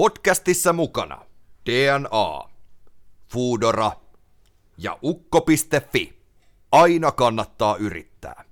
[0.00, 1.26] Podcastissa mukana
[1.66, 2.48] DNA,
[3.32, 3.92] Foodora
[4.78, 6.22] ja ukko.fi.
[6.72, 8.44] Aina kannattaa yrittää.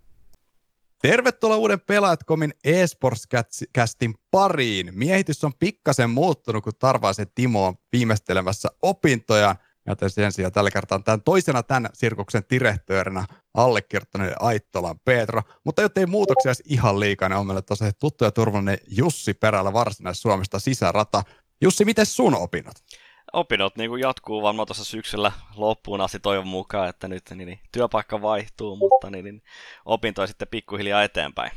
[1.02, 4.90] Tervetuloa uuden Pelaatkomin eSports-kästin pariin.
[4.94, 9.56] Miehitys on pikkasen muuttunut, kun Tarvaisen Timo on viimeistelemässä opintojaan.
[9.86, 13.24] Joten sen sijaan tällä kertaa tämän toisena tämän sirkuksen direhtöörinä
[13.54, 15.42] allekirjoittaneiden Aittolan Petro.
[15.64, 20.58] Mutta jottei muutoksia ihan liikaa, niin on meille tosiaan tuttu ja turvallinen Jussi Perällä Varsinais-Suomesta
[20.58, 21.22] sisärata.
[21.60, 22.74] Jussi, miten sun opinnot?
[23.32, 27.60] Opinnot niin kuin jatkuu varmaan tuossa syksyllä loppuun asti toivon mukaan, että nyt niin, niin,
[27.72, 29.42] työpaikka vaihtuu, mutta niin, niin,
[29.84, 31.50] opintoja sitten pikkuhiljaa eteenpäin.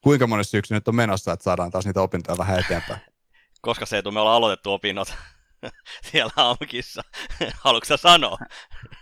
[0.00, 3.00] Kuinka monessa syksy nyt on menossa, että saadaan taas niitä opintoja vähän eteenpäin?
[3.60, 5.14] Koska se ei me ollaan aloitettu opinnot
[6.10, 7.02] siellä aukissa.
[7.64, 8.38] Haluatko sä sanoa?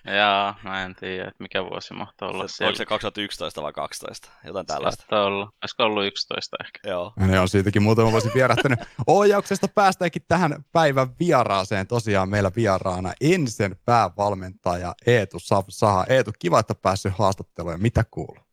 [0.04, 2.68] Jaa, mä en tiedä, että mikä vuosi mahtaa olla se, siellä.
[2.68, 4.30] Onko se 2011 vai 12?
[4.44, 5.00] Jotain tällaista.
[5.00, 5.50] Saattaa olla.
[5.62, 6.88] Olisiko ollut 11 ehkä?
[6.88, 7.12] Joo.
[7.16, 8.80] Ne on siitäkin muutama vuosi vierähtänyt.
[9.06, 11.86] Ohjauksesta päästäänkin tähän päivän vieraaseen.
[11.86, 16.04] Tosiaan meillä vieraana ensin päävalmentaja Eetu Saha.
[16.08, 17.82] Eetu, kiva, että päässyt haastatteluun.
[17.82, 18.44] Mitä kuuluu?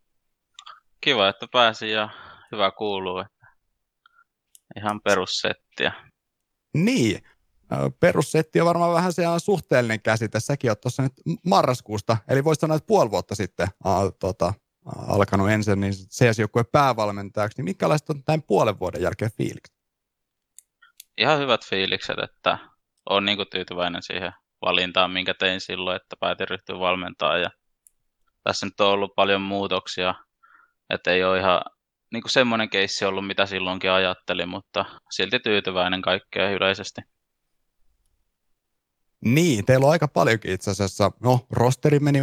[1.01, 2.09] Kiva, että pääsin ja
[2.51, 3.19] hyvä kuuluu.
[3.19, 3.47] Että
[4.77, 5.93] ihan perussettiä.
[6.73, 7.23] Niin,
[7.99, 10.39] perussetti on varmaan vähän se suhteellinen käsite.
[10.39, 11.13] Säkin oot tuossa nyt
[11.45, 14.53] marraskuusta, eli voisi sanoa, että puoli vuotta sitten a, tota,
[15.07, 17.57] alkanut ensin niin CS-joukkueen päävalmentajaksi.
[17.57, 19.77] Niin minkälaiset on tämän puolen vuoden jälkeen fiilikset?
[21.17, 22.57] Ihan hyvät fiilikset, että
[23.09, 27.37] olen niin tyytyväinen siihen valintaan, minkä tein silloin, että päätin ryhtyä valmentaa.
[27.37, 27.49] Ja
[28.43, 30.15] tässä nyt on ollut paljon muutoksia,
[30.89, 31.61] että ei ole ihan
[32.13, 37.01] niin kuin semmoinen keissi ollut, mitä silloinkin ajattelin, mutta silti tyytyväinen kaikkea yleisesti.
[39.25, 41.11] Niin, teillä on aika paljonkin itse asiassa.
[41.19, 42.19] No, rosteri meni,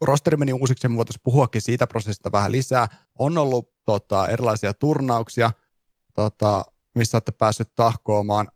[0.00, 2.88] rosteri meni uusiksi, me voitaisiin puhuakin siitä prosessista vähän lisää.
[3.18, 5.50] On ollut tota, erilaisia turnauksia,
[6.14, 8.48] tota, missä olette päässyt tahkoamaan.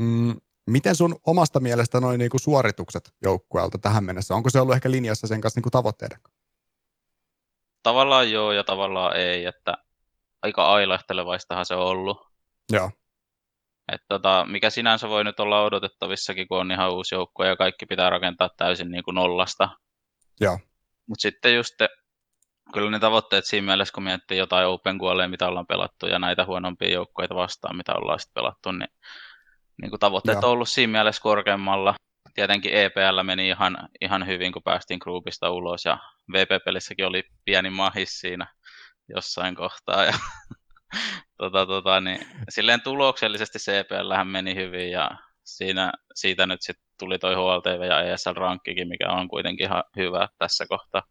[0.00, 0.36] Mm,
[0.70, 4.34] miten sun omasta mielestä noin niinku suoritukset joukkueelta tähän mennessä?
[4.34, 6.18] Onko se ollut ehkä linjassa sen kanssa niinku tavoitteiden?
[7.82, 9.74] Tavallaan joo ja tavallaan ei, että
[10.42, 12.26] aika ailahtelevaistahan se on ollut.
[12.72, 12.90] Joo.
[13.92, 17.86] Et tota, mikä sinänsä voi nyt olla odotettavissakin, kun on ihan uusi joukko ja kaikki
[17.86, 19.68] pitää rakentaa täysin niin kuin nollasta.
[20.40, 20.58] Joo.
[21.06, 21.88] Mutta sitten just te,
[22.72, 26.44] kyllä ne tavoitteet siinä mielessä, kun miettii jotain Open Goalia, mitä ollaan pelattu, ja näitä
[26.44, 28.88] huonompia joukkoja vastaan, mitä ollaan sitten pelattu, niin,
[29.82, 30.46] niin kuin tavoitteet Joo.
[30.46, 31.94] on ollut siinä mielessä korkeammalla.
[32.34, 35.98] Tietenkin EPL meni ihan, ihan hyvin, kun päästiin groupista ulos, ja
[36.32, 38.46] VP-pelissäkin oli pieni mahis siinä
[39.08, 40.12] jossain kohtaa, ja
[41.38, 45.10] tota, tota, niin, silleen tuloksellisesti CPL meni hyvin ja
[45.44, 50.66] siinä, siitä nyt sitten tuli toi HLTV ja ESL-rankkikin, mikä on kuitenkin ihan hyvä tässä
[50.68, 51.02] kohtaa.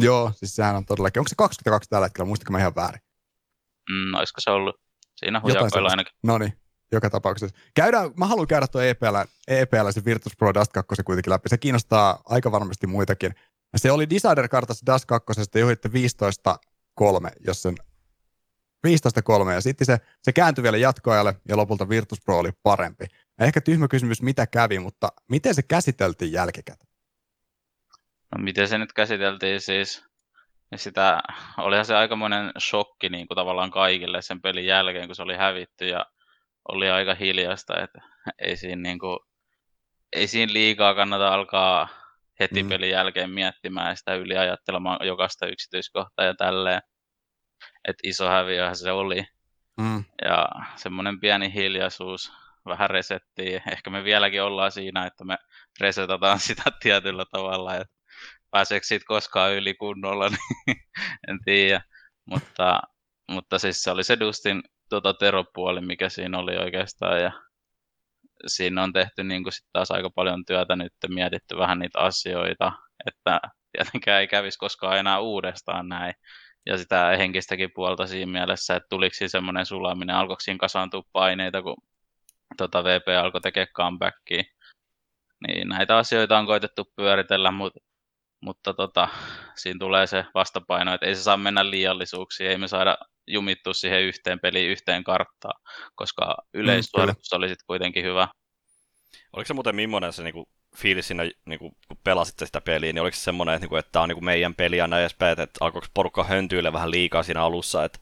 [0.00, 1.20] Joo, siis sehän on todellakin.
[1.20, 3.00] Onko se 22 tällä hetkellä, muistatko mä ihan väärin?
[3.90, 4.76] Mm, olisiko se ollut?
[5.16, 6.12] Siinä hujakoilla ainakin.
[6.22, 6.52] No niin,
[6.92, 7.56] joka tapauksessa.
[7.74, 9.16] Käydään, mä haluan käydä tuo EPL,
[9.48, 11.48] EPL se Virtus Pro Dust 2 kuitenkin läpi.
[11.48, 13.34] Se kiinnostaa aika varmasti muitakin.
[13.76, 15.92] Se oli Decider-kartassa Dust 2, te johditte 15-3,
[17.46, 17.74] jos sen
[18.86, 23.04] 15-3 ja sitten se, se kääntyi vielä jatkoajalle ja lopulta Virtus Pro oli parempi.
[23.40, 26.90] Ehkä tyhmä kysymys, mitä kävi, mutta miten se käsiteltiin jälkikäteen?
[28.36, 30.04] No miten se nyt käsiteltiin siis?
[30.76, 31.22] Sitä,
[31.58, 35.88] olihan se aikamoinen shokki niin kuin tavallaan kaikille sen pelin jälkeen, kun se oli hävitty
[35.88, 36.06] ja
[36.68, 37.98] oli aika hiljasta, että
[38.38, 39.18] ei siinä, niin kuin,
[40.12, 41.88] ei siinä liikaa kannata alkaa
[42.40, 42.68] heti mm.
[42.68, 46.82] pelin jälkeen miettimään sitä yliajattelemaan jokaista yksityiskohtaa ja tälleen
[47.88, 49.26] että iso häviöhän se oli.
[49.80, 50.04] Mm.
[50.24, 52.32] Ja semmoinen pieni hiljaisuus,
[52.66, 53.62] vähän resettiin.
[53.72, 55.38] Ehkä me vieläkin ollaan siinä, että me
[55.80, 57.94] resetataan sitä tietyllä tavalla, että
[58.50, 60.76] pääseekö siitä koskaan yli kunnolla, niin
[61.28, 61.80] en tiedä.
[62.24, 62.80] Mutta,
[63.30, 67.22] mutta siis se oli se Dustin tota, teropuoli, mikä siinä oli oikeastaan.
[67.22, 67.32] Ja
[68.46, 72.72] siinä on tehty niin kuin sit taas aika paljon työtä nyt, mietitty vähän niitä asioita,
[73.06, 73.40] että
[73.72, 76.14] tietenkään ei kävisi koskaan enää uudestaan näin
[76.66, 81.62] ja sitä henkistäkin puolta siinä mielessä, että tuliko siinä semmoinen sulaminen, alkoiko siinä kasaantua paineita,
[81.62, 81.76] kun
[82.56, 84.44] tota VP alkoi tekemään comebackia.
[85.46, 87.80] Niin näitä asioita on koitettu pyöritellä, mutta,
[88.40, 89.08] mutta tota,
[89.54, 94.02] siinä tulee se vastapaino, että ei se saa mennä liiallisuuksiin, ei me saada jumittua siihen
[94.02, 95.60] yhteen peliin, yhteen karttaan,
[95.94, 98.28] koska yleissuoritus mm, oli sitten kuitenkin hyvä.
[99.32, 103.02] Oliko se muuten millainen se niinku fiilis siinä, niin kuin, kun pelasit sitä peliä, niin
[103.02, 105.40] oliko se semmoinen, että, niin että tämä on niin kuin meidän peli ja näin edespäin,
[105.40, 107.98] että alkoiko porukka höntyillä vähän liikaa siinä alussa, että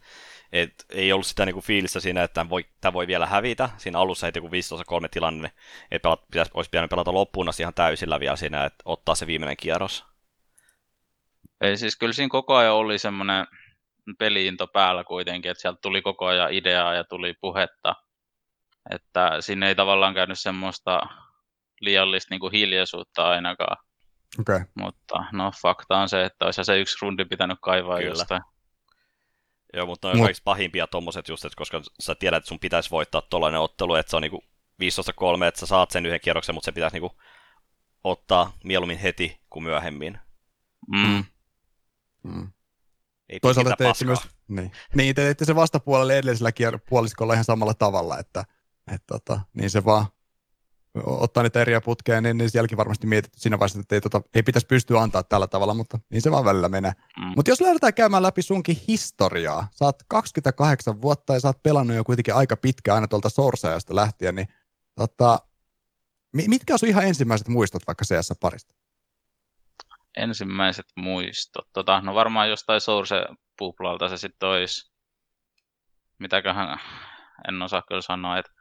[0.53, 3.71] et ei ollut sitä niin kuin fiilistä siinä, että tämä voi, tämä voi vielä hävitä.
[3.77, 5.51] Siinä alussa heti kun 15-3 tilanne,
[5.91, 9.27] että pelat, pitäisi, olisi pitänyt pelata loppuun asti ihan täysillä vielä siinä, että ottaa se
[9.27, 10.05] viimeinen kierros.
[11.61, 13.47] Ei siis kyllä siinä koko ajan oli semmoinen
[14.19, 17.95] peliinto päällä kuitenkin, että sieltä tuli koko ajan ideaa ja tuli puhetta.
[18.91, 21.01] Että sinne ei tavallaan käynyt semmoista
[21.81, 23.77] liiallista niin kuin hiljaisuutta ainakaan.
[24.41, 24.55] Okei.
[24.55, 24.67] Okay.
[24.75, 28.11] Mutta no fakta on se, että olisi se yksi rundi pitänyt kaivaa Kyllä.
[28.11, 28.43] jostain.
[29.73, 32.61] Joo, mutta ne on Mut- kaikista pahimpia tommoset just, että koska sä tiedät, että sun
[32.61, 34.45] pitäisi voittaa tollainen ottelu, että se on niinku
[34.83, 37.19] 15-3, että sä saat sen yhden kierroksen, mutta se pitäisi niinku
[38.05, 40.19] ottaa mieluummin heti kuin myöhemmin.
[40.89, 41.25] Mm.
[42.23, 42.53] Mm.
[43.29, 44.73] Ei Toisaalta teitte myös, niin.
[44.95, 48.45] niin, te teitte se vastapuolelle edellisellä kier- puoliskolla ihan samalla tavalla, että,
[48.93, 50.07] että tota, niin se vaan
[50.95, 54.43] ottaa niitä eriä putkeen, niin, niin sielläkin varmasti mietitty siinä vaiheessa, että ei, tota, ei
[54.43, 56.93] pitäisi pystyä antaa tällä tavalla, mutta niin se vaan välillä menee.
[57.19, 57.33] Mm.
[57.37, 61.97] Mutta jos lähdetään käymään läpi sunkin historiaa, sä oot 28 vuotta ja sä oot pelannut
[61.97, 64.49] jo kuitenkin aika pitkä aina tuolta Sourceajasta lähtien, niin
[64.95, 65.39] tota,
[66.33, 68.75] mi- mitkä on sun ihan ensimmäiset muistot vaikka CS-parista?
[70.17, 71.69] Ensimmäiset muistot.
[71.73, 74.93] Tota, no varmaan jostain Source-puplalta se sitten olisi.
[76.19, 76.81] Mitäköhän,
[77.49, 78.53] en osaa kyllä sanoa, että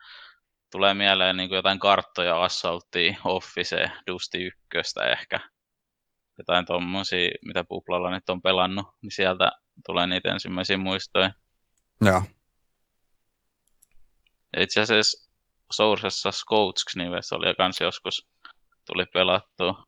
[0.73, 4.37] tulee mieleen niin jotain karttoja, Assaultia, Office, Dusty
[4.75, 5.39] 1 ehkä.
[6.37, 9.51] Jotain tommosia, mitä Puplalla nyt on pelannut, niin sieltä
[9.85, 11.31] tulee niitä ensimmäisiä muistoja.
[12.01, 12.23] Joo.
[14.55, 15.31] Ja itse asiassa
[15.71, 18.29] Sourcessa Scouts nimessä oli kans joskus
[18.85, 19.83] tuli pelattua.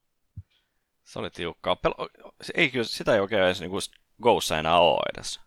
[1.03, 1.77] Se oli tiukkaa.
[1.87, 3.77] Pel- ei kyllä, sitä ei oikein edes niinku
[4.21, 5.39] Goussa enää ole edes.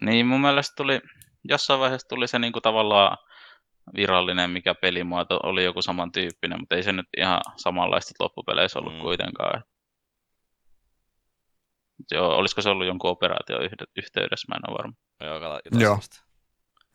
[0.00, 1.00] Niin mun mielestä tuli,
[1.44, 3.18] jossain vaiheessa tuli se niinku tavallaan
[3.96, 9.00] virallinen, mikä pelimuoto oli joku samantyyppinen, mutta ei se nyt ihan samanlaista loppupeleissä ollut Mm.
[9.00, 9.64] kuitenkaan.
[11.98, 14.94] Mut Joo, olisiko se ollut jonkun operaation yhde- yhteydessä, mä en ole varma.
[15.20, 15.80] Joo, jotain Joo.
[15.80, 16.24] sellaista.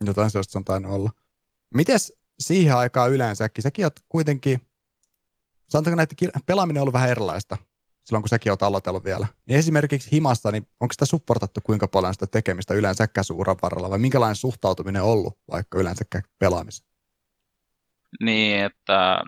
[0.06, 1.10] Jotain sellaista on tainnut olla.
[1.74, 3.62] Mites siihen aikaan yleensäkin?
[3.62, 4.60] Säkin oot kuitenkin,
[5.68, 6.14] sanotaanko näitä,
[6.46, 7.56] pelaaminen on ollut vähän erilaista
[8.10, 9.26] silloin, kun säkin oot aloitellut vielä.
[9.46, 13.90] Niin esimerkiksi himassa, niin onko sitä supportattu kuinka paljon sitä tekemistä yleensäkään sun uran varrella,
[13.90, 16.90] vai minkälainen suhtautuminen on ollut vaikka yleensäkään pelaamiseen?
[18.20, 19.20] Niin, että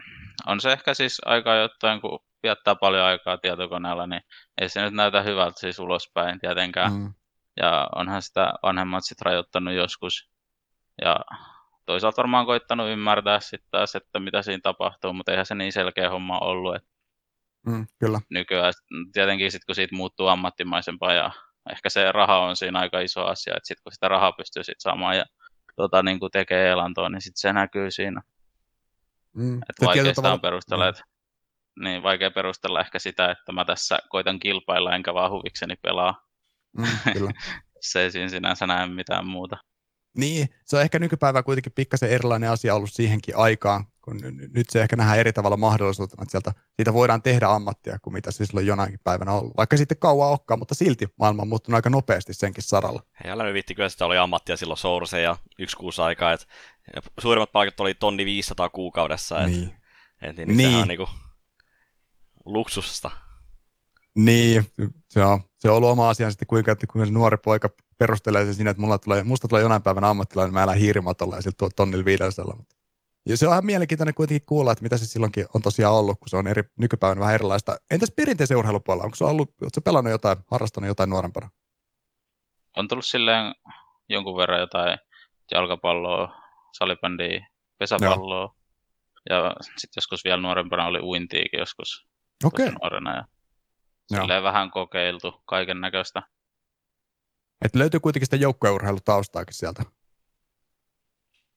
[0.46, 4.22] on se ehkä siis aika jotain, kun viettää paljon aikaa tietokoneella, niin
[4.60, 6.92] ei se nyt näytä hyvältä siis ulospäin tietenkään.
[6.92, 7.14] Mm.
[7.56, 10.30] Ja onhan sitä vanhemmat sit rajoittanut joskus.
[11.02, 11.20] Ja
[11.86, 16.10] toisaalta varmaan koittanut ymmärtää sitten taas, että mitä siinä tapahtuu, mutta eihän se niin selkeä
[16.10, 16.76] homma ollut.
[16.76, 16.84] Et
[17.66, 18.20] Mm, kyllä.
[18.30, 18.72] nykyään
[19.12, 21.30] tietenkin sitten kun siitä muuttuu ammattimaisempaa ja
[21.70, 24.80] ehkä se raha on siinä aika iso asia, että sitten kun sitä rahaa pystyy sit
[24.80, 25.24] saamaan ja
[25.76, 28.22] tota, niin kuin tekee elantoa, niin sitten se näkyy siinä.
[29.36, 29.56] Mm.
[29.58, 31.02] Et Se vaikea tavalla- on perustella, että
[31.80, 36.26] niin, vaikea perustella ehkä sitä, että mä tässä koitan kilpailla enkä vaan huvikseni pelaa.
[36.78, 37.30] Mm, kyllä.
[37.80, 39.56] Se ei siinä sinänsä näe mitään muuta.
[40.16, 44.20] Niin, se on ehkä nykypäivä kuitenkin pikkasen erilainen asia ollut siihenkin aikaan, kun
[44.54, 48.30] nyt se ehkä nähdään eri tavalla mahdollisuutena, että sieltä, siitä voidaan tehdä ammattia kuin mitä
[48.30, 49.56] se silloin jonakin päivänä ollut.
[49.56, 53.02] Vaikka sitten kauan olekaan, mutta silti maailma on muuttunut aika nopeasti senkin saralla.
[53.24, 56.46] Hei, älä nyt viitti, kyllä sitä oli ammattia silloin Source ja yksi kuusi aikaa, et,
[56.96, 59.74] ja suurimmat palkat oli tonni 500 kuukaudessa, et, Niin.
[60.22, 60.56] et, niin, Niin.
[60.56, 60.68] niin.
[60.68, 61.08] sehän on niinku
[62.44, 63.10] luksusta.
[64.14, 64.66] Niin,
[65.08, 68.44] se on, se on ollut oma asia sitten, kuinka, että kuinka se nuori poika perustelee
[68.44, 71.68] se siinä, että mulla tulee, musta tulee jonain päivänä ammattilainen, mä elän hiirimatolla ja sitten
[71.76, 72.56] tonnilla 500.
[72.56, 72.76] Mutta.
[73.28, 76.28] Ja se on ihan mielenkiintoinen kuitenkin kuulla, että mitä se silloinkin on tosiaan ollut, kun
[76.28, 77.76] se on eri, nykypäivänä vähän erilaista.
[77.90, 79.04] Entäs perinteisen urheilupuolella?
[79.04, 81.50] Onko se ollut, sä pelannut jotain, harrastanut jotain nuorempana?
[82.76, 83.54] On tullut silleen
[84.08, 84.98] jonkun verran jotain
[85.50, 86.42] jalkapalloa,
[86.78, 87.46] salibändiä,
[87.78, 88.54] pesäpalloa.
[89.30, 92.06] Ja sitten joskus vielä nuorempana oli uintiikin joskus
[92.44, 93.16] Okei, tosi nuorena.
[93.16, 93.24] Ja
[94.10, 94.20] Joo.
[94.20, 96.22] silleen vähän kokeiltu kaiken näköistä.
[97.64, 99.82] että löytyy kuitenkin sitä joukkueurheilutaustaakin sieltä.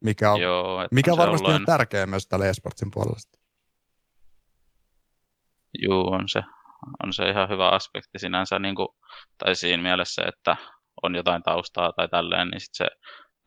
[0.06, 3.42] Mikä on, Joo, mikä on varmasti ihan tärkeä myös tällä esportsin sitten.
[5.84, 6.44] Juu, on se,
[7.04, 8.88] on se ihan hyvä aspekti sinänsä, niin kuin,
[9.38, 10.56] tai siinä mielessä, että
[11.04, 12.88] on jotain taustaa tai tälleen, niin sit se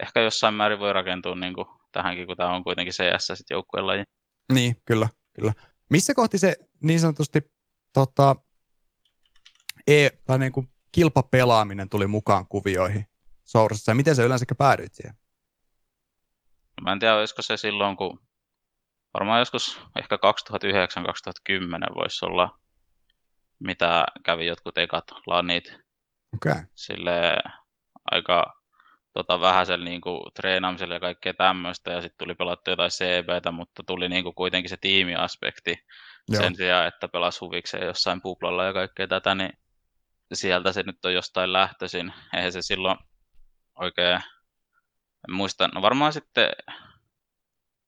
[0.03, 3.87] ehkä jossain määrin voi rakentua niin kuin tähänkin, kun tämä on kuitenkin CS sit joukkueen
[3.87, 4.05] laji.
[4.53, 5.53] Niin, kyllä, kyllä.
[5.91, 7.41] Missä kohti se niin sanotusti
[7.93, 8.37] tota,
[9.87, 13.07] e, tai niin kuin kilpapelaaminen tuli mukaan kuvioihin
[13.45, 15.15] Sourcessa ja miten se yleensä päädyit siihen?
[16.83, 18.21] Mä en tiedä, olisiko se silloin, kun
[19.15, 22.59] varmaan joskus ehkä 2009-2010 voisi olla,
[23.59, 25.75] mitä kävi jotkut ekat lanit
[26.37, 26.63] okay.
[26.75, 27.37] sille
[28.11, 28.59] aika
[29.13, 33.83] tota, vähäisellä niin kuin, treenaamisella ja kaikkea tämmöistä, ja sitten tuli pelattu jotain CBtä, mutta
[33.87, 35.87] tuli niin kuin, kuitenkin se tiimiaspekti
[36.29, 36.43] joo.
[36.43, 39.53] sen sijaan, että pelas huvikseen jossain puplalla ja kaikkea tätä, niin
[40.33, 42.13] sieltä se nyt on jostain lähtöisin.
[42.37, 42.99] Eihän se silloin
[43.75, 44.21] oikein,
[45.29, 46.51] en muista, no varmaan sitten,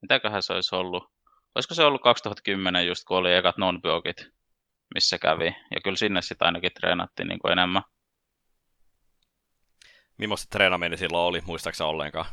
[0.02, 1.12] mitäköhän se olisi ollut,
[1.54, 3.80] olisiko se ollut 2010 just, kun oli ekat non
[4.94, 7.82] missä kävi, ja kyllä sinne sitten ainakin treenattiin niin kuin enemmän.
[10.18, 12.26] Millaista treenaminen silloin oli, muistaaksä ollenkaan?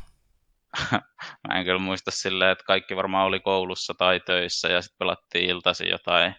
[1.48, 5.50] mä en kyllä muista silleen, että kaikki varmaan oli koulussa tai töissä ja sitten pelattiin
[5.50, 6.34] iltaisin jotain.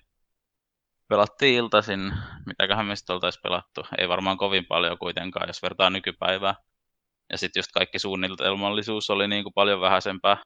[1.07, 2.13] Pelattiin iltaisin,
[2.45, 3.85] mitäköhän me sitten oltaisiin pelattu.
[3.97, 6.55] Ei varmaan kovin paljon kuitenkaan, jos vertaa nykypäivää.
[7.31, 10.43] Ja sitten just kaikki suunnitelmallisuus oli niin kuin paljon vähäisempää.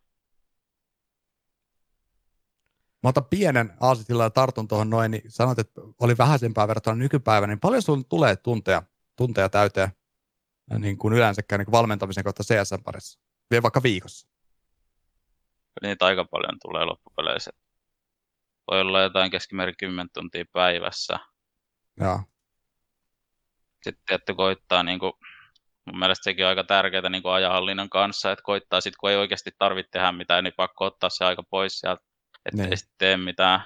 [3.04, 7.50] Mä otan pienen aasitilla ja tartun tuohon noin, niin sanot, että oli vähäisempää verrattuna nykypäivään,
[7.50, 8.84] niin paljon sun tulee tunteja,
[9.16, 9.90] tunteja täyteen
[10.80, 13.20] niin kuin yleensäkään niin kuin valmentamisen kautta CSN parissa?
[13.52, 14.28] Vielä vaikka viikossa.
[15.82, 17.52] Niitä aika paljon tulee loppupeleissä.
[18.72, 21.20] Voi olla jotain keskimäärin 10 tuntia päivässä.
[22.00, 22.20] Joo.
[23.84, 25.14] Sitten tietty koittaa, niin kuin,
[25.86, 29.16] mun mielestä sekin on aika tärkeää niin kuin ajanhallinnan kanssa, että koittaa sitten, kun ei
[29.16, 32.02] oikeasti tarvitse tehdä mitään, niin pakko ottaa se aika pois sieltä,
[32.46, 32.72] että Niin.
[32.72, 33.60] ei sitten tee mitään.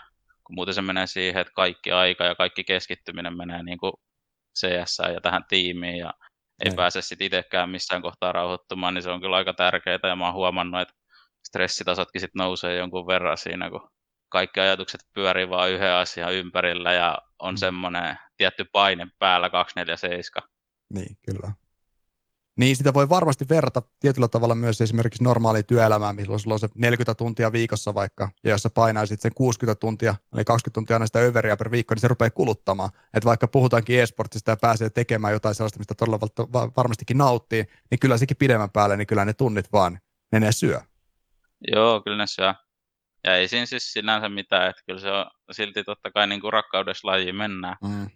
[0.43, 3.93] Kun muuten se menee siihen, että kaikki aika ja kaikki keskittyminen menee niin kuin
[4.59, 6.13] CS ja tähän tiimiin ja
[6.63, 6.75] ei Niin.
[6.75, 10.33] pääse sitten itsekään missään kohtaa rauhoittumaan, niin se on kyllä aika tärkeää ja mä oon
[10.33, 10.93] huomannut, että
[11.47, 13.89] stressitasotkin sitten nousee jonkun verran siinä, kun
[14.29, 17.57] kaikki ajatukset pyörii vaan yhden asian ympärillä ja on Mm.
[17.57, 20.49] semmoinen tietty paine päällä 247.
[20.93, 21.51] Niin, kyllä.
[22.57, 26.67] Niin, sitä voi varmasti verrata tietyllä tavalla myös esimerkiksi normaaliin työelämään, milloin sulla on se
[26.75, 31.05] 40 tuntia viikossa vaikka, ja jos sä painaisit sen 60 tuntia, eli 20 tuntia aina
[31.05, 32.89] sitä överiä per viikko, niin se rupeaa kuluttamaan.
[33.13, 36.19] Että vaikka puhutaankin e-sportista ja pääsee tekemään jotain sellaista, mistä todella
[36.77, 39.99] varmastikin nauttii, niin kyllä sekin pidemmän päälle, niin kyllä ne tunnit vaan
[40.31, 40.81] menee syö.
[41.75, 42.53] Joo, kyllä ne syö.
[43.23, 46.53] Ja ei siinä siis sinänsä mitään, että kyllä se on silti totta kai niin kuin
[46.53, 48.09] rakkaudessa lajiin mennään, Mm.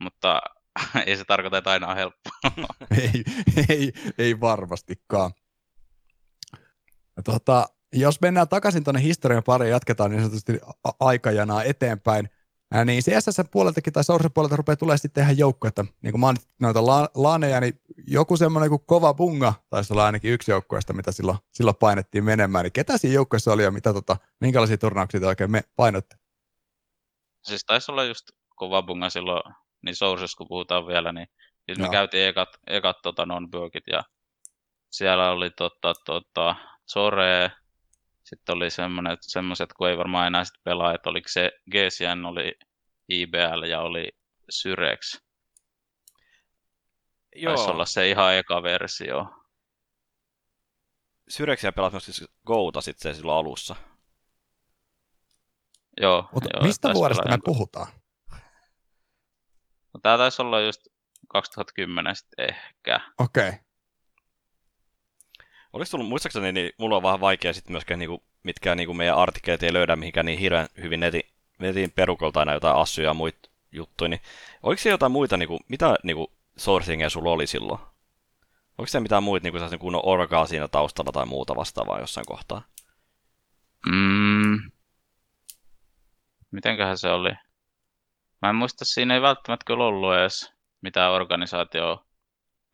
[0.00, 0.40] mutta
[1.06, 2.30] ei se tarkoita, että aina on helppo.
[3.02, 3.24] ei,
[3.68, 5.30] ei, ei varmastikaan.
[7.24, 12.28] Tota, jos mennään takaisin tuonne historian pariin ja jatketaan niin sanotusti a- aikajanaa eteenpäin,
[12.72, 15.84] ää, niin CSS puoleltakin tai Source puolelta rupeaa tulee sitten tehdä joukkuetta.
[16.02, 20.50] Niin kuin noita la- laaneja, niin joku semmoinen kuin kova bunga taisi olla ainakin yksi
[20.50, 22.62] joukkueesta, mitä silloin, silloin painettiin menemään.
[22.62, 26.16] Niin ketä siinä joukkueessa oli ja mitä, tota, minkälaisia turnauksia te oikein me painoitte?
[27.48, 31.28] siis taisi olla just kova bunga silloin, niin Sources kun puhutaan vielä, niin
[31.66, 31.92] siis me Joo.
[31.92, 33.48] käytiin ekat, ekat tota non
[33.92, 34.02] ja
[34.90, 36.56] siellä oli tota, tota,
[36.92, 37.52] Zore,
[38.24, 42.52] sitten oli semmonet, semmoset, kun ei varmaan enää sit pelaa, että oliko se GCN, oli
[43.08, 44.08] IBL ja oli
[44.50, 45.20] Syrex.
[47.36, 49.26] Joo, Taisi olla se ihan eka versio.
[51.28, 53.76] Syreksiä pelasi myös siis Gouta sitten se silloin alussa.
[56.00, 57.86] Joo, Mutta joo, mistä vuodesta me puhutaan?
[59.94, 60.80] No, tää taisi olla just
[61.28, 63.00] 2010 sitten ehkä.
[63.18, 63.48] Okei.
[63.48, 63.60] Okay.
[65.72, 69.62] Oliko tullut, muistaakseni, niin mulla on vähän vaikea sitten myöskään, niinku, mitkä niinku meidän artikkelit
[69.62, 71.22] ei löydä mihinkään niin hirveän hyvin netin,
[71.58, 74.20] netin perukolta aina jotain assuja ja muita juttuja, niin
[74.62, 77.80] oliko siellä jotain muita, niinku, mitä niinku, sourcingia sulla oli silloin?
[78.78, 82.62] Oliko siellä mitään muita niinku, sellaisen kunnon orgaa siinä taustalla tai muuta vastaavaa jossain kohtaa?
[83.86, 84.70] Mm.
[86.50, 87.30] Mitenköhän se oli?
[88.42, 92.06] Mä en muista, siinä ei välttämättä kyllä ollut edes mitään organisaatioa.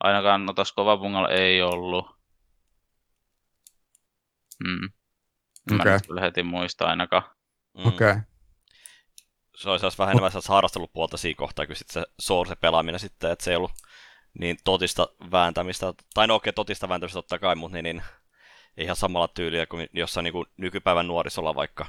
[0.01, 2.07] Ainakaan no tossa Kovabungalla ei ollut.
[4.65, 4.91] Mm.
[5.71, 5.93] Mä Okei.
[5.93, 7.23] en kyllä heti muista ainakaan.
[7.79, 7.87] Mm.
[7.87, 8.11] Okei.
[8.11, 8.23] Okay.
[9.57, 13.51] Se olisi vähän enemmän sellaista harrastelupuolta siinä kohtaa, kuin sitten se source-pelaaminen sitten, että se
[13.51, 13.73] ei ollut
[14.41, 18.03] niin totista vääntämistä, tai no okei, totista vääntämistä totta kai, mutta niin, niin
[18.77, 21.87] ihan samalla tyyliä kuin jossain niin kuin nykypäivän nuorisolla vaikka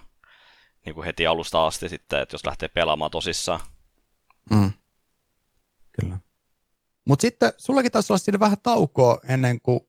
[0.86, 3.60] niin kuin heti alusta asti sitten, että jos lähtee pelaamaan tosissaan.
[4.50, 4.72] Mm.
[6.02, 6.20] Kyllä.
[7.06, 9.80] Mutta sitten sullakin taisi olla siinä vähän taukoa ennen kuin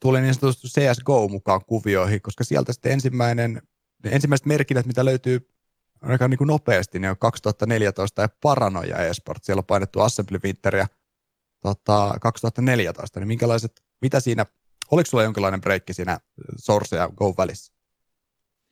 [0.00, 3.62] tuli niin sanotusti CSGO mukaan kuvioihin, koska sieltä sitten ensimmäinen,
[4.04, 5.48] ne ensimmäiset merkinnät, mitä löytyy
[6.02, 9.44] aika niin kuin nopeasti, niin on 2014 ja Paranoja eSport.
[9.44, 10.86] Siellä on painettu Assembly Winteria
[11.60, 13.20] tota, 2014.
[13.20, 14.46] Niin minkälaiset, mitä siinä,
[14.90, 16.18] oliko sulla jonkinlainen breikki siinä
[16.56, 17.72] Source ja Go välissä?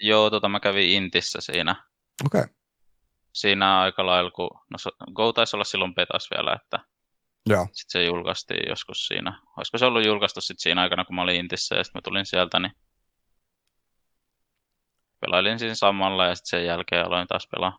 [0.01, 1.85] Joo, tota mä kävin Intissä siinä.
[2.27, 2.55] Okei, okay.
[3.33, 4.77] Siinä aika lailla, kun no,
[5.15, 6.79] Go taisi olla silloin petas vielä, että
[7.49, 7.65] joo.
[7.65, 9.43] sitten se julkaistiin joskus siinä.
[9.57, 12.27] Olisiko se ollut julkaistu sitten siinä aikana, kun mä olin Intissä ja sitten mä tulin
[12.27, 12.73] sieltä, niin
[15.21, 17.79] pelailin siinä samalla ja sitten sen jälkeen aloin taas pelaa.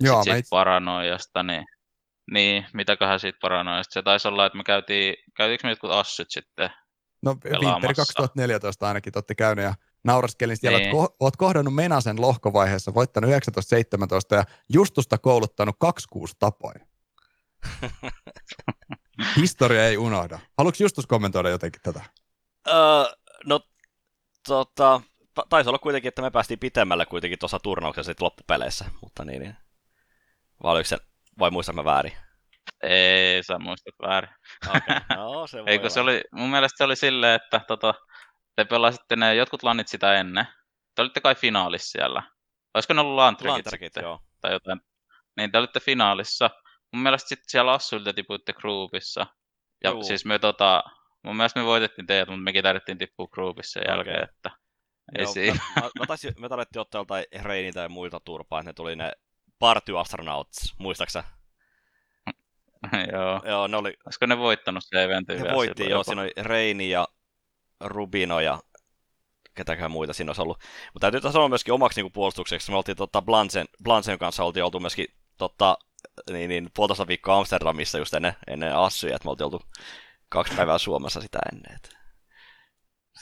[0.00, 1.64] Joo, sitten itse, paranoijasta, niin,
[2.30, 3.92] niin mitäköhän siitä paranoijasta.
[3.92, 6.70] Se taisi olla, että me käytiin, käytiinkö me jotkut assyt sitten?
[7.22, 7.94] No Winter pelaamassa.
[7.94, 10.88] 2014 ainakin te olette käynyt ja nauraskelin siellä, Niin.
[10.90, 13.34] että ko- oot kohdannut Menasen lohkovaiheessa, voittanut 19-17
[14.36, 16.80] ja Justusta kouluttanut 26 tapoin.
[19.36, 20.38] Historia ei unohda.
[20.58, 22.00] Haluatko Justus kommentoida jotenkin tätä?
[22.68, 22.74] Öö,
[23.46, 23.60] no,
[24.48, 25.00] tota,
[25.34, 29.42] ta- taisi olla kuitenkin, että me päästiin pitemmälle kuitenkin tuossa turnauksessa sitten loppupeleissä, mutta niin,
[29.42, 29.56] niin.
[30.62, 30.96] Vai oliko se,
[31.38, 32.12] vai muistan mä väärin?
[32.82, 34.30] Ei, sä muistat väärin.
[34.68, 35.16] Okay.
[35.16, 37.94] No, se voi Eikö se oli, mun mielestä se oli silleen, että tota,
[38.56, 40.46] te pelasitte ne jotkut lannit sitä ennen.
[40.94, 42.22] Te olitte kai finaalissa siellä.
[42.74, 44.02] Olisiko ne ollut Lantrikit, sitten?
[44.02, 44.20] joo.
[44.40, 44.80] Tai jotain.
[45.36, 46.50] Niin te olitte finaalissa.
[46.92, 49.26] Mun mielestä sitten siellä Assuilta tipuitte groupissa.
[49.84, 50.02] Ja Juu.
[50.02, 50.82] siis me tota,
[51.22, 54.28] mun mielestä me voitettiin teidät, mutta mekin tarvittiin tippua groupissa sen jälkeen, Okei.
[54.34, 54.50] että
[55.18, 55.60] ei Joo, siinä.
[55.76, 59.12] Mä, mä, taisin, me tarvittiin ottaa joltain Reiniltä ja muilta turpaa, että ne tuli ne
[59.58, 61.24] Party Astronauts, muistaaksä?
[63.12, 63.40] Joo.
[63.44, 67.08] Joo, ne oli, Olisiko ne voittanut se eventin ne voitti, joo, siinä oli Reini ja
[67.84, 68.60] Rubino ja
[69.54, 70.58] ketäkään muita siinä olisi ollut.
[70.92, 74.80] Mutta täytyy sanoa myöskin omaksi niin puolustukseksi, me oltiin tota Blansen, Blansen kanssa oltiin oltu
[74.80, 75.06] myöskin
[75.38, 75.78] tota,
[76.30, 79.62] niin, niin, puolitoista viikkoa Amsterdamissa just ennen, ennen Assyja, että me oltiin oltu
[80.28, 81.74] kaksi päivää Suomessa sitä ennen.
[81.76, 82.02] Et.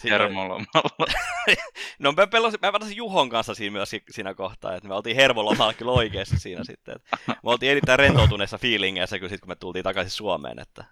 [0.00, 1.07] Siinä oli- Hermolomalla.
[1.99, 5.75] No mä pelasin, mä pelasin Juhon kanssa siinä myös siinä kohtaa, että me oltiin hervolomalla
[5.75, 6.97] kyllä oikeassa siinä sitten.
[6.97, 10.59] Että me oltiin erittäin rentoutuneessa fiilingeissä kyllä sit, kun me tultiin takaisin Suomeen.
[10.59, 10.85] Että...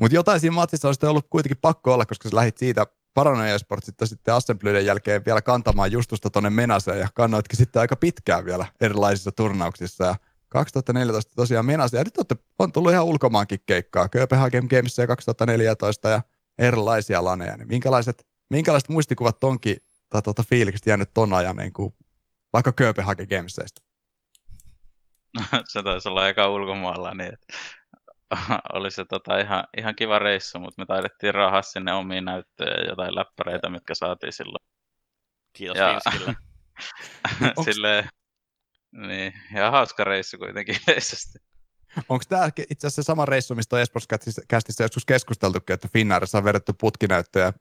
[0.00, 4.06] Mutta jotain siinä matsissa olisi ollut kuitenkin pakko olla, koska sä lähit siitä Paranoia Sportsista
[4.06, 9.32] sitten Assemblyden jälkeen vielä kantamaan justusta tonne Menaseen ja kannoitkin sitten aika pitkään vielä erilaisissa
[9.32, 10.04] turnauksissa.
[10.04, 10.14] Ja
[10.48, 16.22] 2014 tosiaan Menase, ja nyt olette, on tullut ihan ulkomaankin keikkaa, Copenhagen Gamesissa 2014 ja
[16.58, 19.76] erilaisia laneja, niin minkälaiset, minkälaiset muistikuvat tonkin
[20.08, 21.94] tai tuota fiiliksestä jäänyt ton ajan niin kuin
[22.52, 23.82] vaikka Copenhagen Gamesista?
[25.72, 27.32] se taisi olla eka ulkomailla, niin
[28.74, 32.88] oli se tota ihan, ihan kiva reissu, mutta me taidettiin rahaa sinne omiin näyttöjä ja
[32.88, 34.66] jotain läppäreitä, mitkä saatiin silloin.
[35.52, 36.34] Kiitos Ja- Finskille.
[37.64, 38.08] Silleen,
[38.92, 41.38] niin, ja hauska reissu kuitenkin yleisesti.
[42.08, 46.72] Onko tämä itse asiassa sama reissu, mistä on Esports-kästissä joskus keskusteltukin, että Finnairissa on vedetty
[46.80, 47.52] putkinäyttöjä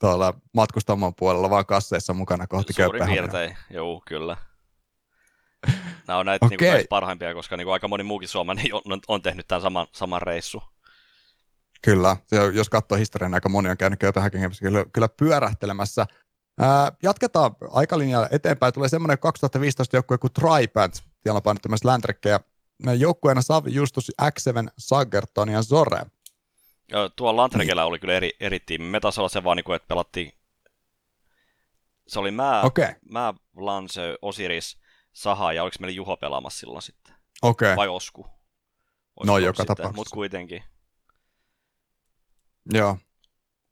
[0.00, 3.22] tuolla matkustamon puolella vaan kasseissa mukana kohti Suurin Kööpenhaminaa?
[3.22, 4.36] piirtein, joo, kyllä.
[6.08, 6.58] Nämä on näitä okay.
[6.58, 10.22] niin parhaimpia, koska niin kuin aika moni muukin suomalainen on, on tehnyt tämän saman, saman
[10.22, 10.62] reissu.
[11.82, 16.06] Kyllä, on- jos katsoo historian, niin aika moni on käynyt Kööpenhagenissa kyllä, kyllä pyörähtelemässä.
[16.60, 18.74] Ää, jatketaan aikalinjalla eteenpäin.
[18.74, 20.94] Tulee semmoinen 2015 joukkue kuin Tripant.
[20.94, 22.40] Siellä on painettu myös Landrekkejä.
[22.98, 26.06] Joukkueena Savi, Justus, X7, Sagerton ja Zore.
[26.92, 28.84] Ja tuolla Lantrekellä oli kyllä eri, eri tiimi.
[28.84, 30.32] Me taisi olla se vaan, niin kuin, että pelattiin...
[32.06, 34.78] Se oli mä, okay, mä Lance, Osiris,
[35.14, 37.14] Saha ja oliko meillä Juho pelaamassa silloin sitten?
[37.42, 37.66] okei.
[37.66, 37.76] Okay.
[37.76, 38.22] Vai Osku?
[38.22, 39.96] Olisiko No, joka sitten, tapauksessa.
[39.96, 40.62] Mutta kuitenkin.
[42.72, 42.98] Joo.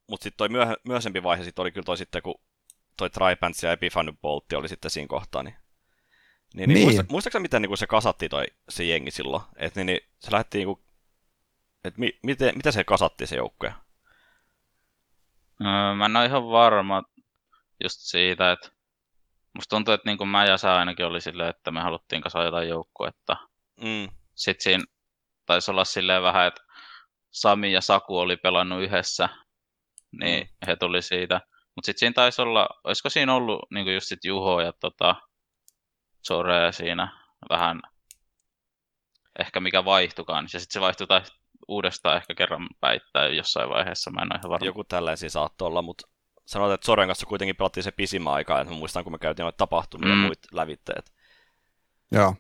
[0.07, 2.35] Mutta sitten toi myöh- myöhempi vaihe sit oli kyllä toi sitten, kun
[2.97, 5.43] toi Tripants ja Epiphany Bolt oli sitten siinä kohtaa.
[5.43, 5.57] Niin,
[6.55, 6.75] niin, niin.
[6.75, 6.87] Niin.
[6.87, 9.43] Muista, muistaaksä miten niin se kasatti toi se jengi silloin?
[9.57, 10.85] Että niin, niin, se lähti niin kuin,
[11.85, 13.75] että mi, miten, miten se kasatti se joukkue?
[15.61, 17.03] Öö, Mä en ole ihan varma
[17.85, 18.71] just siitä, että
[19.55, 22.45] musta tuntuu, että niin kuin mä ja sä ainakin oli silleen, että me haluttiin kasaa
[22.45, 23.37] jotain joukkuetta.
[23.81, 24.09] Mm.
[24.35, 24.85] Sitten siinä
[25.47, 26.63] taisi olla silleen vähän, että
[27.31, 29.29] Sami ja Saku oli pelannut yhdessä,
[30.21, 30.67] niin Mm.
[30.67, 31.41] he tuli siitä.
[31.75, 35.15] Mutta sitten siinä taisi olla, olisiko siinä ollut niin just sit Juho ja tota,
[36.29, 37.09] Zore siinä
[37.51, 37.81] vähän,
[39.39, 40.45] ehkä mikä vaihtukaan.
[40.53, 41.39] Ja sitten se vaihtui taas
[41.69, 44.67] uudestaan ehkä kerran päittäin jossain vaiheessa, mä en ole ihan varma.
[44.67, 46.09] Joku tällaisia saattoi olla, mutta
[46.45, 49.45] sanoit, että Soren kanssa kuitenkin pelattiin se pisimmän aikaa, että mä muistan, kun me käytiin
[49.45, 50.21] noita tapahtumia mm.
[50.21, 51.13] Ja muut lävitteet.
[52.13, 52.35] Joo.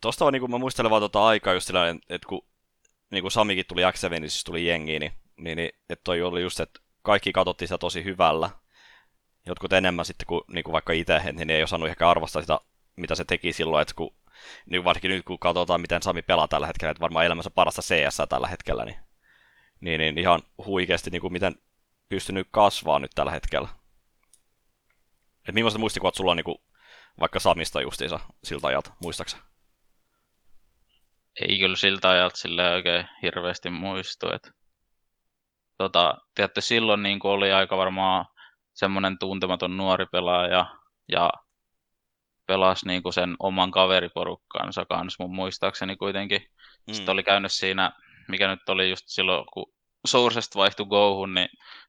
[0.00, 2.46] Tuosta on, niin kuin mä muistelen vaan tota aikaa just sillä että, että kun
[3.10, 6.42] niin kuin Samikin tuli x niin siis tuli jengiin, niin, niin, niin että toi oli
[6.42, 8.50] just, että kaikki katsottiin sitä tosi hyvällä.
[9.46, 12.60] Jotkut enemmän sitten kuin, niin kuin vaikka itse, niin ei osannut ehkä arvostaa sitä,
[12.96, 14.14] mitä se teki silloin, että kun,
[14.66, 18.16] niin varsinkin nyt kun katsotaan, miten Sami pelaa tällä hetkellä, että varmaan elämänsä parasta CS
[18.28, 18.96] tällä hetkellä, niin,
[19.80, 21.54] niin, niin ihan huikeasti, niin kuin miten
[22.08, 23.68] pystynyt kasvaa nyt tällä hetkellä.
[25.38, 26.58] Että millaiset muistikuvat sulla on niin kuin,
[27.20, 29.38] vaikka Samista justiinsa siltä ajalta, muistaaksä?
[31.40, 34.32] ei kyllä siltä ajalta sille oikein hirveästi muistu.
[34.34, 34.50] Et,
[35.78, 38.26] tota, tiedätte, silloin niin oli aika varmaan
[38.74, 40.66] semmoinen tuntematon nuori pelaaja
[41.08, 41.30] ja
[42.46, 46.40] pelasi niin kuin sen oman kaveriporukkansa kanssa mun muistaakseni kuitenkin.
[46.86, 46.94] Mm.
[46.94, 47.92] Sitten oli käynyt siinä,
[48.28, 49.72] mikä nyt oli just silloin, kun
[50.06, 51.48] Sourcesta vaihtui Gohun, niin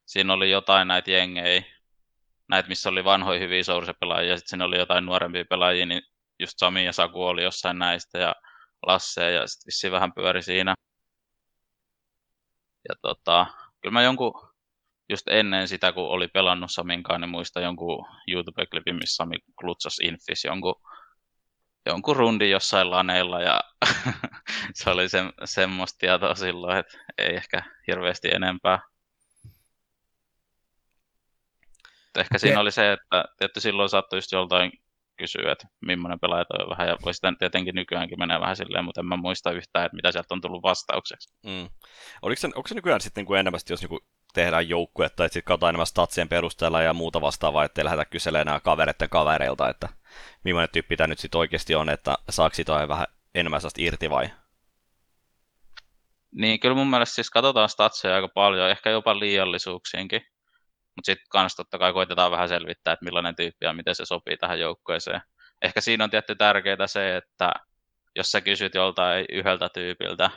[0.09, 1.63] siinä oli jotain näitä jengejä,
[2.47, 6.01] näitä missä oli vanhoja hyviä Source-pelaajia, ja sitten siinä oli jotain nuorempia pelaajia, niin
[6.39, 8.35] just Sami ja Saku oli jossain näistä, ja
[8.87, 10.75] Lasse ja sitten vissiin vähän pyöri siinä.
[12.89, 13.45] Ja tota,
[13.81, 14.33] kyllä mä jonkun,
[15.09, 20.43] just ennen sitä, kun oli pelannut Saminkaan, niin muistan jonkun YouTube-klipin, missä Sami klutsas Infis
[20.43, 20.75] jonkun,
[21.85, 23.59] jonkun rundin jossain laneilla ja
[24.73, 28.79] se oli se, semmoista tietoa silloin, että ei ehkä hirveästi enempää.
[28.81, 28.99] Mutta
[32.17, 32.61] ehkä siinä Okei.
[32.61, 34.71] oli se, että tietty silloin saattoi just joltain
[35.17, 38.85] kysyä, että millainen pelaaja toi on vähän, ja voi sitä tietenkin nykyäänkin menee vähän silleen,
[38.85, 41.33] mutta en mä muista yhtään, että mitä sieltä on tullut vastaukseksi.
[41.43, 41.69] Mm.
[42.21, 44.01] Oliko se, onko se nykyään sitten niin kuin enemmän, jos niin kuin
[44.33, 48.59] tehdään joukkuetta, että sitten katsotaan enemmän statsien perusteella ja muuta vastaavaa, ettei lähdetä kyselemään enää
[48.59, 49.89] kavereiden kavereilta, että
[50.43, 54.29] millainen tyyppi tämä nyt sitten oikeasti on, että saako siitä vähän enemmän irti vai?
[56.31, 60.21] Niin, kyllä mun mielestä siis katsotaan statseja aika paljon, ehkä jopa liiallisuuksiinkin.
[60.99, 64.37] Mutta sitten kanssa totta kai koitetaan vähän selvittää, että millainen tyyppi ja miten se sopii
[64.37, 65.21] tähän joukkueeseen.
[65.61, 67.51] Ehkä siinä on tietty tärkeää se, että
[68.15, 70.29] jos sä kysyt joltain yhdeltä tyypiltä,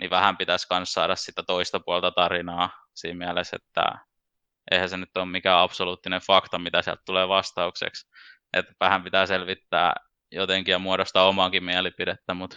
[0.00, 3.98] niin vähän pitäisi myös saada sitä toista puolta tarinaa siinä mielessä, että
[4.70, 8.08] eihän se nyt ole mikään absoluuttinen fakta, mitä sieltä tulee vastaukseksi.
[8.52, 9.94] Että vähän pitää selvittää
[10.30, 12.56] jotenkin ja muodostaa omaankin mielipidettä, mutta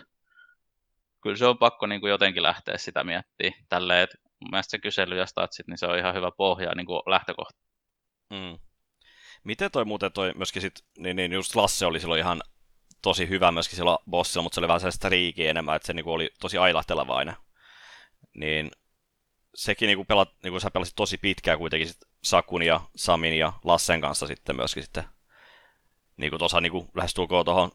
[1.22, 3.66] kyllä se on pakko niin kuin jotenkin lähteä sitä miettimään.
[3.70, 6.86] Tälleen, että mun mielestä se kysely ja statsit, niin se on ihan hyvä pohja niin
[6.86, 7.60] kuin lähtökohta.
[8.30, 8.60] Mm.
[9.44, 12.42] Miten toi muuten toi myöskin sit, niin, niin just Lasse oli silloin ihan
[13.02, 16.04] tosi hyvä myöskin silloin bossilla, mutta se oli vähän sellaista riikiä enemmän, että se niin
[16.04, 17.36] kuin oli tosi ailahtelevainen.
[18.36, 18.72] Niin
[19.56, 23.38] sekin niin kuin pelat, niin kuin sä pelasit tosi pitkään kuitenkin sit Sakun ja Samin
[23.38, 25.04] ja Lassen kanssa sitten myöskin sitten
[26.18, 27.72] niin kuin tuossa niin kuin lähestulkoon tuohon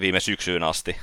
[0.00, 0.96] viime syksyyn asti.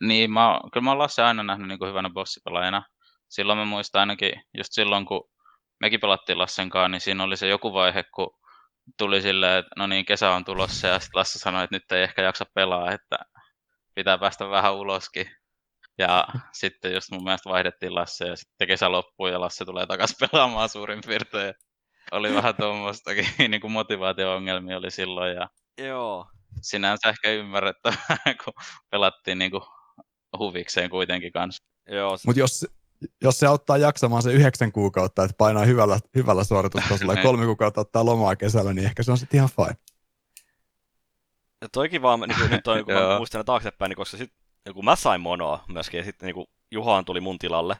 [0.00, 2.82] Niin, mä, kyllä mä oon Lasse aina nähnyt niin kuin hyvänä bossipelaajana.
[3.28, 5.30] Silloin mä muistan ainakin, just silloin kun
[5.80, 8.30] mekin pelattiin Lassen kanssa, niin siinä oli se joku vaihe, kun
[8.98, 12.02] tuli silleen, että no niin, kesä on tulossa ja sitten Lasse sanoi, että nyt ei
[12.02, 13.18] ehkä jaksa pelaa, että
[13.94, 15.30] pitää päästä vähän uloskin.
[15.98, 16.28] Ja
[16.60, 20.68] sitten just mun mielestä vaihdettiin Lasse ja sitten kesä loppuu ja Lasse tulee takaisin pelaamaan
[20.68, 21.54] suurin piirtein.
[22.12, 26.26] Oli vähän tuommoistakin niin kuin motivaatio-ongelmia oli silloin ja Joo.
[26.62, 28.52] sinänsä ehkä ymmärrettävää, kun
[28.90, 29.62] pelattiin niin kuin
[30.38, 31.64] huvikseen kuitenkin kanssa.
[31.88, 32.16] Joo.
[32.26, 32.66] Mutta jos,
[33.22, 37.80] jos se auttaa jaksamaan se yhdeksän kuukautta, että painaa hyvällä, hyvällä suoritustasolla ja kolme kuukautta
[37.80, 39.76] ottaa lomaa kesällä, niin ehkä se on sitten ihan fine.
[41.60, 44.32] Ja toikin vaan, niin kuin, nyt on, kun mä muistan taaksepäin, niin koska sit,
[44.64, 47.76] niin kun mä sain monoa myöskin, ja sitten niin Juhaan tuli mun tilalle,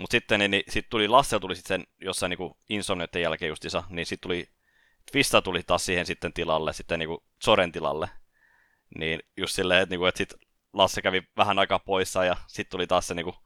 [0.00, 3.82] mutta sitten niin, niin, sit tuli Lasse tuli sitten sen jossain niin Insomnioiden jälkeen justissa,
[3.88, 4.48] niin sitten tuli
[5.12, 8.10] Twista tuli taas siihen sitten tilalle, sitten niin Soren tilalle.
[8.98, 10.34] Niin just silleen, että, niin kuin, että sit
[10.72, 13.36] Lasse kävi vähän aikaa poissa ja sitten tuli taas se niin kuin,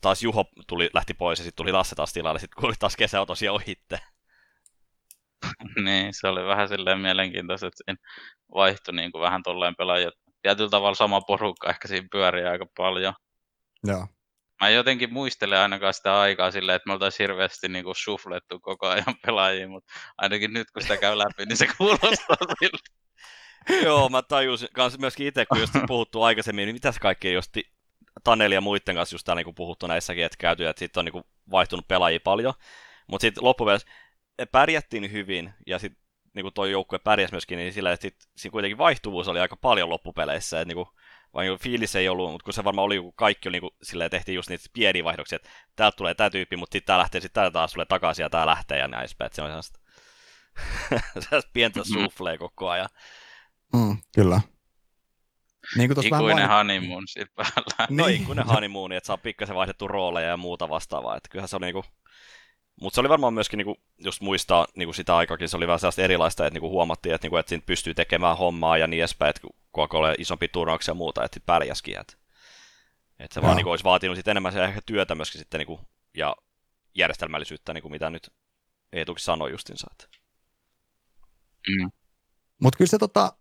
[0.00, 2.96] taas Juho tuli, lähti pois ja sitten tuli Lasse taas tilalle, sitten kun oli taas
[2.96, 4.00] kesä tosiaan ohitte.
[5.84, 7.98] niin, se oli vähän silleen mielenkiintoista, että siinä
[8.54, 10.14] vaihtui niin kuin vähän tolleen pelaajat.
[10.42, 13.14] Tietyllä tavalla sama porukka ehkä siinä pyörii aika paljon.
[13.84, 14.06] Joo.
[14.60, 18.86] Mä jotenkin muistelen ainakaan sitä aikaa silleen, että me oltaisiin hirveästi niin kuin shufflettu koko
[18.86, 23.03] ajan pelaajia, mutta ainakin nyt kun sitä käy läpi, niin se kuulostaa siltä.
[23.84, 27.56] Joo, mä tajusin kanssa myöskin itse, kun just puhuttu aikaisemmin, niin mitäs kaikki just
[28.24, 31.24] Taneli ja muiden kanssa just täällä niin puhuttu näissäkin, että käyty, että sitten on niin
[31.50, 32.54] vaihtunut pelaajia paljon.
[33.06, 33.88] Mutta sitten loppupeleissä
[34.52, 38.78] pärjättiin hyvin, ja sitten niin toi joukkue pärjäsi myöskin, niin sillä, että sit, siinä kuitenkin
[38.78, 40.88] vaihtuvuus oli aika paljon loppupeleissä, että niin kuin,
[41.34, 43.74] vaan niin fiilis ei ollut, mutta kun se varmaan oli, kun kaikki oli, niin kuin,
[43.82, 47.20] silleen, tehtiin just niitä pieniä vaihdoksia, että täältä tulee tämä tyyppi, mutta sitten tämä lähtee,
[47.20, 49.80] sitten tämä taas tulee takaisin ja tämä lähtee ja näin, että se on sellaista,
[51.24, 52.38] sellaista pientä mm.
[52.38, 52.88] koko ajan.
[52.92, 53.23] Mm,
[54.14, 54.40] kyllä.
[55.76, 57.86] Niin kuin ikuinen vähän honeymoon siitä päällä.
[57.90, 58.22] No niin.
[58.22, 61.16] ikuinen honeymoon, että saa pikkasen vaihdettu rooleja ja muuta vastaavaa.
[61.16, 61.84] Että kyllähän se oli niinku...
[62.80, 66.02] Mutta se oli varmaan myöskin, niinku, just muistaa niinku sitä aikakin, se oli vähän sellaista
[66.02, 69.40] erilaista, että niinku huomattiin, että, niinku, että siinä pystyy tekemään hommaa ja niin edespäin, että
[69.72, 72.00] kun alkoi olla isompi turnauksia ja muuta, että pärjäskin.
[72.00, 72.14] Että,
[73.18, 75.80] että se vaan niinku, olisi vaatinut sit enemmän ehkä työtä myöskin sitten, niinku,
[76.16, 76.36] ja
[76.94, 78.30] järjestelmällisyyttä, niinku, mitä nyt
[78.92, 79.86] Eetukin sanoi justinsa.
[79.92, 80.18] Että.
[81.68, 81.90] Mm.
[82.62, 83.32] Mutta kyllä se tota,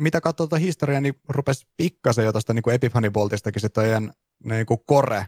[0.00, 4.12] mitä katsoo tuota historiaa, niin rupesi pikkasen jo tuosta niin Epiphany-boltistakin se toinen
[4.44, 5.26] niin kuin core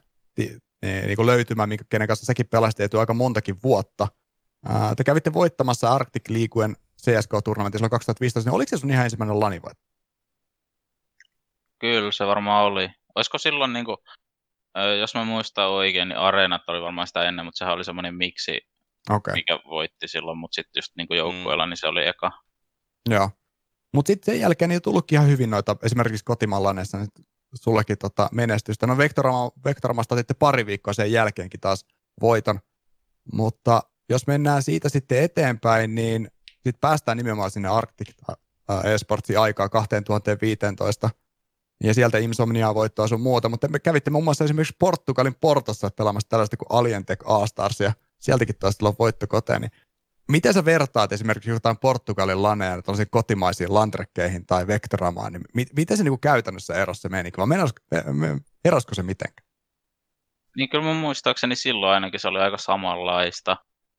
[0.83, 4.09] niin kuin löytymään, minkä, kenen kanssa sekin pelasti etu aika montakin vuotta.
[4.69, 9.41] Ää, te kävitte voittamassa Arctic Leagueen CSK-turnamentissa silloin 2015, niin oliko se sun ihan ensimmäinen
[9.41, 9.73] lani vai?
[11.79, 12.91] Kyllä se varmaan oli.
[13.15, 13.97] Olisiko silloin, niin kuin,
[15.01, 18.61] jos mä muistan oikein, niin Areenat oli varmaan sitä ennen, mutta sehän oli semmoinen miksi,
[19.11, 19.35] okay.
[19.35, 21.71] mikä voitti silloin, mutta sitten just niin joukkueella, mm.
[21.71, 22.31] niin se oli eka.
[23.11, 23.31] Joo.
[23.95, 27.09] Mutta sitten sen jälkeen ei tullutkin ihan hyvin noita, esimerkiksi kotimallaneessa niin
[27.55, 28.87] sullekin tota menestystä.
[28.87, 31.85] No Vectorama, Vectoramasta otitte pari viikkoa sen jälkeenkin taas
[32.21, 32.61] voiton.
[33.33, 38.09] Mutta jos mennään siitä sitten eteenpäin, niin sitten päästään nimenomaan sinne Arctic
[38.85, 41.11] eSportsin aikaa 2015.
[41.85, 46.29] Ja sieltä Insomniaa voittoa sun muuta, mutta me kävitte muun muassa esimerkiksi Portugalin Portossa pelaamassa
[46.29, 49.61] tällaista kuin Alientech A-Stars, ja sieltäkin taas tulla voitto koteen.
[49.61, 49.71] Niin
[50.29, 55.97] Miten sä vertaat esimerkiksi jotain Portugalin laneja tällaisiin kotimaisiin landrekkeihin tai vektoramaan, niin mi- miten
[55.97, 57.49] se niinku käytännössä erosi se vai
[58.65, 59.49] erosko se mitenkään?
[60.57, 63.57] Niin kyllä mun muistaakseni silloin ainakin se oli aika samanlaista.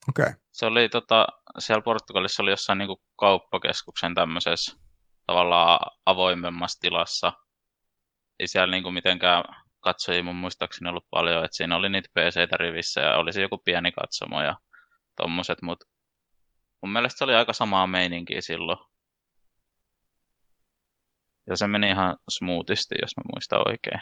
[0.09, 0.33] Okay.
[0.51, 1.27] Se oli tota,
[1.59, 4.77] siellä Portugalissa oli jossain niinku kauppakeskuksen tämmöisessä
[5.25, 7.33] tavallaan avoimemmassa tilassa.
[8.39, 9.43] Ei siellä niinku mitenkään
[9.79, 13.91] katsojia mun muistaakseni ollut paljon, että siinä oli niitä pc rivissä ja olisi joku pieni
[13.91, 14.55] katsomo ja
[15.21, 15.85] tommoset, mutta
[16.81, 18.79] mun mielestä se oli aika samaa meininkiä silloin.
[21.47, 24.01] Ja se meni ihan smoothisti, jos mä muistan oikein.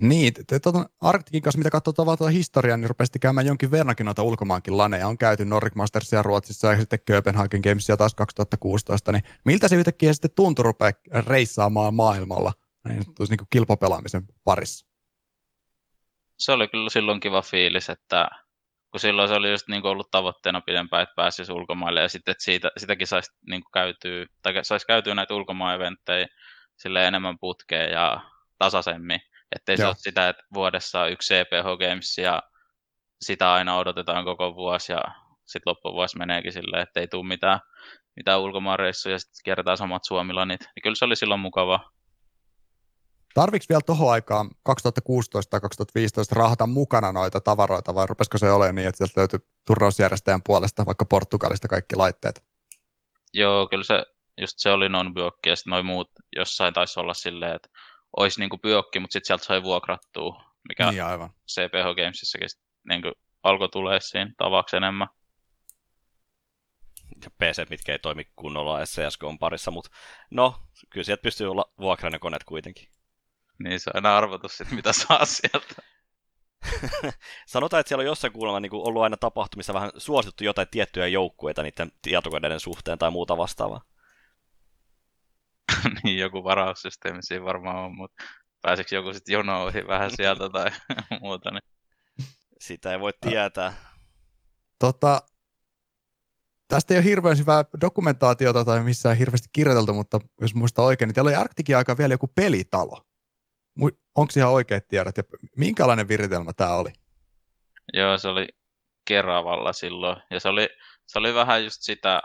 [0.00, 4.22] Niin, te tuota Arktikin kanssa, mitä katsoo tuota historiaa, niin rupesitte käymään jonkin verrankin noita
[4.22, 5.08] ulkomaankin laneja.
[5.08, 9.12] On käyty Nordic Mastersia Ruotsissa ja sitten Copenhagen Gamesia taas 2016.
[9.12, 10.92] Niin miltä se yhtäkkiä sitten tuntui rupea
[11.26, 12.52] reissaamaan maailmalla
[12.88, 14.86] niin, niin kuin kilpapelaamisen parissa?
[16.38, 18.28] Se oli kyllä silloin kiva fiilis, että
[18.94, 22.32] kun silloin se oli just niin kuin ollut tavoitteena pidempään, että pääsisi ulkomaille ja sitten
[22.32, 25.80] että siitä, sitäkin saisi niin kuin käytyä, tai saisi käytyä näitä ulkomaan
[26.76, 28.20] sille enemmän putkeen ja
[28.58, 29.20] tasaisemmin.
[29.56, 32.42] Että ei se ole sitä, että vuodessa on yksi CPH Games ja
[33.20, 35.00] sitä aina odotetaan koko vuosi ja
[35.46, 37.60] sitten loppuvuosi meneekin silleen, että ei tule mitään,
[38.16, 40.60] mitään ulkomaanreissuja ja sitten kierretään samat Suomilanit.
[40.60, 41.90] Niin kyllä se oli silloin mukavaa.
[43.34, 48.74] Tarviks vielä tuohon aikaan 2016 tai 2015 rahata mukana noita tavaroita vai rupesiko se olemaan
[48.74, 52.44] niin, että sieltä löytyi turnausjärjestäjän puolesta vaikka Portugalista kaikki laitteet?
[53.32, 54.06] Joo, kyllä se,
[54.40, 55.12] just se oli non
[55.46, 57.68] ja sitten noin muut jossain taisi olla silleen, että
[58.16, 61.30] olisi niin pyökki, mutta sitten sieltä sai vuokrattua, mikä niin, aivan.
[61.48, 62.48] CPH Gamesissakin
[62.88, 63.02] niin
[63.42, 65.08] alkoi tulee siinä tavaksi enemmän.
[67.24, 69.90] Ja PC, mitkä ei toimi kunnolla SCSK on parissa, mutta
[70.30, 70.54] no,
[70.90, 72.88] kyllä sieltä pystyy olla vuokrainen koneet kuitenkin.
[73.58, 75.82] Niin, se on aina arvotus sit, mitä saa sieltä.
[77.46, 81.62] Sanotaan, että siellä on jossain kuulemma niin ollut aina tapahtumissa vähän suosittu jotain tiettyjä joukkueita
[81.62, 83.84] niiden tietokoneiden suhteen tai muuta vastaavaa.
[86.04, 88.24] niin joku varaussysteemi siinä varmaan on, mutta
[88.62, 90.70] pääsikö joku sitten jono ohi vähän sieltä tai
[91.20, 91.50] muuta.
[91.50, 91.62] Niin.
[92.60, 93.72] Sitä ei voi tietää.
[94.78, 95.22] Tota,
[96.68, 101.14] tästä ei ole hirveän hyvää dokumentaatiota tai missään hirveästi kirjoiteltu, mutta jos muista oikein, niin
[101.14, 103.02] teillä oli Arktikin aika vielä joku pelitalo.
[104.14, 105.22] Onko ihan oikeat tiedot ja
[105.56, 106.90] minkälainen viritelmä tämä oli?
[107.92, 108.48] Joo, se oli
[109.04, 110.68] Keravalla silloin ja se oli,
[111.06, 112.22] se oli vähän just sitä,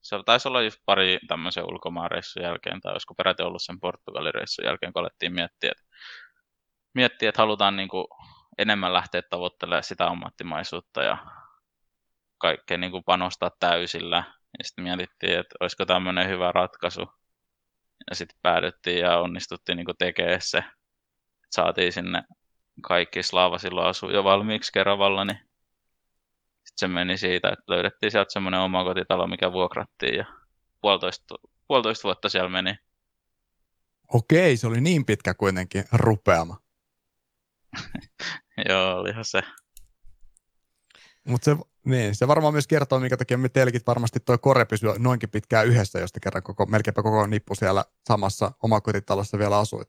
[0.00, 4.64] se taisi olla just pari tämmöisen ulkomaanreissun jälkeen, tai olisiko peräti ollut sen Portugalin reissun
[4.64, 5.84] jälkeen, kun alettiin miettiä, että,
[6.94, 8.06] miettiä, että halutaan niin kuin
[8.58, 11.18] enemmän lähteä tavoittelemaan sitä ammattimaisuutta ja
[12.38, 14.16] kaikkea niin kuin panostaa täysillä.
[14.58, 17.00] Ja sitten mietittiin, että olisiko tämmöinen hyvä ratkaisu.
[18.10, 20.64] Ja sitten päädyttiin ja onnistuttiin niin tekemään se.
[21.50, 22.22] Saatiin sinne
[22.82, 25.38] kaikki Slaava silloin asuu jo valmiiksi Keravalla, niin
[26.64, 30.24] sitten se meni siitä, että löydettiin sieltä semmoinen oma kotitalo, mikä vuokrattiin ja
[30.80, 31.34] puolitoista,
[31.68, 32.74] puolitoista vuotta siellä meni.
[34.14, 36.56] Okei, se oli niin pitkä kuitenkin rupeama.
[38.68, 39.42] Joo, olihan se.
[41.24, 44.90] Mutta se, niin, se varmaan myös kertoo, minkä takia me telkit varmasti toi kore pysyy
[44.98, 49.88] noinkin pitkään yhdessä, josta kerran koko, melkeinpä koko nippu siellä samassa omakotitalossa vielä asuit.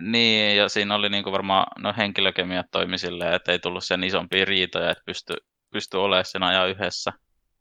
[0.00, 4.04] Niin, ja siinä oli niin kuin varmaan, no henkilökemiat toimi silleen, että ei tullut sen
[4.04, 5.34] isompia riitoja, että pysty,
[5.72, 7.12] pysty olemaan sen ajan yhdessä.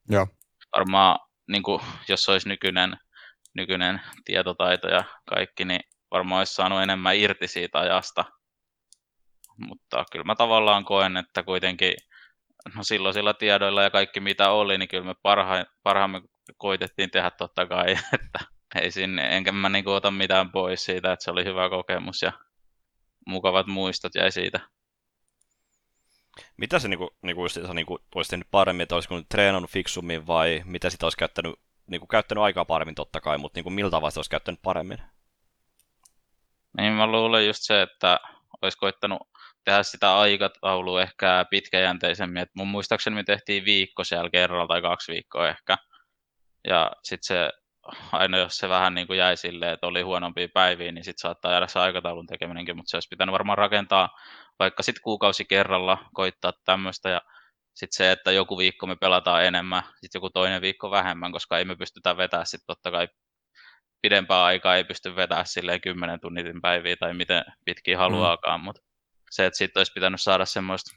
[0.10, 0.28] Joo.
[0.78, 2.98] Varmaan, niin kuin, jos olisi nykyinen,
[3.56, 8.26] nykyinen tietotaito ja kaikki, niin varmaan olisi saanut enemmän irti siitä ajasta.
[9.68, 11.94] Mutta kyllä mä tavallaan koen, että kuitenkin
[12.76, 16.22] no silloisilla tiedoilla ja kaikki mitä oli, niin kyllä me parha, parhaamme
[16.58, 18.40] koitettiin tehdä totta kai, että
[18.76, 22.32] ei sinne, enkä mä niin ota mitään pois siitä, että se oli hyvä kokemus ja
[23.28, 24.60] mukavat muistot jäi siitä.
[26.58, 30.62] Mitä se niinku, niinku just, se niinku, olisi tehnyt paremmin, että olisiko treenannut fiksummin vai
[30.66, 31.56] mitä sitä olisi käyttänyt,
[31.88, 34.98] niinku, käyttänyt aikaa paremmin totta kai, mutta niinku, miltä tavalla olisi käyttänyt paremmin?
[36.78, 38.20] Niin mä luulen just se, että
[38.62, 39.22] olisi koittanut
[39.66, 42.42] tehdä sitä aikataulua ehkä pitkäjänteisemmin.
[42.42, 45.78] Et mun muistaakseni me tehtiin viikko siellä kerralla tai kaksi viikkoa ehkä.
[46.68, 47.50] Ja sitten se
[48.12, 51.52] aina jos se vähän niin kuin jäi silleen, että oli huonompia päiviä, niin sitten saattaa
[51.52, 54.10] jäädä se aikataulun tekeminenkin, mutta se olisi pitänyt varmaan rakentaa
[54.60, 57.22] vaikka sitten kuukausi kerralla, koittaa tämmöistä ja
[57.76, 61.66] sitten se, että joku viikko me pelataan enemmän, sitten joku toinen viikko vähemmän, koska ei
[61.66, 63.08] me pystytä vetämään sitten totta kai
[64.02, 68.00] pidempää aikaa ei pysty vetämään silleen 10 tunnitin päiviä tai miten pitkin mm.
[68.00, 68.64] haluaakaan, mm.
[68.64, 68.82] mutta
[69.32, 70.92] se, että sitten olisi pitänyt saada semmoista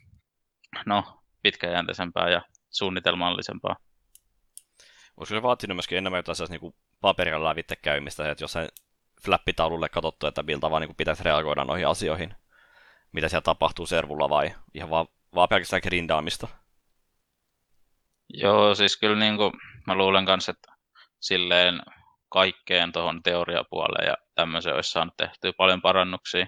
[0.86, 1.04] no,
[1.42, 3.76] pitkäjänteisempää ja suunnitelmallisempaa.
[5.22, 8.68] Olisiko se vaatinut myöskin enemmän jotain niin paperilla lävitse käymistä, että jossain
[9.24, 12.34] flappitaululle katsottu, että miltä vaan niin pitäisi reagoida noihin asioihin,
[13.12, 16.48] mitä siellä tapahtuu servulla vai ihan vaan, vaan pelkästään grindaamista?
[18.28, 19.52] Joo, siis kyllä niin kuin,
[19.86, 20.72] mä luulen kanssa, että
[21.20, 21.82] silleen
[22.28, 26.46] kaikkeen tuohon teoriapuoleen ja tämmöiseen olisi saanut tehtyä paljon parannuksia.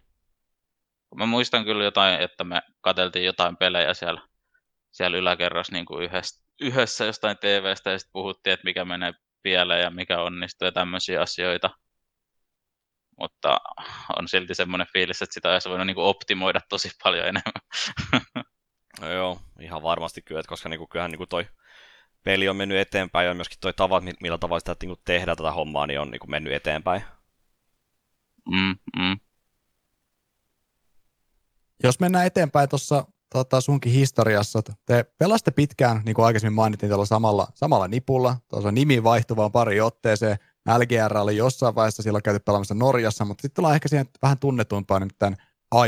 [1.16, 4.20] Mä muistan kyllä jotain, että me katseltiin jotain pelejä siellä,
[4.90, 9.12] siellä yläkerrassa niin kuin yhdessä, yhdessä jostain TVstä ja sitten puhuttiin, että mikä menee
[9.42, 11.70] pieleen ja mikä onnistuu ja tämmöisiä asioita.
[13.18, 13.60] mutta
[14.18, 17.62] on silti semmoinen fiilis, että sitä olisi voinut niin kuin optimoida tosi paljon enemmän.
[19.00, 21.46] No joo, ihan varmasti kyllä, että koska niinku, kyllähän niinku toi
[22.22, 25.86] peli on mennyt eteenpäin ja myöskin toi tavat, millä tavalla sitä niinku tehdään tätä hommaa,
[25.86, 27.02] niin on niinku mennyt eteenpäin.
[28.50, 29.20] Mm, mm.
[31.82, 37.06] Jos mennään eteenpäin tuossa tota, sunkin historiassa, te pelaste pitkään, niin kuin aikaisemmin mainittiin, tuolla
[37.06, 40.36] samalla, samalla nipulla, tuossa nimi vaihtuvaan pari otteeseen,
[40.78, 45.10] LGR oli jossain vaiheessa silloin käyty pelaamassa Norjassa, mutta sitten tullaan ehkä siihen vähän tunnetumpaan
[45.18, 45.36] tämän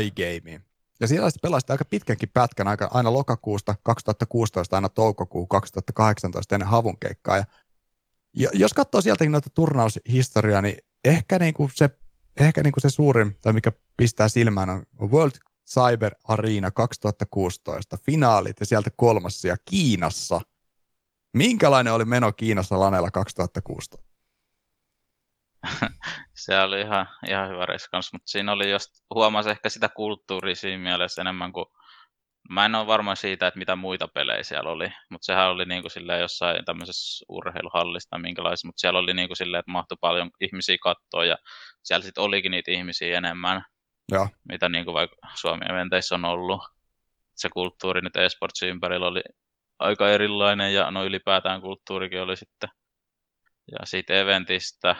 [0.01, 0.63] iGameen.
[0.99, 6.67] Ja siellä sitten pelasit aika pitkänkin pätkän, aika, aina lokakuusta 2016 aina toukokuun 2018 ennen
[6.67, 7.37] havun keikkaa.
[7.37, 7.45] Ja,
[8.33, 11.89] ja jos katsoo sieltäkin noita turnaushistoriaa, niin ehkä, niinku se,
[12.39, 15.35] ehkä niinku se suurin, tai mikä pistää silmään, on World
[15.67, 20.41] Cyber Arena 2016, finaalit ja sieltä kolmas ja Kiinassa.
[21.33, 23.97] Minkälainen oli meno Kiinassa Lanella 2016?
[26.45, 30.83] se oli ihan, ihan hyvä reskans, mutta siinä oli just, huomasi ehkä sitä kulttuuria siinä
[30.83, 31.65] mielessä enemmän kuin,
[32.49, 35.81] mä en ole varma siitä, että mitä muita pelejä siellä oli, mutta sehän oli niin
[35.81, 40.77] kuin jossain tämmöisessä urheiluhallista minkälaisessa, mutta siellä oli niin kuin silleen, että mahtui paljon ihmisiä
[40.81, 41.37] katsoa ja
[41.83, 43.65] siellä sitten olikin niitä ihmisiä enemmän,
[44.11, 44.27] ja.
[44.49, 46.61] mitä niin kuin vaikka Suomi-eventeissä on ollut.
[47.35, 49.21] Se kulttuuri nyt esportsin ympärillä oli
[49.79, 52.69] aika erilainen ja no ylipäätään kulttuurikin oli sitten.
[53.71, 54.95] Ja siitä eventistä,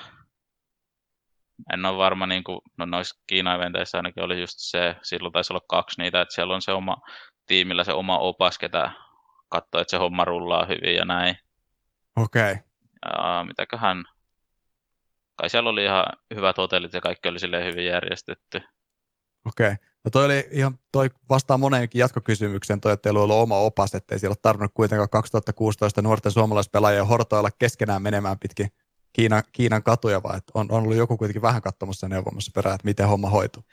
[1.74, 5.65] en ole varma, niin kuin, no noissa Kiina-eventeissä ainakin oli just se, silloin taisi olla
[5.70, 6.98] kaksi niitä, että siellä on se oma
[7.46, 8.91] tiimillä se oma opas, ketä
[9.50, 11.38] katsoo, että se homma rullaa hyvin ja näin.
[12.15, 12.52] Okei.
[12.52, 12.63] Okay.
[13.06, 14.04] Ja mitäköhän,
[15.36, 18.62] kai siellä oli ihan hyvät hotellit ja kaikki oli silleen hyvin järjestetty.
[19.47, 19.67] Okei.
[19.67, 19.77] Okay.
[20.03, 24.19] No toi oli ihan, toi vastaa moneenkin jatkokysymykseen, toi, että teillä oli oma opas, ettei
[24.19, 28.67] siellä ole tarvinnut kuitenkaan 2016 nuorten suomalaispelaajia hortoilla keskenään menemään pitkin
[29.13, 32.75] Kiinan, Kiinan katuja, vaan että on, on ollut joku kuitenkin vähän katsomassa ja neuvomassa perään,
[32.75, 33.63] että miten homma hoituu.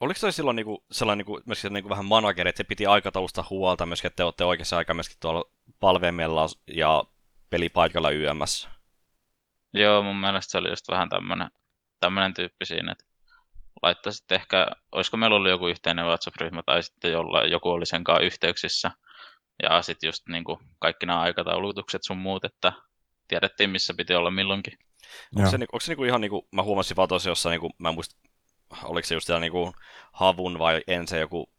[0.00, 3.86] Oliko se silloin niinku, sellainen niinku, myöskin niinku vähän manageri, että se piti aikataulusta huolta
[3.86, 5.44] myöskin, että te olette oikeassa aikaa myöskin tuolla
[5.80, 7.04] palveimella ja
[7.50, 8.68] pelipaikalla YMS?
[9.74, 11.50] Joo, mun mielestä se oli just vähän tämmöinen,
[12.00, 13.04] tämmöinen tyyppi siinä, että
[13.82, 18.24] laittaisit ehkä, olisiko meillä ollut joku yhteinen WhatsApp-ryhmä tai sitten jolla, joku oli sen kanssa
[18.24, 18.90] yhteyksissä.
[19.62, 22.72] Ja sitten just niin kuin kaikki nämä aikataulutukset sun muut, että
[23.28, 24.78] tiedettiin missä piti olla milloinkin.
[25.36, 27.94] Onko se, onko se niinku ihan niinku, mä huomasin vaan tuossa jossain, niinku, mä en
[27.94, 28.16] muista,
[28.84, 29.72] oliko se just siellä niinku
[30.12, 31.52] havun vai ensin joku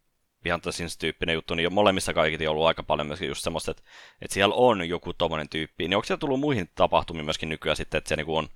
[0.46, 0.62] ihan
[1.00, 3.84] tyyppinen juttu, niin jo molemmissa kaikki on ollut aika paljon myöskin just semmoista, että,
[4.22, 5.88] että siellä on joku tommonen tyyppi.
[5.88, 8.48] Niin onko siellä tullut muihin tapahtumiin myöskin nykyään sitten, että se niinku on,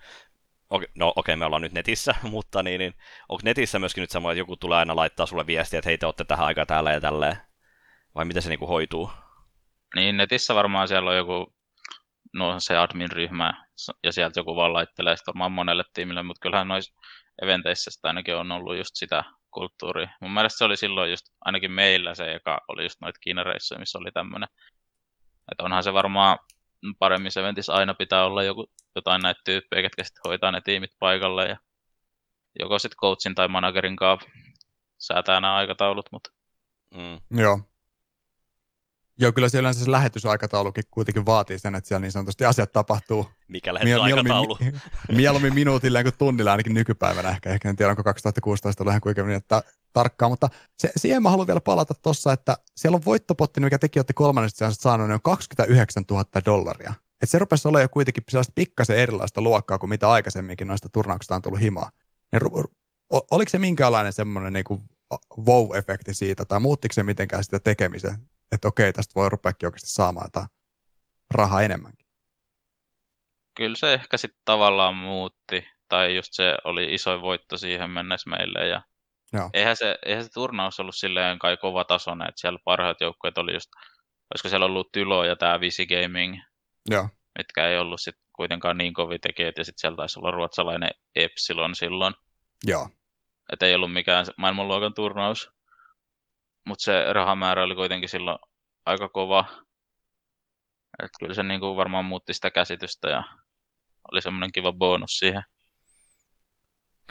[0.96, 2.94] no okei, me ollaan nyt netissä, mutta niin, niin
[3.30, 6.06] onko netissä myöskin nyt semmoinen, että joku tulee aina laittaa sulle viestiä, että hei te
[6.06, 7.38] olette tähän aikaan täällä ja tälleen,
[8.16, 9.12] vai miten se niinku hoituu?
[9.96, 11.54] Niin, netissä varmaan siellä on joku
[12.34, 13.66] no, se admin-ryhmä
[14.04, 16.94] ja sieltä joku vaan laittelee sitä varmaan monelle tiimille, mutta kyllähän noissa
[17.42, 20.10] eventeissä sitä ainakin on ollut just sitä kulttuuria.
[20.22, 24.00] Mun mielestä se oli silloin just ainakin meillä se, joka oli just noita Kiinareissuja, missä
[24.00, 24.50] oli tämmöinen.
[25.52, 26.40] Että onhan se varmaan
[27.00, 31.46] paremmissa eventissä aina pitää olla joku, jotain näitä tyyppejä, ketkä sitten hoitaa ne tiimit paikalle
[31.46, 31.58] ja
[32.60, 34.30] joko sitten coachin tai managerin kanssa
[34.98, 36.06] säätää nämä aikataulut.
[36.12, 36.32] Mutta...
[36.94, 37.40] Mm.
[37.40, 37.60] Joo,
[39.20, 43.30] Joo, kyllä siellä se lähetysaikataulukin kuitenkin vaatii sen, että siellä niin sanotusti asiat tapahtuu.
[43.48, 44.58] Mikä lähetysaikataulu?
[44.60, 44.82] Mieluummin,
[45.18, 47.50] mieluummin minuutilla kuin tunnilla ainakin nykypäivänä ehkä.
[47.50, 51.30] Ehkä en tiedä, onko 2016 ollut ihan kuinka niin, että tarkkaan, mutta se, siihen mä
[51.30, 56.04] haluan vielä palata tuossa, että siellä on voittopotti, mikä teki otti kolmannesta saanut, on 29
[56.12, 56.94] 000 dollaria.
[57.22, 61.36] Et se rupesi olemaan jo kuitenkin sellaista pikkasen erilaista luokkaa kuin mitä aikaisemminkin noista turnauksista
[61.36, 61.92] on tullut himaa.
[62.32, 62.42] Niin,
[63.32, 64.82] oliko se minkälainen semmoinen niin
[65.40, 68.18] wow-efekti siitä, tai muuttiko se mitenkään sitä tekemisen
[68.52, 70.48] että okei, tästä voi rupeakin oikeasti saamaan jotain
[71.32, 72.07] rahaa enemmänkin.
[73.58, 78.68] Kyllä se ehkä sitten tavallaan muutti, tai just se oli iso voitto siihen mennessä meille,
[78.68, 78.82] ja
[79.34, 79.50] Joo.
[79.54, 83.54] Eihän, se, eihän se turnaus ollut silleen kai kova tasoinen, että siellä parhaat joukkueet oli
[83.54, 83.70] just,
[84.34, 86.42] olisiko siellä ollut Tylo ja tämä Visi Gaming,
[86.90, 87.10] Joo.
[87.38, 91.76] mitkä ei ollut sitten kuitenkaan niin kovin tekijät, ja sitten siellä taisi olla ruotsalainen Epsilon
[91.76, 92.14] silloin.
[92.66, 92.90] Joo.
[93.54, 95.52] Että ei ollut mikään maailmanluokan turnaus.
[96.66, 98.40] Mutta se rahamäärä oli kuitenkin silloin
[98.86, 99.46] aika kova.
[101.04, 103.24] Et kyllä se niinku varmaan muutti sitä käsitystä ja
[104.12, 105.44] oli semmoinen kiva bonus siihen.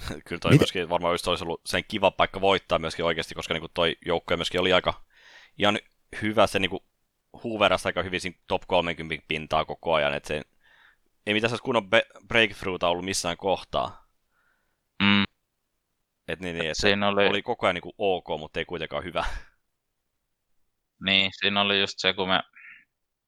[0.27, 0.63] kyllä toi Mitä?
[0.63, 4.37] myöskin varmaan just olisi ollut sen kiva paikka voittaa myöskin oikeasti, koska niinku toi joukkue
[4.37, 5.05] myöskin oli aika
[5.59, 5.79] ihan
[6.23, 6.85] hyvä, se niinku
[7.43, 10.43] huuverasi aika hyvin siinä top 30 pintaa koko ajan, että se
[11.27, 11.89] ei mitään sellaista kunnon
[12.29, 14.07] breakthroughta ollut missään kohtaa.
[15.03, 15.25] Mm.
[16.29, 17.27] Et niin, niin, et siinä oli...
[17.27, 19.25] oli koko ajan niin kuin ok, mutta ei kuitenkaan hyvä.
[21.05, 22.43] Niin, siinä oli just se, kun me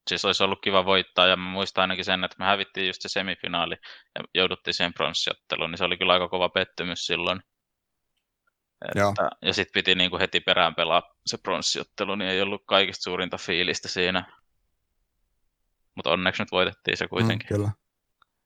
[0.09, 3.09] siis olisi ollut kiva voittaa, ja mä muistan ainakin sen, että me hävittiin just se
[3.09, 3.75] semifinaali
[4.15, 7.41] ja jouduttiin siihen pronssiotteluun, niin se oli kyllä aika kova pettymys silloin.
[8.95, 13.03] Että, ja sitten piti niin kuin heti perään pelaa se pronssijottelu, niin ei ollut kaikista
[13.03, 14.39] suurinta fiilistä siinä.
[15.95, 17.47] Mutta onneksi nyt voitettiin se kuitenkin.
[17.47, 17.71] Mm, kyllä.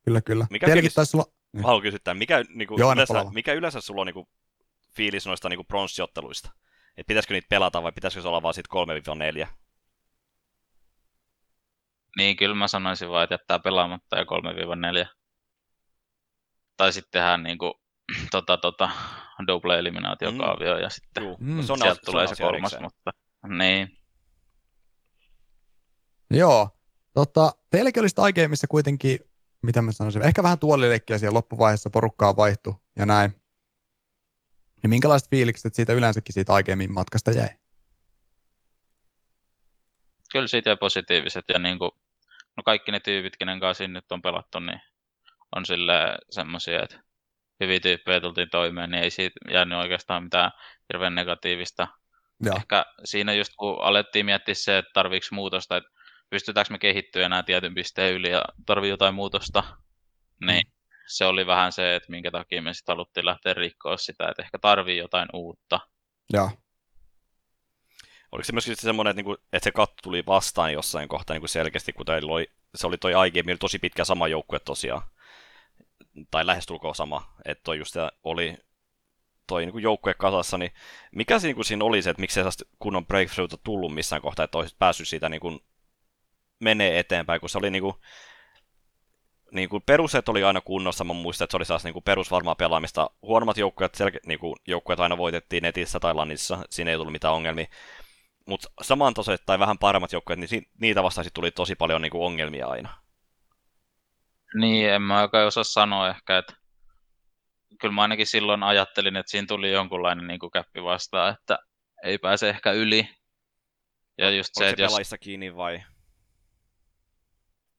[0.06, 0.48] Kyllä, kyllä.
[0.50, 0.94] Mikä fiilis...
[0.94, 1.26] taisi olla...
[1.54, 1.64] Niin.
[1.64, 4.28] Haluan kysyttää, mikä, niin kuin, Joo, yleensä, mikä yleensä sulla on niin kuin,
[4.96, 6.52] fiilis noista niin pronssiotteluista?
[6.98, 8.68] Et pitäisikö niitä pelata vai pitäisikö se olla vaan sit
[9.44, 9.48] 3-4?
[12.18, 15.08] Niin, kyllä mä sanoisin vaan, että jättää pelaamatta ja 3-4.
[16.78, 17.74] Tai sitten tehdään niin kuin,
[18.32, 18.90] tota, tota,
[19.48, 20.82] double eliminaatiokaavio mm.
[20.82, 21.56] ja sitten mm.
[21.56, 22.84] No, se on sieltä as, tulee se, se kolmas, erikseen.
[22.84, 23.12] mutta
[23.48, 23.98] niin.
[26.32, 26.70] Joo,
[27.14, 29.20] tota, teilläkin olisi iGameissa kuitenkin,
[29.62, 33.32] mitä mä sanoisin, ehkä vähän tuolileikkiä siellä loppuvaiheessa, porukkaa vaihtu ja näin.
[34.84, 37.50] Niin minkälaiset fiilikset siitä yleensäkin siitä iGamein matkasta jäi?
[40.32, 41.92] Kyllä siitä jäi positiiviset ja niin kuin,
[42.58, 44.82] no kaikki ne tyypit, kenen kanssa nyt on pelattu, niin
[45.56, 47.04] on sille semmoisia, että
[47.60, 50.52] hyviä tyyppejä tultiin toimeen, niin ei siitä jäänyt oikeastaan mitään
[50.94, 51.88] hirveän negatiivista.
[52.46, 52.52] Ja.
[52.56, 55.90] Ehkä siinä just kun alettiin miettiä se, että tarviiko muutosta, että
[56.30, 59.64] pystytäänkö me kehittyä enää tietyn pisteen yli ja tarvii jotain muutosta,
[60.46, 60.72] niin mm.
[61.08, 64.60] se oli vähän se, että minkä takia me sitten haluttiin lähteä rikkoa sitä, että ehkä
[64.60, 65.80] tarvii jotain uutta.
[66.34, 66.50] Ja.
[68.34, 71.94] Oliko se myöskin semmoinen, että, niinku, että se katto tuli vastaan jossain kohtaa niin selkeästi,
[71.94, 75.02] kun oli, se oli toi iGame tosi pitkä sama joukkue tosiaan
[76.32, 78.58] tai lähestulkoon sama, että toi just oli
[79.48, 80.72] toi niin joukkue kasassa, niin
[81.12, 84.44] mikä se, niin kuin siinä oli se, että miksi se kunnon breakthroughta tullut missään kohtaa,
[84.44, 85.60] että olisit päässyt siitä niin kuin
[86.60, 87.96] menee eteenpäin, kun se oli niin kuin,
[89.52, 93.10] niin kuin peruset oli aina kunnossa, mä muistan, että se oli sellaista niin perusvarmaa pelaamista.
[93.22, 94.40] Huonommat joukkueet, selke, niin
[95.00, 97.68] aina voitettiin netissä tai lanissa, siinä ei tullut mitään ongelmia.
[98.46, 102.68] Mutta samantasoiset tai vähän paremmat joukkueet, niin niitä vastaan tuli tosi paljon niin kuin ongelmia
[102.68, 103.04] aina.
[104.60, 106.54] Niin, en mä oikein osaa sanoa ehkä, että
[107.82, 111.60] kyllä mä ainakin silloin ajattelin, että siinä tuli jonkunlainen niin kuin käppi vastaan, että
[112.04, 113.10] ei pääse ehkä yli.
[114.18, 115.16] Ja just se, se jos...
[115.20, 115.84] kiinni vai?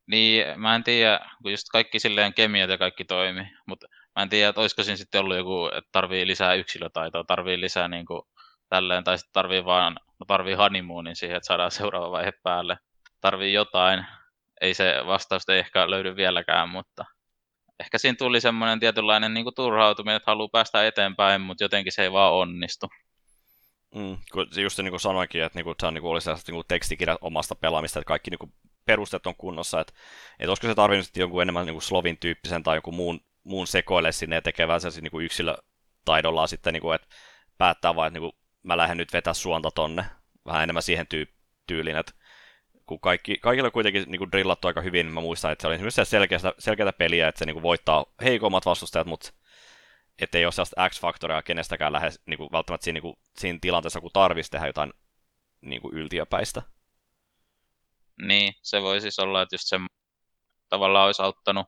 [0.07, 3.87] Niin, mä en tiedä, kun just kaikki silleen kemiat ja kaikki toimi, mutta
[4.17, 7.89] mä en tiedä, että olisiko siinä sitten ollut joku, että tarvii lisää yksilötaitoa, tarvii lisää
[7.89, 8.23] niin kuin
[8.75, 12.79] tälleen, tai sitten tarvii vaan, no tarvii honeymoonin siihen, että saadaan seuraava vaihe päälle.
[13.21, 14.07] Tarvii jotain,
[14.61, 17.05] ei se vastausta ei ehkä löydy vieläkään, mutta
[17.81, 22.03] ehkä siinä tuli semmoinen tietynlainen niin kuin turhautuminen, että haluaa päästä eteenpäin, mutta jotenkin se
[22.03, 22.87] ei vaan onnistu.
[23.95, 24.17] Mm,
[24.63, 27.19] just niin kuin sanoinkin, että niin kuin, tämä on, niin kuin, oli sellaista niin tekstikirjat
[27.21, 28.53] omasta pelaamista, että kaikki niin kuin,
[28.87, 29.93] perusteet on kunnossa, että,
[30.39, 34.13] että olisiko se tarvinnut jonkun enemmän niin kuin Slovin tyyppisen tai jonkun muun, muun sekoille
[34.13, 37.09] sinne ja tekevän sen niin yksilötaidollaan sitten, niin kuin, että
[37.59, 40.05] päättää vaan, että niin kuin, mä lähden nyt vetää suonta tonne,
[40.47, 41.35] vähän enemmän siihen tyy-
[41.67, 42.13] tyyliin, että
[42.87, 45.75] kun kaikki, kaikilla on kuitenkin niin kuin drillattu aika hyvin, mä muistan, että se oli
[45.75, 49.33] esimerkiksi selkeätä, selkeätä peliä, että se niin kuin voittaa heikommat vastustajat, mutta
[50.19, 54.11] ettei ole sellaista X-faktoria kenestäkään lähes niin kuin, välttämättä siinä, niin kuin, siinä tilanteessa, kun
[54.13, 54.93] tarvitsisi tehdä jotain
[55.61, 56.63] niin kuin yltiöpäistä.
[58.23, 59.81] Niin, se voi siis olla, että just se
[60.69, 61.67] tavallaan olisi auttanut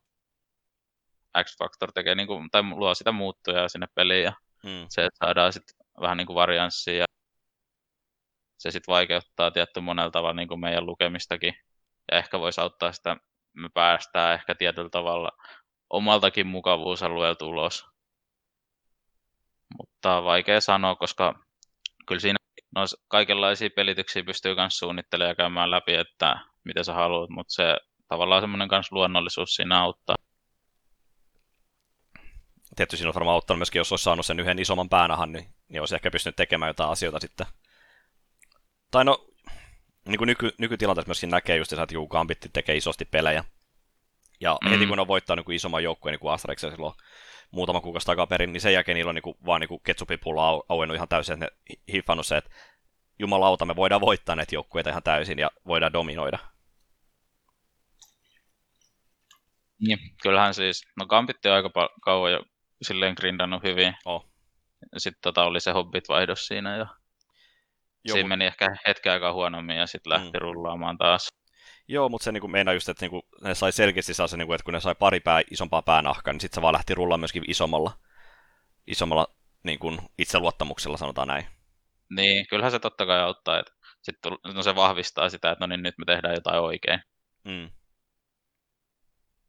[1.44, 4.32] X-Factor tekee, niin kuin, tai luo sitä muuttuja sinne peliin ja
[4.62, 4.86] hmm.
[4.88, 7.04] se, että saadaan sitten vähän niin kuin varianssia ja
[8.58, 11.54] se sitten vaikeuttaa tietty monella tavalla niin kuin meidän lukemistakin.
[12.12, 13.16] Ja ehkä voisi auttaa sitä,
[13.52, 15.30] me päästään ehkä tietyllä tavalla
[15.90, 17.84] omaltakin mukavuusalueelta ulos.
[19.78, 21.34] Mutta vaikea sanoa, koska
[22.06, 22.38] kyllä siinä
[22.74, 27.76] no, kaikenlaisia pelityksiä pystyy myös suunnittelemaan ja käymään läpi, että mitä sä haluat, mutta se
[28.08, 30.16] tavallaan semmoinen myös luonnollisuus siinä auttaa.
[32.76, 35.80] Tietysti siinä on varmaan auttanut myöskin, jos olisi saanut sen yhden isomman päänahan, niin, niin
[35.82, 37.46] olisi ehkä pystynyt tekemään jotain asioita sitten
[38.90, 39.26] tai no,
[40.08, 43.44] niin kuin nyky, nykytilanteessa myöskin näkee just, että joku Gambitti tekee isosti pelejä.
[44.40, 44.70] Ja mm.
[44.70, 46.94] heti kun on voittanut niin isomman joukkueen, niin kuin Asterix silloin
[47.50, 50.94] muutama kuukausi takaperin, niin sen jälkeen niillä on niin kuin, vaan niin ketsupipulla au, auennut
[50.94, 52.50] ihan täysin, että ne hiffannut se, että
[53.18, 56.38] jumalauta, me voidaan voittaa näitä joukkueita ihan täysin ja voidaan dominoida.
[59.80, 61.70] Niin, kyllähän siis, no Gambitti on aika
[62.04, 62.42] kauan jo
[62.82, 63.94] silleen grindannut hyvin.
[64.04, 64.26] Oh.
[64.96, 66.86] Sitten tota oli se Hobbit-vaihdos siinä ja
[68.06, 70.40] Joo, Siinä meni ehkä hetken aikaa huonommin ja sitten lähti mm.
[70.40, 71.28] rullaamaan taas.
[71.88, 74.54] Joo, mutta se niin meinaa just, että niin ne sai selkeästi saa se, niin kuin,
[74.54, 77.50] että kun ne sai pari pää, isompaa päänahkaa, niin sitten se vaan lähti rullaamaan myöskin
[77.50, 77.98] isommalla,
[78.86, 81.46] isommalla niin kuin itseluottamuksella, sanotaan näin.
[82.10, 83.72] Niin, kyllähän se totta kai auttaa, että
[84.02, 84.16] sit,
[84.54, 87.00] no se vahvistaa sitä, että no niin, nyt me tehdään jotain oikein.
[87.44, 87.70] Mm.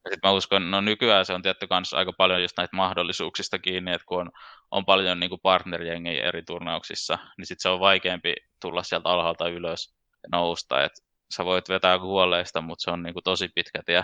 [0.08, 3.60] Ja sitten mä uskon, no nykyään se on tietty kanssa aika paljon just näitä mahdollisuuksista
[3.60, 4.32] kiinni, että kun on,
[4.72, 9.95] on paljon niin partnerjengiä eri turnauksissa, niin sitten se on vaikeampi tulla sieltä alhaalta ylös
[10.24, 10.84] ja nousta.
[10.84, 10.91] Et
[11.36, 14.03] sä voit vetää kuolleista, mutta se on niin kuin tosi pitkä tie.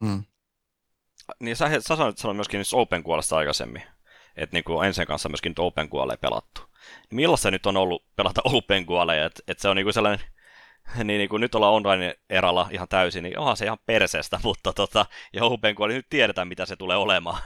[0.00, 0.24] Mm.
[1.40, 3.82] Niin sä, sä sanoit, sanoit myöskin Open Kuolesta aikaisemmin,
[4.36, 6.60] että niin ensin kanssa myöskin nyt Open Kuolee pelattu.
[7.10, 10.26] Niin millaista nyt on ollut pelata Open Kuoleja, että, että se on niin kuin sellainen
[11.04, 15.06] niin, niin kuin nyt ollaan online-eralla ihan täysin, niin onhan se ihan perseestä, mutta tota,
[15.32, 17.42] ja Open Kuoli nyt tiedetään, mitä se tulee olemaan.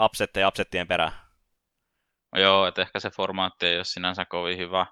[0.00, 1.12] Upsetteja upsettien perään.
[2.32, 4.86] No joo, että ehkä se formaatti ei ole sinänsä kovin hyvä.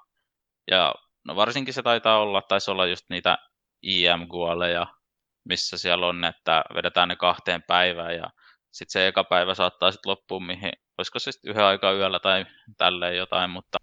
[0.70, 0.94] Ja
[1.24, 3.38] no varsinkin se taitaa olla, taisi olla just niitä
[3.82, 4.86] IM-kuoleja,
[5.44, 8.30] missä siellä on, että vedetään ne kahteen päivään ja
[8.70, 12.46] sitten se eka päivä saattaa sitten loppuun, mihin, olisiko se sitten yhden aikaa yöllä tai
[12.76, 13.78] tälleen jotain, mutta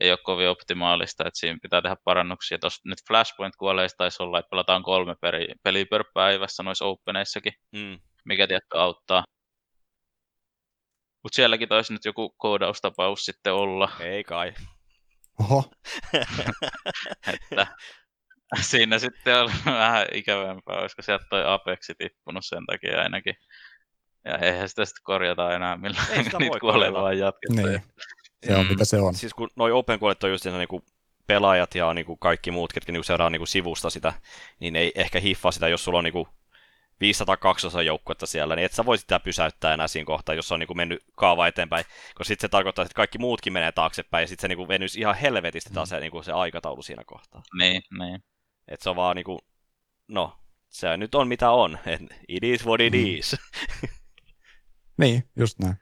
[0.00, 2.58] ei ole kovin optimaalista, että siinä pitää tehdä parannuksia.
[2.58, 7.52] Tuossa nyt Flashpoint kuoleista taisi olla, että pelataan kolme peri, peliä per päivässä noissa openeissakin,
[7.72, 7.98] Mm.
[8.24, 9.24] mikä tietty auttaa.
[11.22, 14.52] Mutta sielläkin taisi nyt joku koodaustapaus sitten olla, Ei kai.
[15.40, 15.64] Oho,
[17.34, 17.66] että
[18.60, 23.34] siinä sitten oli vähän ikävämpää, olisiko sieltä toi Apexi tippunut sen takia ainakin.
[24.24, 27.68] Ja eihän sitä sitten korjata enää millään, Ei sitä niitä vaan jatketaan.
[27.68, 27.82] niin.
[28.46, 28.70] Se on Mm.
[28.70, 29.14] mitä se on.
[29.14, 30.82] Siis kun noi Open Kuolet on just niin kuin
[31.26, 34.12] pelaajat ja niin kuin kaikki muut, ketkä niin seuraa niin kuin sivusta sitä,
[34.60, 36.26] niin ei ehkä hiffaa sitä, jos sulla on niin kuin
[37.78, 40.60] 500-200 joukkuetta siellä, niin et sä voi sitä pysäyttää enää siinä kohtaa, jos se on
[40.60, 41.84] niin kuin mennyt kaava eteenpäin,
[42.14, 45.00] koska sitten se tarkoittaa, että kaikki muutkin menee taaksepäin, ja sitten se niin kuin venyisi
[45.00, 47.42] ihan helvetisti taas se, niin kuin se aikataulu siinä kohtaa.
[47.58, 48.22] Niin, niin.
[48.68, 49.38] Et se on vaan niin kuin,
[50.08, 50.36] no,
[50.68, 53.06] se nyt on mitä on, et it is what it Mm.
[53.06, 53.36] is.
[54.98, 55.74] Niin, just näin.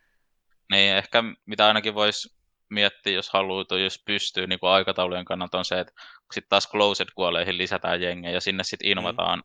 [0.73, 2.38] Niin, ehkä mitä ainakin voisi
[2.71, 5.93] miettiä, jos haluaa, tai jos pystyy niin kuin aikataulujen kannalta, on se, että
[6.33, 9.43] sitten taas closed kuoleihin lisätään jengejä, ja sinne sitten invataan,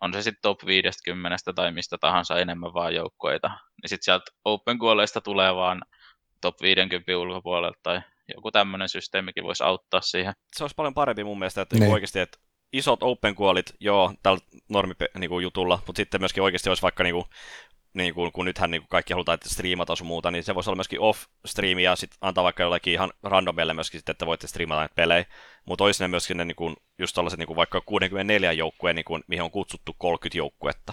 [0.00, 4.78] on se sitten top 50 tai mistä tahansa enemmän vaan joukkoita, niin sitten sieltä open
[4.78, 5.82] kuoleista tulee vaan
[6.40, 8.00] top 50 ulkopuolelta, tai
[8.36, 10.34] joku tämmöinen systeemikin voisi auttaa siihen.
[10.56, 11.80] se olisi paljon parempi mun mielestä, että Niin.
[11.80, 11.92] niin.
[11.92, 12.38] oikeasti, että
[12.72, 17.26] isot open kuolit, joo, tällä normi niinku, jutulla, mutta sitten myöskin oikeasti olisi vaikka niinku,
[17.94, 20.70] niin kuin, kun nythän niin kuin kaikki halutaan, että striimata sun muuta, niin se voisi
[20.70, 24.80] olla myöskin off-striimi ja sitten antaa vaikka jollekin ihan randomille myöskin sitten, että voitte striimata
[24.80, 25.24] näitä pelejä.
[25.64, 29.04] Mutta olisi ne myöskin ne niin kuin, just tällaiset niin kuin vaikka 64 joukkueen, niin
[29.04, 30.92] kuin, mihin on kutsuttu 30 joukkuetta.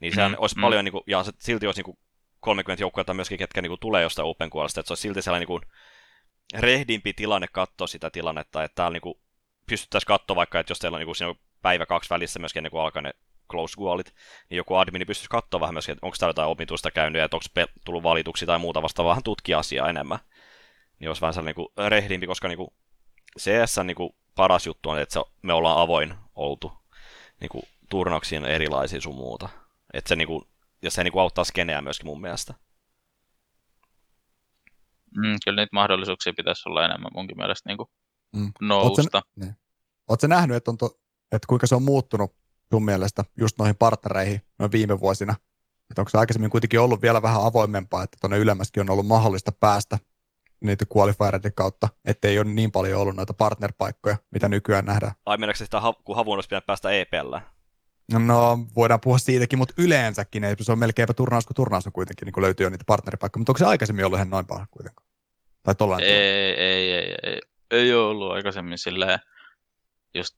[0.00, 0.60] Niin sehän Mm, olisi mm.
[0.60, 1.98] paljon, niin kuin, ja se, silti olisi niin kuin
[2.40, 5.48] 30 joukkuetta myöskin, ketkä niin kuin, tulee jostain open kuolesta, että se olisi silti sellainen
[5.48, 5.72] niin kuin,
[6.54, 9.14] rehdimpi tilanne katsoa sitä tilannetta, että täällä niin kuin,
[9.66, 12.60] pystyttäisiin katsoa vaikka, että jos teillä on, niin kuin, siinä on päivä kaksi välissä myöskin
[12.60, 13.12] ennen kuin alkaa ne
[13.50, 14.14] close goalit,
[14.50, 17.36] niin joku admini pystyisi katsoa vähän myöskin, että onko täällä jotain opitusta käynyt, ja että
[17.36, 20.18] onko tullut valituksi tai muuta vastaavaa, vähän tutkia asiaa enemmän.
[20.98, 22.70] Niin olisi vähän sellainen niin kuin rehdimpi, koska niin kuin
[23.38, 26.72] CS niin kuin paras juttu on, että se, me ollaan avoin oltu
[27.40, 29.48] niin kuin turnauksiin erilaisia sun muuta.
[29.92, 30.44] Että se, niin kuin,
[30.82, 32.54] ja se niin kuin auttaa skeneä myöskin mun mielestä.
[35.16, 37.88] Mm, kyllä niitä mahdollisuuksia pitäisi olla enemmän munkin mielestä niin kuin
[38.36, 38.52] Mm.
[38.60, 39.22] nousta.
[40.08, 40.86] Oletko nähnyt, että, on to,
[41.32, 42.36] että kuinka se on muuttunut
[42.70, 45.34] sun mielestä just noihin partnereihin noin viime vuosina?
[45.90, 49.52] Että onko se aikaisemmin kuitenkin ollut vielä vähän avoimempaa, että tuonne ylemmäskin on ollut mahdollista
[49.52, 49.98] päästä
[50.60, 55.12] niitä qualifiereiden kautta, ettei ole niin paljon ollut noita partnerpaikkoja, mitä nykyään nähdään.
[55.26, 57.42] Ai mennäänkö se sitä, kun havun olisi pitänyt päästä EPllä?
[58.12, 62.26] No, voidaan puhua siitäkin, mutta yleensäkin ei, se on melkeinpä turnaus kuin turnaus on kuitenkin,
[62.26, 65.08] niin kun löytyy jo niitä partneripaikkoja, mutta onko se aikaisemmin ollut ihan noin paljon kuitenkaan?
[65.62, 67.40] Tai tollainen Ei, ei, ei, ei,
[67.70, 69.18] ei ole ollut aikaisemmin silleen
[70.14, 70.36] just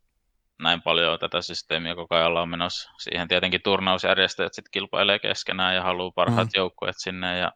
[0.62, 2.90] näin paljon tätä systeemiä koko ajan ollaan menossa.
[2.98, 6.56] Siihen tietenkin turnausjärjestäjät sitten kilpailee keskenään ja haluaa parhaat Mm.
[6.56, 7.38] joukkueet sinne.
[7.38, 7.52] Ja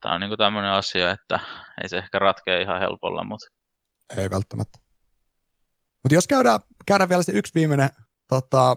[0.00, 1.40] tämä on niinku tämmöinen asia, että
[1.82, 3.46] ei se ehkä ratkea ihan helpolla, mutta
[4.16, 4.78] Ei välttämättä.
[6.02, 7.90] Mutta jos käydään, käydään vielä se yksi viimeinen
[8.28, 8.74] tota,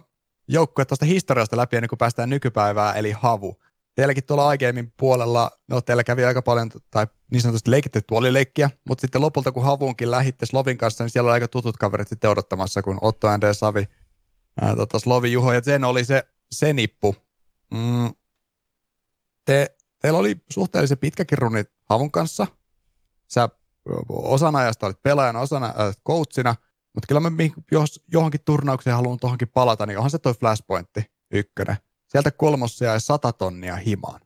[0.48, 3.62] joukkue tuosta historiasta läpi ennen kuin päästään nykypäivään, eli Havu.
[3.96, 9.02] Teilläkin tuolla iGamein puolella, no teillä kävi aika paljon, tai niin sanotusti leikitty tuolileikkiä, mutta
[9.02, 12.82] sitten lopulta kun Havuunkin lähitte Slovin kanssa, niin siellä oli aika tutut kaverit sitten odottamassa,
[12.82, 13.88] kun Otto, Ande, Savi,
[14.62, 17.16] ää, tota, Slovi, Juho ja Zen oli se, se nippu.
[17.74, 18.14] Mm,
[19.46, 22.48] te, teillä oli suhteellisen pitkäkin runi Havun kanssa.
[23.28, 23.50] Sä
[24.10, 26.56] osan ajasta olit pelaajana, osana äh, coachina,
[26.94, 27.32] mutta kyllä mä
[27.72, 31.78] jos johonkin turnaukseen haluan tuohonkin palata, niin onhan se toi Flashpointti ykkönen.
[32.08, 34.22] Sieltä kolmossa jäi 100 tonnia himaan.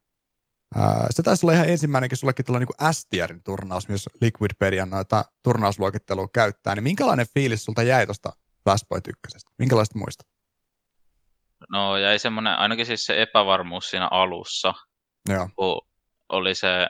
[1.10, 6.76] Se taisi olla ihan ensimmäinenkin sullekin tuolla niin S-tierin turnaus, myös Liquidpedian noita turnausluokittelua käyttää.
[6.76, 8.32] Niin minkälainen fiilis sulta jäi tuosta
[8.64, 9.52] Flashpoint ykkösestä?
[9.58, 10.24] Minkälaista muista?
[11.70, 14.74] no jäi semmoinen, ainakin siis se epävarmuus siinä alussa,
[15.30, 15.50] Joo.
[15.56, 15.82] kun
[16.30, 16.88] oli se,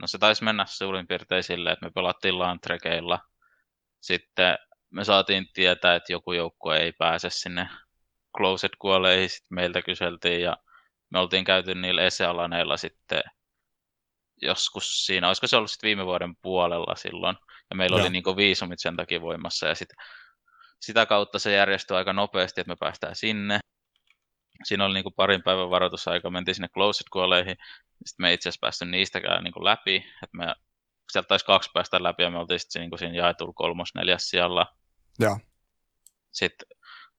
[0.00, 3.18] no se taisi mennä suurin piirtein silleen, että me pelattiin lantrekeilla.
[4.00, 4.58] Sitten
[4.90, 7.68] me saatiin tietää, että joku joukkue ei pääse sinne
[8.36, 10.56] closed kuoleihin, sitten meiltä kyseltiin ja
[11.10, 13.22] me oltiin käyty niillä esealaneilla sitten
[14.42, 17.36] joskus siinä, olisiko se ollut sitten viime vuoden puolella silloin,
[17.70, 18.02] ja meillä Joo.
[18.02, 19.88] oli niin viisumit sen takia voimassa, ja sit,
[20.80, 23.58] sitä kautta se järjestyi aika nopeasti, että me päästään sinne.
[24.64, 27.56] Siinä oli niin parin päivän varoitusaika, mentiin sinne closed kuoleihin,
[28.04, 30.54] sitten me ei itse asiassa päästy niistäkään niin läpi, että me
[31.12, 34.66] sieltä taisi kaksi päästä läpi, ja me oltiin sitten niin siinä jaetulla kolmos neljäs sijalla.
[35.18, 35.38] Joo.
[36.32, 36.68] Sitten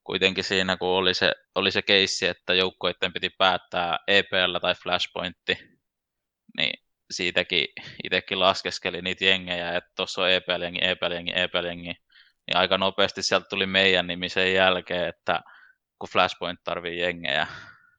[0.07, 5.57] kuitenkin siinä, kun oli se, oli se keissi, että joukkoiden piti päättää EPL tai Flashpointti,
[6.57, 7.67] niin siitäkin
[8.03, 11.93] itsekin laskeskeli niitä jengejä, että tuossa on EPL-jengi, EPL-jengi, EPL-jengi,
[12.47, 15.41] niin aika nopeasti sieltä tuli meidän nimi sen jälkeen, että
[15.99, 17.47] kun Flashpoint tarvii jengejä,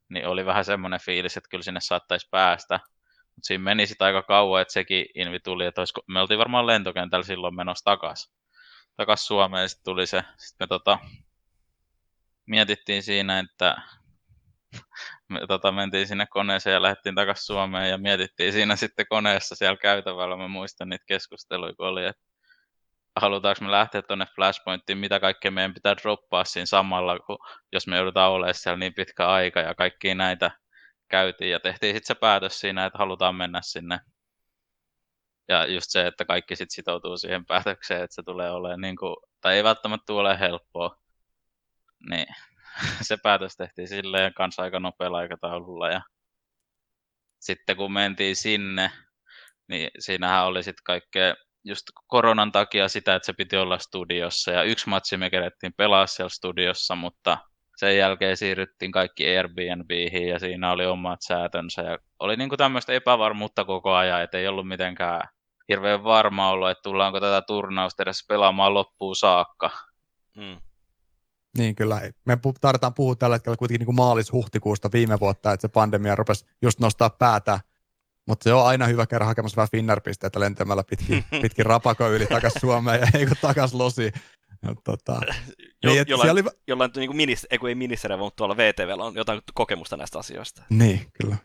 [0.09, 2.81] niin oli vähän semmoinen fiilis, että kyllä sinne saattaisi päästä.
[3.25, 6.67] Mutta siinä meni sitten aika kauan, että sekin invi tuli, että olisiko, me oltiin varmaan
[6.67, 8.39] lentokentällä silloin menossa takaisin
[8.97, 10.99] takas Suomeen, sitten tuli se, sitten me tota,
[12.49, 13.77] mietittiin siinä, että
[15.29, 19.77] me tota, mentiin sinne koneeseen ja lähdettiin takaisin Suomeen ja mietittiin siinä sitten koneessa siellä
[19.77, 20.37] käytävällä.
[20.37, 22.23] Mä muistan niitä keskusteluja, kun oli, että
[23.17, 27.39] halutaanko me lähteä tuonne Flashpointiin, mitä kaikkea meidän pitää droppaa siinä samalla, kun
[27.73, 30.51] jos me joudutaan olemaan siellä niin pitkä aika ja kaikki näitä
[31.09, 34.01] käytiin ja tehtiin sitten se päätös siinä, että halutaan mennä sinne.
[35.49, 39.17] Ja just se, että kaikki sitten sitoutuu siihen päätökseen, että se tulee olemaan niin kuin,
[39.41, 40.97] tai ei välttämättä tule helppoa,
[42.11, 42.27] niin
[43.09, 45.89] se päätös tehtiin silleen kanssa aika nopealla aikataululla.
[45.89, 46.01] Ja
[47.41, 48.91] sitten kun mentiin sinne,
[49.69, 51.35] niin siinähän oli sitten kaikkea
[51.65, 54.51] just koronan takia sitä, että se piti olla studiossa.
[54.51, 57.39] Ja yksi matsi me kerettiin pelaa siellä studiossa, mutta
[57.77, 61.83] sen jälkeen siirryttiin kaikki Airbnbihin ja siinä oli omat säätönsä.
[61.83, 65.29] Ja oli niin kuin tämmöistä epävarmuutta koko ajan, että ei ollut mitenkään
[65.69, 69.71] hirveän varma ollut, että tullaanko tätä turnausta edes pelaamaan loppuun saakka.
[70.35, 70.61] Hmm.
[71.57, 72.01] Niin kyllä.
[72.25, 76.81] Me tarvitaan puhua tällä hetkellä kuitenkin niin maalis-huhtikuusta viime vuotta, että se pandemia rupesi just
[76.81, 77.61] nostaa päätä.
[78.27, 82.61] Mutta se on aina hyvä käydä hakemassa vähän Finnair-pisteitä lentämällä pitkin, pitkin rapako yli takaisin
[82.61, 84.13] Suomeen ja ei kun takaisin losi.
[84.63, 85.21] No, tota,
[85.83, 86.45] jo, niin, jollain, oli...
[86.67, 90.63] jollain niin kuin minis, ei, ei ministeriä, mutta tuolla VTVllä on jotain kokemusta näistä asioista.
[90.71, 91.37] Niin, kyllä.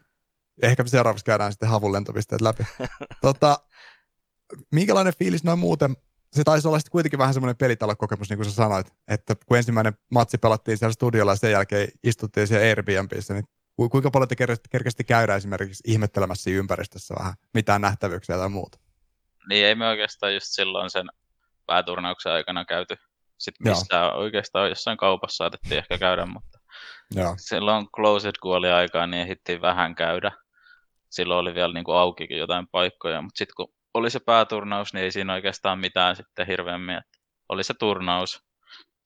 [0.61, 2.63] Ehkä seuraavaksi käydään sitten havun lentopisteet läpi.
[3.21, 3.59] tota,
[4.71, 5.97] minkälainen fiilis noin muuten
[6.35, 9.93] se taisi olla sitten kuitenkin vähän semmoinen pelitalokokemus, niin kuin sä sanoit, että kun ensimmäinen
[10.11, 13.43] matsi pelattiin siellä studiolla ja sen jälkeen istuttiin siellä Airbnbissä, niin
[13.75, 14.35] kuinka paljon te
[14.71, 18.79] kerkesti käydä esimerkiksi ihmettelemässä ympäristössä vähän mitään nähtävyyksiä tai muuta?
[19.49, 21.07] Niin ei me oikeastaan just silloin sen
[21.65, 22.95] pääturnauksen aikana käyty
[23.37, 24.17] sitten missään Joo.
[24.17, 26.59] oikeastaan jossain kaupassa saatettiin ehkä käydä, mutta
[27.15, 27.35] Joo.
[27.37, 30.31] silloin Closed kuoli aikaan, niin ehdittiin vähän käydä.
[31.09, 35.03] Silloin oli vielä niin kuin aukikin jotain paikkoja, mutta sitten kun oli se pääturnaus, niin
[35.03, 36.95] ei siinä oikeastaan mitään sitten hirveämmin.
[36.97, 37.19] Että
[37.49, 38.43] oli se turnaus.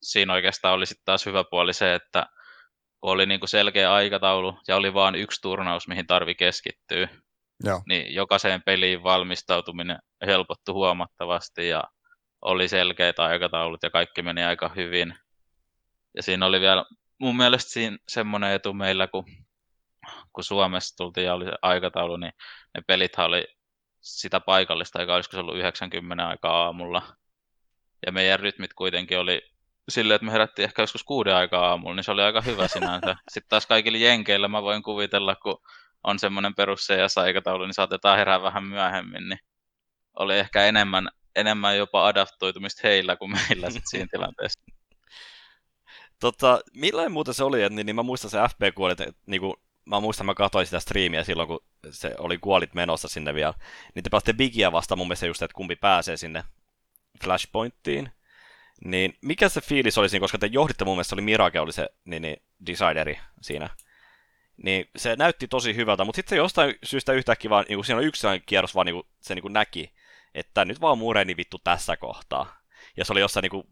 [0.02, 2.26] Siinä oikeastaan oli sitten taas hyvä puoli se, että
[3.00, 7.08] kun oli niin kuin selkeä aikataulu ja oli vain yksi turnaus, mihin tarvi keskittyä,
[7.64, 7.82] Joo.
[7.86, 11.84] niin jokaiseen peliin valmistautuminen helpottui huomattavasti ja
[12.42, 15.14] oli selkeät aikataulut ja kaikki meni aika hyvin.
[16.16, 16.84] Ja siinä oli vielä
[17.18, 19.24] mun mielestä siinä semmoinen etu meillä, kun,
[20.32, 22.32] kun Suomessa tultiin ja oli se aikataulu, niin
[22.74, 23.57] ne pelit oli
[24.00, 27.02] sitä paikallista aikaa, olisiko se ollut 90 aikaa aamulla.
[28.06, 29.42] Ja meidän rytmit kuitenkin oli
[29.88, 33.16] silleen, että me herättiin ehkä joskus kuuden aikaa aamulla, niin se oli aika hyvä sinänsä.
[33.32, 35.58] Sitten taas kaikilla jenkeillä mä voin kuvitella, kun
[36.04, 39.40] on semmoinen perus CS-aikataulu, niin saatetaan herää vähän myöhemmin, niin
[40.18, 44.60] oli ehkä enemmän, enemmän jopa adaptoitumista heillä kuin meillä sit siinä tilanteessa.
[46.20, 49.40] Tota, millainen muuten se oli, että niin, niin mä muistan se FP oli, että niin
[49.40, 49.54] kuin
[49.88, 51.60] mä muistan, mä katsoin sitä striimiä silloin, kun
[51.90, 53.54] se oli kuolit menossa sinne vielä.
[53.94, 56.44] Niin te pelaste Bigia vasta mun mielestä just, että kumpi pääsee sinne
[57.24, 58.12] Flashpointtiin.
[58.84, 61.88] Niin mikä se fiilis oli siinä, koska te johditte mun mielestä, oli Mirage oli se
[62.04, 63.70] niin, niin, designeri siinä.
[64.56, 68.04] Niin se näytti tosi hyvältä, mutta sitten se jostain syystä yhtäkkiä vaan, niin siinä on
[68.04, 69.92] yksi kierros vaan niin se niin näki,
[70.34, 72.56] että nyt vaan mureni vittu tässä kohtaa.
[72.96, 73.64] Ja se oli jossain niin kuin,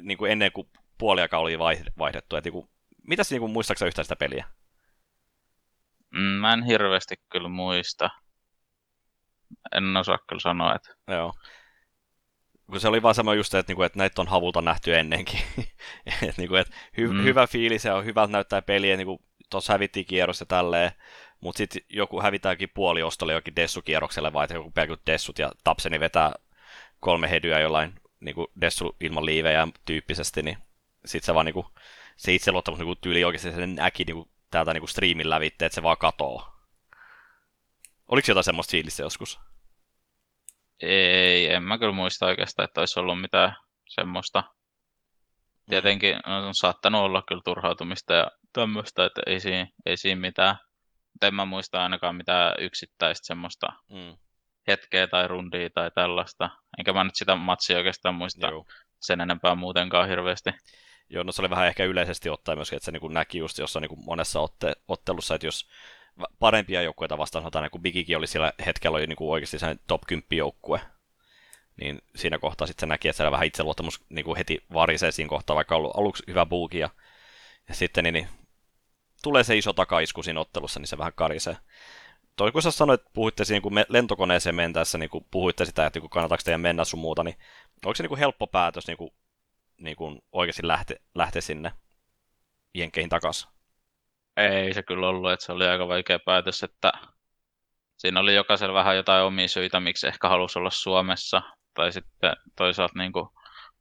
[0.00, 0.68] niin kuin ennen kuin
[0.98, 1.58] puoliakaan oli
[1.98, 2.36] vaihdettu.
[2.36, 2.68] Että, niin kuin,
[3.02, 4.44] mitäs niin muistaaksä yhtään sitä peliä?
[6.14, 8.10] Mm, mä en hirveästi kyllä muista.
[9.72, 10.94] En osaa kyllä sanoa, että...
[11.08, 11.34] Joo.
[12.70, 15.40] Kun se oli vaan sama just että, niinku, että näitä on havulta nähty ennenkin.
[16.22, 17.22] että, niinku, että hy- mm.
[17.22, 19.18] hyvä fiilis se on hyvältä näyttää peliä, niin
[19.50, 20.90] tuossa hävittiin kierros ja tälleen,
[21.40, 26.00] mutta sitten joku hävitääkin puoli ostolle jokin Dessu-kierrokselle, vai että joku pelkät Dessut ja Tapseni
[26.00, 26.32] vetää
[27.00, 30.58] kolme hedyä jollain niin kuin Dessu ilman liivejä tyyppisesti, niin
[31.04, 31.66] sitten se vaan niin kuin,
[32.16, 35.82] se itseluottamus niin tyyli oikeasti se näki niin kuin, täältä niinku striimin lävitte, että se
[35.82, 36.48] vaan katoo.
[38.08, 39.40] Oliko jotain semmoista fiilistä joskus?
[40.82, 43.56] Ei, en mä kyllä muista oikeastaan, että olisi ollut mitään
[43.88, 44.40] semmoista.
[44.40, 45.70] Mm.
[45.70, 50.56] Tietenkin on saattanut olla kyllä turhautumista ja tämmöistä, että ei siinä, ei siinä mitään.
[51.12, 54.16] Mutta en mä muista ainakaan mitään yksittäistä semmoista mm.
[54.66, 56.50] hetkeä tai rundia tai tällaista.
[56.78, 58.66] Enkä mä nyt sitä matsia oikeastaan muista Joo.
[59.00, 60.50] sen enempää muutenkaan hirveästi.
[61.08, 63.82] Joo, no se oli vähän ehkä yleisesti ottaen myöskin, että se niin näki just jossain
[63.82, 65.68] niin monessa otte, ottelussa, että jos
[66.38, 70.26] parempia joukkueita vastaan sanotaan, kun Bigikin oli sillä hetkellä oli niin oikeasti sen top 10
[70.30, 70.80] joukkue,
[71.76, 75.56] niin siinä kohtaa sitten se näki, että siellä vähän itseluottamus niin heti varisee siinä kohtaa,
[75.56, 76.90] vaikka ollut aluksi hyvä buuki ja,
[77.68, 78.28] ja sitten niin, niin,
[79.22, 81.56] tulee se iso takaisku siinä ottelussa, niin se vähän karisee.
[82.36, 85.86] Toi kun sä sanoit, että puhuitte siinä, kun me lentokoneeseen mentäessä, niin kun puhuitte sitä,
[85.86, 87.36] että kannattaako teidän mennä sun muuta, niin
[87.84, 89.10] onko se niin kuin helppo päätös niin kuin,
[89.78, 91.72] niin kuin oikeasti lähteä, lähteä sinne
[92.74, 93.48] jenkkeihin takaisin?
[94.36, 96.92] Ei se kyllä ollut, että se oli aika vaikea päätös, että
[97.96, 101.42] siinä oli jokaisella vähän jotain omia syitä, miksi ehkä halusi olla Suomessa,
[101.74, 103.28] tai sitten toisaalta niin kuin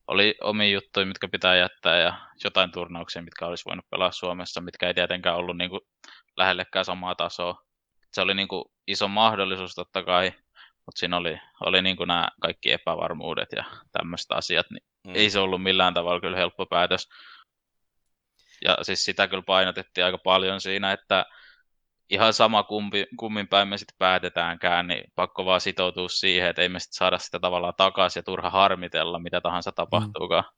[0.08, 2.14] oli omia juttuja, mitkä pitää jättää, ja
[2.44, 5.82] jotain turnauksia, mitkä olisi voinut pelaa Suomessa, mitkä ei tietenkään ollut niin kuin
[6.38, 7.64] lähellekään samaa tasoa.
[8.14, 10.32] Se oli niin kuin iso mahdollisuus totta kai,
[10.86, 15.16] mutta siinä oli, oli niin kuin nämä kaikki epävarmuudet ja tämmöiset asiat, niin mm.
[15.16, 17.10] ei se ollut millään tavalla kyllä helppo päätös.
[18.66, 21.26] Ja siis sitä kyllä painotettiin aika paljon siinä, että
[22.10, 26.70] ihan sama kumpi, kummin päin me sitten päätetäänkään, niin pakko vaan sitoutua siihen, että ei
[26.70, 30.44] me sitten saada sitä tavallaan takaisin ja turha harmitella, mitä tahansa tapahtuukaan.
[30.44, 30.58] Mm.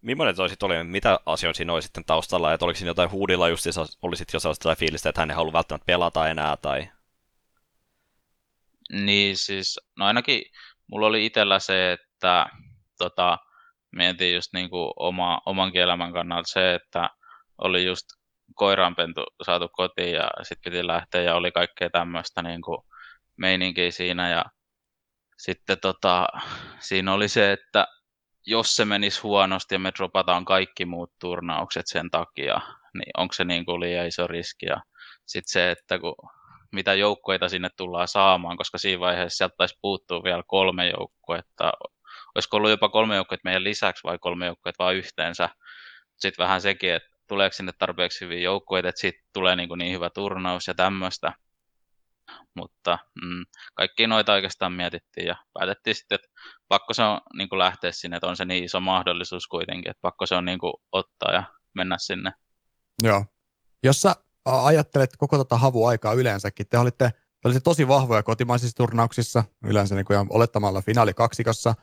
[0.00, 3.48] Millainen se olisit oli, mitä asioita siinä oli sitten taustalla, että oliko siinä jotain huudilla
[3.48, 3.66] just,
[4.02, 6.90] olisit jo sellaista fiilistä, että hän ei halua välttämättä pelata enää, tai...
[8.92, 10.42] Niin siis, no ainakin
[10.86, 12.46] mulla oli itsellä se, että
[13.04, 13.38] tota,
[13.92, 17.10] mietin just niin kuin oma, omankin elämän kannalta se, että
[17.58, 18.06] oli just
[18.54, 22.60] koiranpentu saatu kotiin ja sitten piti lähteä ja oli kaikkea tämmöistä niin
[23.36, 24.44] meininkiä siinä ja
[25.38, 26.26] sitten tota,
[26.80, 27.86] siinä oli se, että
[28.46, 32.60] jos se menisi huonosti ja me dropataan kaikki muut turnaukset sen takia,
[32.94, 34.76] niin onko se niin kuin liian iso riski ja
[35.26, 36.14] sitten se, että kun
[36.72, 41.72] mitä joukkueita sinne tullaan saamaan, koska siinä vaiheessa sieltä taisi puuttua vielä kolme joukkuetta.
[42.34, 45.48] Olisiko ollut jopa kolme joukkuetta meidän lisäksi vai kolme joukkuetta vain yhteensä.
[46.16, 50.10] Sitten vähän sekin, että tuleeko sinne tarpeeksi hyviä joukkueita, että siitä tulee niin, niin hyvä
[50.10, 51.32] turnaus ja tämmöistä.
[52.54, 56.28] Mutta mm, kaikki noita oikeastaan mietittiin ja päätettiin sitten, että
[56.68, 60.00] pakko se on niin kuin lähteä sinne, että on se niin iso mahdollisuus kuitenkin, että
[60.00, 61.42] pakko se on niin kuin ottaa ja
[61.74, 62.32] mennä sinne.
[63.02, 63.24] Joo.
[63.82, 69.44] Jos sä ajattelet koko tota havuaikaa yleensäkin, te olitte, te olitte tosi vahvoja kotimaisissa turnauksissa,
[69.64, 71.74] yleensä niin kuin olettamalla finaalikaksikossa,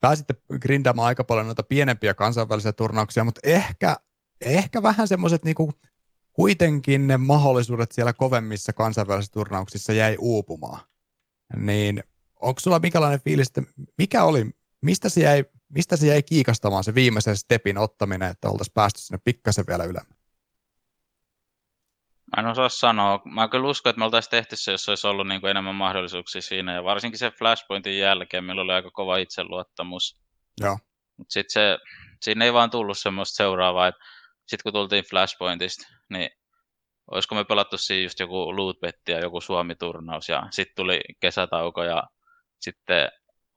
[0.00, 3.96] pääsitte grindaamaan aika paljon noita pienempiä kansainvälisiä turnauksia, mutta ehkä
[4.40, 5.72] ehkä vähän semmoiset niinku,
[6.32, 10.80] kuitenkin ne mahdollisuudet siellä kovemmissa kansainvälisissä turnauksissa jäi uupumaan.
[11.56, 12.04] Niin
[12.40, 13.62] onko sulla minkälainen fiilis, että
[13.98, 14.50] mikä oli,
[14.80, 19.20] mistä se jäi, mistä se jäi kiikastamaan se viimeisen stepin ottaminen, että oltaisiin päästy sinne
[19.24, 20.19] pikkasen vielä ylemmäs?
[22.36, 23.22] Mä en osaa sanoa.
[23.24, 26.42] Mä kyllä uskon, että me oltaisiin tehty se, jos olisi ollut niin kuin enemmän mahdollisuuksia
[26.42, 26.74] siinä.
[26.74, 30.20] Ja varsinkin se Flashpointin jälkeen, meillä oli aika kova itseluottamus.
[30.60, 30.78] Joo.
[31.16, 31.78] Mutta sitten se,
[32.22, 34.00] siinä ei vaan tullut semmoista seuraavaa, että
[34.46, 36.30] sitten kun tultiin Flashpointista, niin
[37.10, 42.02] olisiko me pelattu siinä just joku lootbetti ja joku Suomi-turnaus ja sitten tuli kesätauko ja
[42.60, 43.08] sitten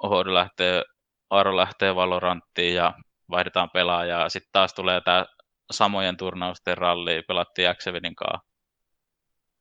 [0.03, 0.83] Ohodu lähtee,
[1.29, 2.93] Aaro lähtee Valoranttiin ja
[3.29, 4.29] vaihdetaan pelaajaa.
[4.29, 5.25] Sitten taas tulee tämä
[5.71, 8.52] samojen turnausten ralli, pelattiin Xevidin kanssa.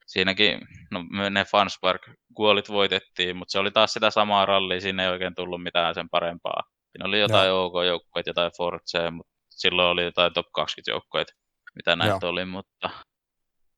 [0.07, 2.03] Siinäkin, no ne Fanspark
[2.35, 6.09] kuolit voitettiin, mutta se oli taas sitä samaa rallia, siinä ei oikein tullut mitään sen
[6.11, 6.63] parempaa.
[6.93, 7.65] Siinä oli jotain no.
[7.65, 11.25] OK-joukkueita, jotain Force, mutta silloin oli jotain top 20 joukkoja,
[11.75, 12.31] mitä näitä Joo.
[12.31, 12.91] oli, mutta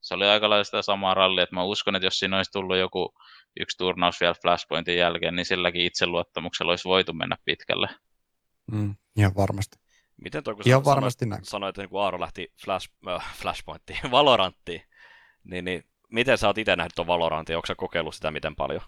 [0.00, 2.76] se oli aika lailla sitä samaa rallia, että mä uskon, että jos siinä olisi tullut
[2.76, 3.14] joku
[3.60, 7.88] yksi turnaus vielä Flashpointin jälkeen, niin silläkin itseluottamuksella olisi voitu mennä pitkälle.
[8.72, 9.78] Mm, ihan varmasti.
[10.16, 11.44] Miten toi, kun ihan varmasti näin.
[11.44, 14.82] sanoit, että kun Aaro lähti Flash, äh, Flashpointiin, Valoranttiin,
[15.44, 15.84] niin, niin
[16.14, 17.56] miten sä oot itse nähnyt tuon Valorantin?
[17.56, 18.80] Onko sä kokeillut sitä miten paljon?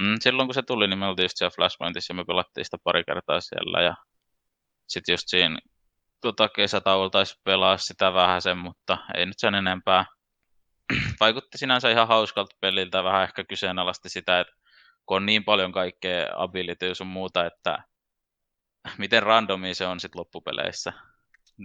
[0.00, 2.76] Mm, silloin kun se tuli, niin me oltiin just siellä Flashpointissa ja me pelattiin sitä
[2.84, 3.94] pari kertaa siellä ja
[4.86, 5.58] sitten just siinä
[6.20, 10.04] tota, kesätauolla taisi pelaa sitä vähän sen, mutta ei nyt sen enempää.
[11.20, 14.52] Vaikutti sinänsä ihan hauskalta peliltä, vähän ehkä kyseenalaisti sitä, että
[15.06, 17.78] kun on niin paljon kaikkea ability sun muuta, että
[18.98, 20.92] miten randomi se on sitten loppupeleissä.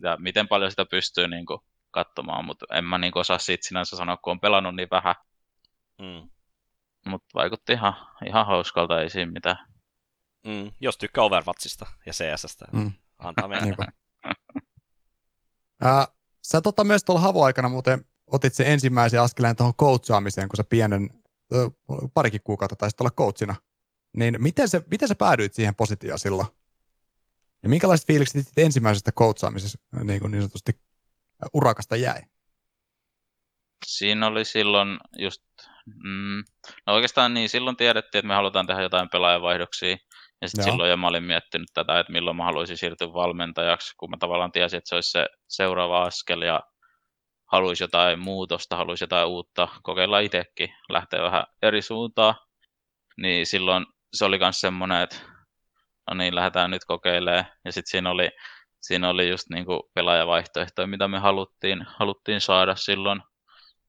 [0.03, 1.59] Ja miten paljon sitä pystyy niin kuin,
[1.91, 5.15] katsomaan, mutta en mä niin osaa siitä sinänsä sanoa, kun on pelannut niin vähän.
[6.01, 6.29] Mm.
[7.05, 7.93] Mutta vaikutti ihan,
[8.25, 9.67] ihan hauskalta, ei siinä mitään.
[10.45, 12.65] Mm, jos tykkää Overwatchista ja CSstä.
[12.71, 13.87] Mm antaa mennä.
[15.81, 16.07] Ää,
[16.43, 21.09] sä tota myös tuolla havoaikana muuten otit sen ensimmäisen askeleen tuohon coachaamiseen, kun sä pienen,
[22.13, 23.55] parikin kuukautta taisit olla coachina.
[24.17, 26.47] Niin miten, se, miten sä päädyit siihen positioon silloin?
[27.63, 30.81] Ja minkälaiset fiilikset ensimmäisestä coachaamisesta niin, kuin niin sanotusti
[31.53, 32.21] urakasta jäi?
[33.85, 35.41] Siinä oli silloin just
[36.03, 36.43] Mm,
[36.87, 39.97] no oikeastaan niin, silloin tiedettiin, että me halutaan tehdä jotain pelaajavaihdoksia.
[40.41, 44.09] Ja sitten silloin jo mä olin miettinyt tätä, että milloin mä haluaisin siirtyä valmentajaksi, kun
[44.09, 46.61] mä tavallaan tiesin, että se olisi se seuraava askel ja
[47.51, 52.35] haluaisi jotain muutosta, haluaisi jotain uutta, kokeilla itsekin, lähteä vähän eri suuntaan.
[53.17, 55.15] Niin silloin se oli myös semmoinen, että
[56.09, 57.45] no niin, lähdetään nyt kokeilemaan.
[57.65, 58.29] Ja sitten siinä oli,
[58.81, 63.21] siinä oli just niin kuin pelaajavaihtoehtoja, mitä me haluttiin, haluttiin saada silloin.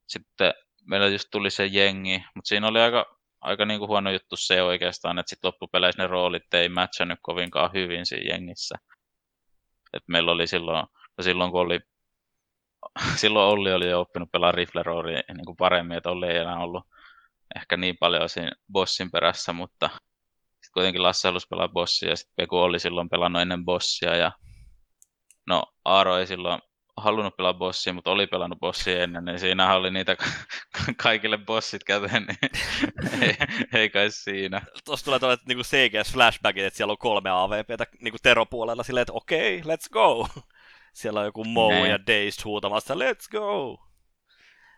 [0.08, 4.36] Sitten meillä just tuli se jengi, mutta siinä oli aika, aika niin kuin huono juttu
[4.36, 8.74] se oikeastaan, että sitten loppupeleissä ne roolit ei matchannut kovinkaan hyvin siinä jengissä.
[9.92, 10.86] Et meillä oli silloin,
[11.20, 11.80] silloin kun oli,
[13.20, 14.82] silloin Olli oli jo oppinut pelaa rifle
[15.34, 16.84] niin kuin paremmin, että Olli ei enää ollut
[17.56, 22.34] ehkä niin paljon siinä bossin perässä, mutta sitten kuitenkin Lasse halusi pelaa bossia ja sitten
[22.36, 24.32] Peku oli silloin pelannut ennen bossia ja
[25.50, 26.60] no Aaro ei silloin
[26.96, 30.16] halunnut pelaa bossia, mutta oli pelannut bossia ennen, niin siinä oli niitä
[31.02, 32.38] kaikille bossit käteen, niin
[33.22, 33.36] ei,
[33.80, 34.62] ei kai siinä.
[34.84, 39.12] Tuossa tulee tällaiset niin CGS-flashbackit, että siellä on kolme AVPtä niin kuin Tero-puolella silleen, että
[39.12, 40.28] okei, okay, let's go.
[40.92, 41.88] Siellä on joku Mo ne.
[41.88, 43.78] ja Dazed huutamassa, let's go.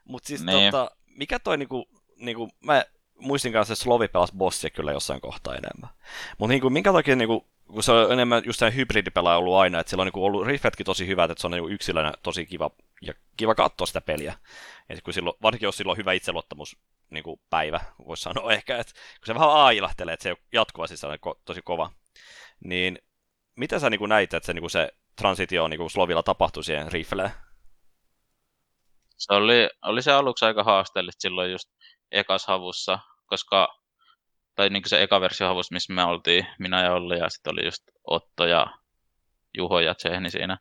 [0.05, 0.71] Mutta siis niin.
[0.71, 2.85] tota, mikä toi niinku, niinku, mä
[3.19, 5.91] muistin kanssa, että Slovi pelasi bossia kyllä jossain kohtaa enemmän.
[6.39, 9.91] Mutta niinku, minkä takia niinku, kun se on enemmän just tämä hybridipelaaja ollut aina, että
[9.91, 12.71] siellä on niinku ollut riffetkin tosi hyvät, että se on niinku yksilönä tosi kiva
[13.03, 14.39] ja kiva katsoa sitä peliä.
[14.89, 16.77] Et kun silloin, varsinkin jos silloin on hyvä itseluottamus
[17.11, 20.97] niin kuin päivä, voisi sanoa ehkä, että kun se vähän ailahtelee, että se on jatkuvasti
[21.07, 21.91] ko- tosi kova,
[22.65, 22.99] niin
[23.57, 27.31] mitä sä niin näit, että se, niin se transitio niin Slovilla tapahtui siihen rifleen?
[29.17, 31.69] Se oli, oli se aluksi aika haasteellista silloin just
[32.13, 33.82] ekas havussa, koska
[34.55, 37.65] tai niin se eka versio havus, missä me oltiin, minä ja Olli, ja sitten oli
[37.65, 38.67] just Otto ja
[39.59, 40.59] Juho ja Tsehni siinä.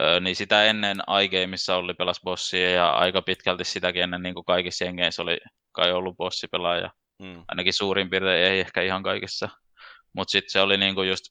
[0.00, 4.44] Öö, niin sitä ennen iGameissa oli pelas bossia ja aika pitkälti sitäkin ennen niin kuin
[4.44, 5.38] kaikissa jengeissä oli
[5.72, 6.90] kai ollut bossipelaaja.
[7.18, 7.44] Mm.
[7.48, 9.48] Ainakin suurin piirtein ei ehkä ihan kaikissa.
[10.12, 11.24] Mutta sitten se oli niin kuin just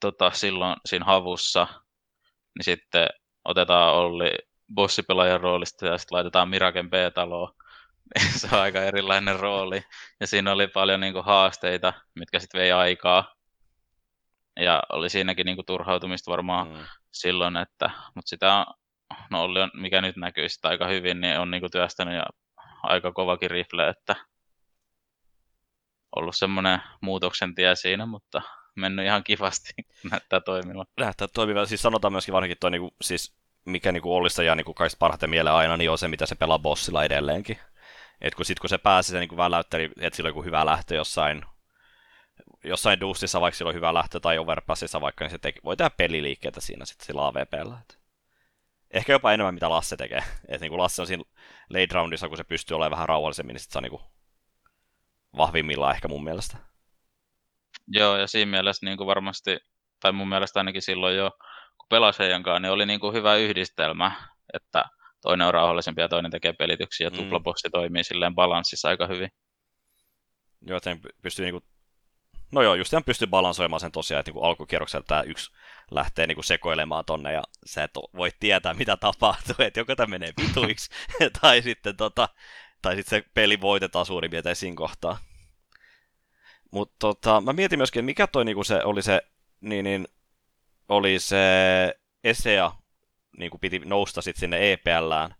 [0.00, 1.66] tota, silloin siinä havussa,
[2.58, 3.08] niin sitten
[3.44, 4.30] otetaan Olli
[4.74, 7.52] bossipelaajan roolista ja sitten laitetaan Miraken B-taloon.
[8.38, 9.84] se on aika erilainen rooli.
[10.20, 13.34] Ja siinä oli paljon niin kuin, haasteita, mitkä sitten vei aikaa.
[14.60, 16.84] Ja oli siinäkin niin kuin, turhautumista varmaan mm.
[17.12, 18.66] silloin, että, mutta sitä
[19.30, 22.24] no Olli on, mikä nyt näkyy sitä aika hyvin, niin on niin kuin, työstänyt ja
[22.82, 24.16] aika kovakin rifle, että
[26.16, 28.42] ollut semmoinen muutoksen tie siinä, mutta
[28.76, 29.72] mennyt ihan kivasti,
[30.10, 30.86] näyttää toimivan.
[31.00, 34.98] Näyttää toimivan, siis sanotaan myöskin varsinkin toi, niinku, siis mikä niinku Ollista ja niinku kaikista
[34.98, 37.58] parhaiten mieleen aina, niin on se, mitä se pelaa bossilla edelleenkin.
[38.20, 41.42] Et kun sit kun se pääsi se niin väläytteli, että sillä on hyvä lähtö jossain,
[42.64, 45.90] jossain Dustissa, vaikka sillä on hyvä lähtö tai Overpassissa vaikka, niin se teki, voi tehdä
[45.90, 47.78] peliliikkeitä siinä sitten sillä AVPllä.
[47.80, 47.98] Et
[48.90, 50.22] ehkä jopa enemmän mitä Lasse tekee.
[50.48, 51.22] Et niin kuin Lasse on siinä
[51.70, 54.00] late roundissa, kun se pystyy olemaan vähän rauhallisemmin, niin sit se on niin
[55.36, 56.56] vahvimmillaan ehkä mun mielestä.
[57.88, 59.58] Joo, ja siinä mielessä niin kuin varmasti,
[60.00, 61.30] tai mun mielestä ainakin silloin jo,
[61.78, 64.12] kun pelasi heidän kanssa, niin oli niin kuin hyvä yhdistelmä,
[64.54, 64.84] että
[65.22, 67.16] toinen on rauhallisempi ja toinen tekee pelityksiä, ja mm.
[67.16, 69.28] tuplabossi toimii silleen balanssissa aika hyvin.
[70.60, 71.66] Joo, että pystyy niinku...
[72.52, 75.52] No joo, just pystyy balansoimaan sen tosiaan, että niinku alkukierroksella tämä yksi
[75.90, 80.32] lähtee niinku sekoilemaan tonne, ja sä et voi tietää, mitä tapahtuu, että joko tämä menee
[80.42, 80.90] vituiksi,
[81.40, 82.28] tai sitten tota,
[82.82, 85.18] tai sitten se peli voitetaan suurin piirtein siinä kohtaa.
[86.70, 89.22] Mutta tota, mä mietin myöskin, mikä toi niinku se oli se,
[89.60, 90.08] niin, niin
[90.88, 91.38] oli se
[92.24, 92.72] ESEA
[93.38, 95.34] niin kuin piti nousta sitten sinne EPLään.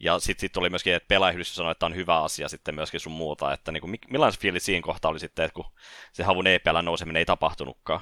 [0.00, 3.12] Ja sitten sit oli myöskin, että pelaajayhdistys sanoi, että on hyvä asia sitten myöskin sun
[3.12, 3.52] muuta.
[3.52, 5.72] Että niin kuin, millainen fiilis siinä kohtaa oli sitten, että kun
[6.12, 8.00] se havun EPL nouseminen ei tapahtunutkaan?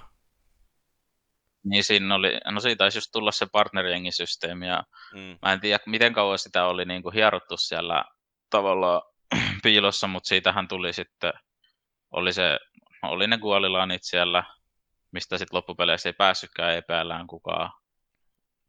[1.65, 5.39] Niin siinä oli, no siitä taisi just tulla se partnerjengisysteemi ja mm.
[5.43, 8.05] mä en tiedä miten kauan sitä oli niin kuin hierottu siellä
[8.51, 9.03] tavallaan
[9.63, 11.33] piilossa, mutta siitähän tuli sitten,
[12.11, 12.59] oli se,
[13.03, 14.45] oli ne kuolilaanit siellä,
[15.13, 17.71] mistä sitten loppupeleissä ei päässytkään EPLään kukaan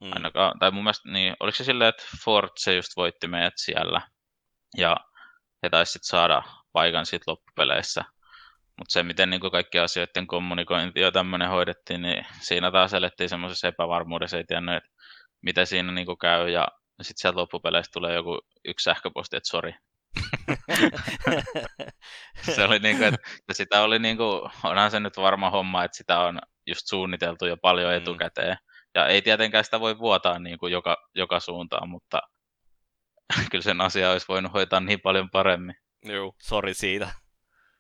[0.02, 0.12] Mm.
[0.14, 2.04] Ainakaan, tai mun mielestä, niin, oliko se silleen, että
[2.58, 4.02] se just voitti meidät siellä,
[4.78, 4.98] ja
[5.64, 6.44] he taisivat saada
[6.74, 8.04] paikan sitten loppupeleissä.
[8.78, 13.68] Mutta se, miten niin kaikki asioiden kommunikointi ja tämmöinen hoidettiin, niin siinä taas elettiin semmoisessa
[13.68, 14.90] epävarmuudessa, ei tiennyt, että
[15.42, 16.68] mitä siinä niin käy, ja
[17.02, 19.74] sitten sieltä loppupeleissä tulee joku yksi sähköposti, että sori.
[22.56, 23.20] se oli niin kuin, että
[23.54, 27.58] sitä oli niin kuin, onhan se nyt varma homma, että sitä on just suunniteltu jo
[27.58, 27.98] paljon mm.
[27.98, 28.58] etukäteen.
[28.58, 28.71] Mm.
[28.96, 32.22] Ja ei tietenkään sitä voi vuotaa niin kuin joka, joka suuntaan, mutta
[33.52, 35.76] kyllä sen asia olisi voinut hoitaa niin paljon paremmin.
[36.06, 37.12] Joo, sori siitä.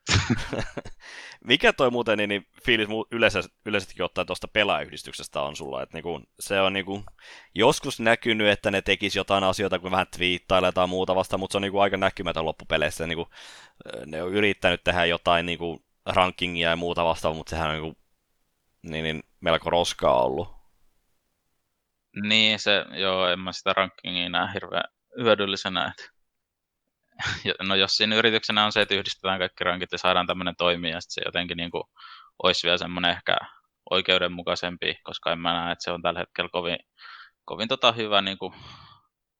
[1.45, 5.83] Mikä toi muuten niin, niin fiilis yleisesti, yleisesti ottaen tuosta pelaajayhdistyksestä on sulla?
[5.83, 7.03] Että niinku, se on niinku,
[7.55, 11.57] joskus näkynyt, että ne tekisi jotain asioita, kun vähän twiittailee tai muuta vasta, mutta se
[11.57, 13.07] on niinku aika näkymätön loppupeleissä.
[13.07, 13.27] Niinku,
[14.05, 17.99] ne on yrittänyt tehdä jotain niinku, rankingia ja muuta vastaavaa, mutta sehän on niinku,
[18.81, 20.60] niin, niin, melko roskaa ollut.
[22.15, 24.83] Niin, se, joo, en mä sitä rankingia näe hirveän
[25.17, 25.87] hyödyllisenä.
[25.87, 26.11] Että
[27.63, 30.99] no jos siinä yrityksenä on se, että yhdistetään kaikki rankit ja saadaan tämmöinen toimia, ja
[31.01, 31.83] se jotenkin niin kuin,
[32.43, 33.37] olisi vielä semmoinen ehkä
[33.89, 36.77] oikeudenmukaisempi, koska en mä näe, että se on tällä hetkellä kovin,
[37.45, 38.53] kovin tota hyvä, niin kuin,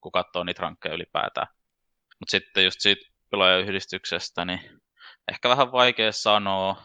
[0.00, 1.46] kun katsoo niitä rankkeja ylipäätään.
[2.20, 4.80] Mutta sitten just siitä pelaajayhdistyksestä, niin
[5.28, 6.82] ehkä vähän vaikea sanoa.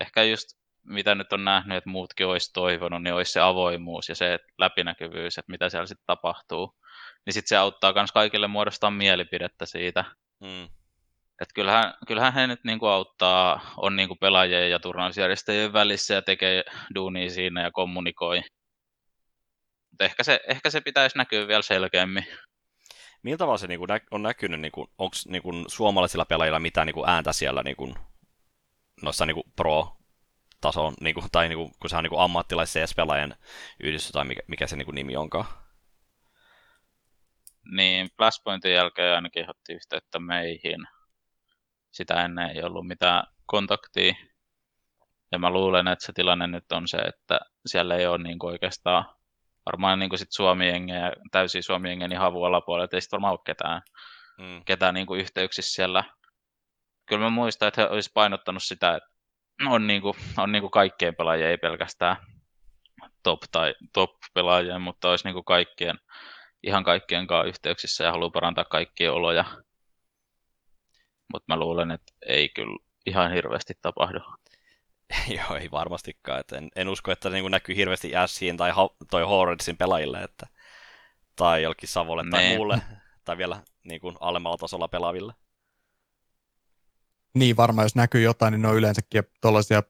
[0.00, 4.14] Ehkä just mitä nyt on nähnyt, että muutkin olisi toivonut, niin olisi se avoimuus ja
[4.14, 6.80] se läpinäkyvyys, että mitä siellä sitten tapahtuu
[7.26, 10.04] niin sitten se auttaa myös kaikille muodostaa mielipidettä siitä.
[10.40, 10.64] Mm.
[11.40, 16.64] Et kyllähän, kyllähän he nyt niinku auttaa, on niinku pelaajien ja turnausjärjestäjien välissä ja tekee
[16.94, 18.42] duunia siinä ja kommunikoi.
[19.90, 22.26] Mutta ehkä se, ehkä se pitäisi näkyä vielä selkeämmin.
[23.22, 27.62] Miltä tavalla se niinku on näkynyt, niinku, onko niinku suomalaisilla pelaajilla mitään niinku ääntä siellä
[27.62, 27.94] niinku,
[29.02, 29.42] noissa niinku
[30.60, 33.36] pro-tason, niinku, tai niinku, kun se on niinku ammattilais CS-pelaajien
[33.82, 35.44] yhdistys tai mikä, mikä se niinku nimi onkaan?
[37.72, 40.86] Niin, Flashpointin jälkeen ainakin otti yhteyttä meihin.
[41.90, 44.14] Sitä ennen ei ollut mitään kontaktia.
[45.32, 49.04] Ja mä luulen, että se tilanne nyt on se, että siellä ei ole niin oikeastaan
[49.66, 50.66] varmaan niin sit suomi
[51.30, 53.82] täysin suomi niin havu alapuolella, että ei sitten varmaan ole ketään,
[54.38, 54.64] mm.
[54.64, 56.04] ketään niin yhteyksissä siellä.
[57.06, 59.09] Kyllä mä muistan, että he olisivat painottanut sitä, että
[59.66, 62.16] on, niin kuin, on niin kuin kaikkien pelaajien, ei pelkästään
[63.22, 65.98] top- tai top-pelaajia, mutta olisi niin kuin kaikkien
[66.62, 69.44] ihan kaikkien kanssa yhteyksissä ja haluaa parantaa kaikkien oloja.
[71.32, 74.18] Mutta mä luulen, että ei kyllä ihan hirveästi tapahdu.
[75.36, 76.40] Joo, ei varmastikaan.
[76.40, 80.46] Et en, en usko, että niin näkyy hirveästi Ashin tai ha- toi Horridsin pelaajille, että,
[81.36, 82.56] tai jollekin Savolle tai niin.
[82.56, 82.82] muulle,
[83.24, 85.32] tai vielä niin kuin alemmalla tasolla pelaaville.
[87.34, 89.82] Niin, varmaan jos näkyy jotain, niin ne on yleensäkin tuollaisia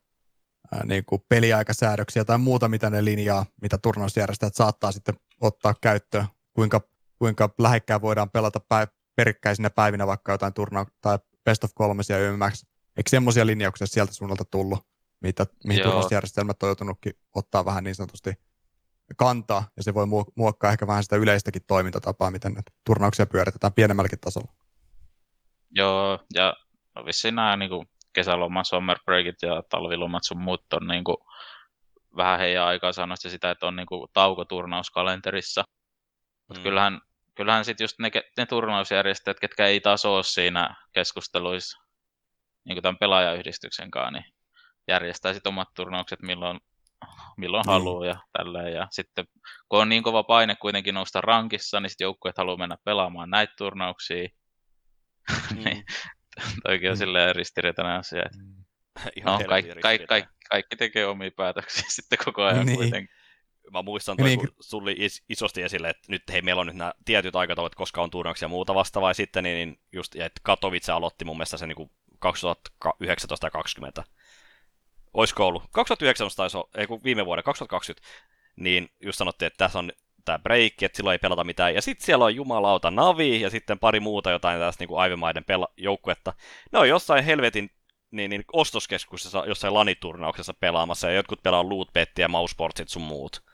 [0.84, 6.80] niin kuin peliaikasäädöksiä tai muuta, mitä ne linjaa, mitä turnausjärjestäjät saattaa sitten ottaa käyttöön kuinka,
[7.18, 12.64] kuinka lähekkään voidaan pelata päiv- perikkäisinä päivinä vaikka jotain turna- tai best of kolmesia YMX.
[12.96, 14.86] Eikö semmoisia linjauksia sieltä suunnalta tullut,
[15.20, 18.34] mitä, mihin turnausjärjestelmät on joutunutkin ottaa vähän niin sanotusti
[19.16, 24.20] kantaa, ja se voi muokkaa ehkä vähän sitä yleistäkin toimintatapaa, miten näitä turnauksia pyöritetään pienemmälläkin
[24.20, 24.52] tasolla.
[25.70, 26.54] Joo, ja
[26.94, 31.16] no vissiin nämä niin kuin kesäloman summer breakit ja talvilomat sun muut on niin kuin,
[32.16, 35.64] vähän heidän aikaa sanoista sitä, että on niin kuin, tauko turnauskalenterissa,
[36.48, 36.62] mutta mm.
[36.62, 37.00] kyllähän,
[37.34, 41.78] kyllähän sitten just ne, ne turnausjärjestäjät, ketkä ei taas ole siinä keskusteluissa
[42.64, 44.24] niin kuin tämän pelaajayhdistyksen kanssa, niin
[44.88, 46.60] järjestää sitten omat turnaukset milloin,
[47.36, 47.70] milloin mm.
[47.70, 48.72] haluaa ja tälleen.
[48.72, 49.24] Ja sitten
[49.68, 53.52] kun on niin kova paine kuitenkin nousta rankissa, niin sitten joukkueet haluaa mennä pelaamaan näitä
[53.58, 54.28] turnauksia.
[55.54, 55.64] Mm.
[55.64, 55.84] niin
[56.64, 56.98] toikin on mm.
[56.98, 58.22] silleen ristiriitainen asia.
[58.26, 58.38] Että...
[58.38, 58.64] Mm.
[59.24, 62.76] no, kaikki, kaikki, kaikki, kaikki tekee omia päätöksiä sitten koko ajan niin.
[62.76, 63.20] kuitenkin
[63.72, 64.38] mä muistan, toi, niin.
[64.38, 68.02] kun tuli is, isosti esille, että nyt hei, meillä on nyt nämä tietyt aikataulut, koska
[68.02, 71.36] on turnauksia ja muuta vastaavaa, ja sitten niin, niin just, ja että Katowice aloitti mun
[71.36, 74.04] mielestä se niin 2019 ja 2020.
[75.14, 75.62] Oisko ollut?
[75.72, 78.08] 2019 taisi olla, ei kun viime vuoden, 2020,
[78.56, 79.92] niin just sanottiin, että tässä on
[80.24, 81.74] tämä break, että silloin ei pelata mitään.
[81.74, 85.72] Ja sitten siellä on jumalauta Navi ja sitten pari muuta jotain tästä niin Aivemaiden pela-
[85.76, 86.32] joukkuetta.
[86.72, 87.70] Ne on jossain helvetin
[88.10, 93.50] niin, niin ostoskeskuksessa jossain laniturnauksessa pelaamassa ja jotkut pelaa lootbettiä, mousesportsit sun muut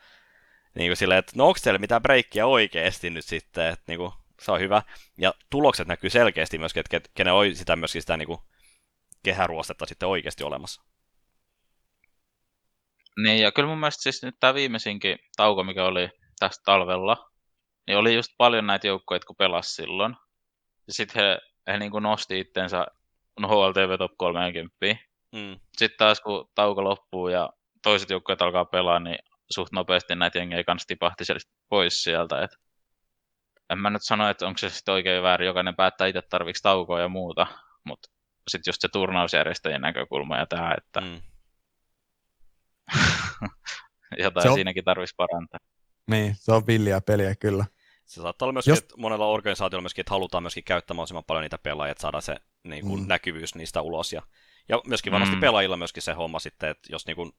[0.76, 4.12] niin kuin silleen, että no onko teillä mitään breikkiä oikeasti nyt sitten, että niin kuin,
[4.40, 4.82] se on hyvä.
[5.18, 8.38] Ja tulokset näkyy selkeästi myöskin, että kenen on sitä myöskin sitä niin kuin,
[9.22, 10.82] kehäruostetta sitten oikeasti olemassa.
[13.24, 16.08] Niin, ja kyllä mun mielestä siis nyt tämä viimeisinkin tauko, mikä oli
[16.38, 17.30] tästä talvella,
[17.86, 20.16] niin oli just paljon näitä joukkoja, kun pelasi silloin.
[20.86, 21.38] Ja sitten he,
[21.72, 22.86] he niin kuin nosti itsensä
[23.40, 24.76] no HLTV Top 30.
[25.32, 25.60] Mm.
[25.76, 27.50] Sitten taas kun tauko loppuu ja
[27.82, 29.18] toiset joukkueet alkaa pelaa, niin
[29.50, 31.24] suht nopeasti näitä jengejä kanssa tipahti
[31.68, 32.42] pois sieltä.
[32.42, 32.50] Et
[33.70, 37.00] en mä nyt sano, että onko se sitten oikein väärin, jokainen päättää itse tarviksi taukoa
[37.00, 37.46] ja muuta,
[37.84, 38.08] mutta
[38.48, 41.22] sitten just se turnausjärjestäjien näkökulma ja tämä, että mm.
[44.24, 44.54] jotain se on...
[44.54, 45.58] siinäkin tarvitsisi parantaa.
[46.10, 47.64] Niin, se on villiä peliä kyllä.
[48.04, 48.78] Se saattaa olla myöskin, Jos...
[48.78, 52.36] että monella organisaatiolla myöskin, että halutaan myöskin käyttää mahdollisimman paljon niitä pelaajia, että saadaan se
[52.64, 53.08] niin kuin, mm.
[53.08, 54.12] näkyvyys niistä ulos.
[54.12, 54.22] Ja,
[54.68, 55.40] ja myöskin varmasti mm.
[55.40, 57.32] pelaajilla myöskin se homma sitten, että jos niin kuin,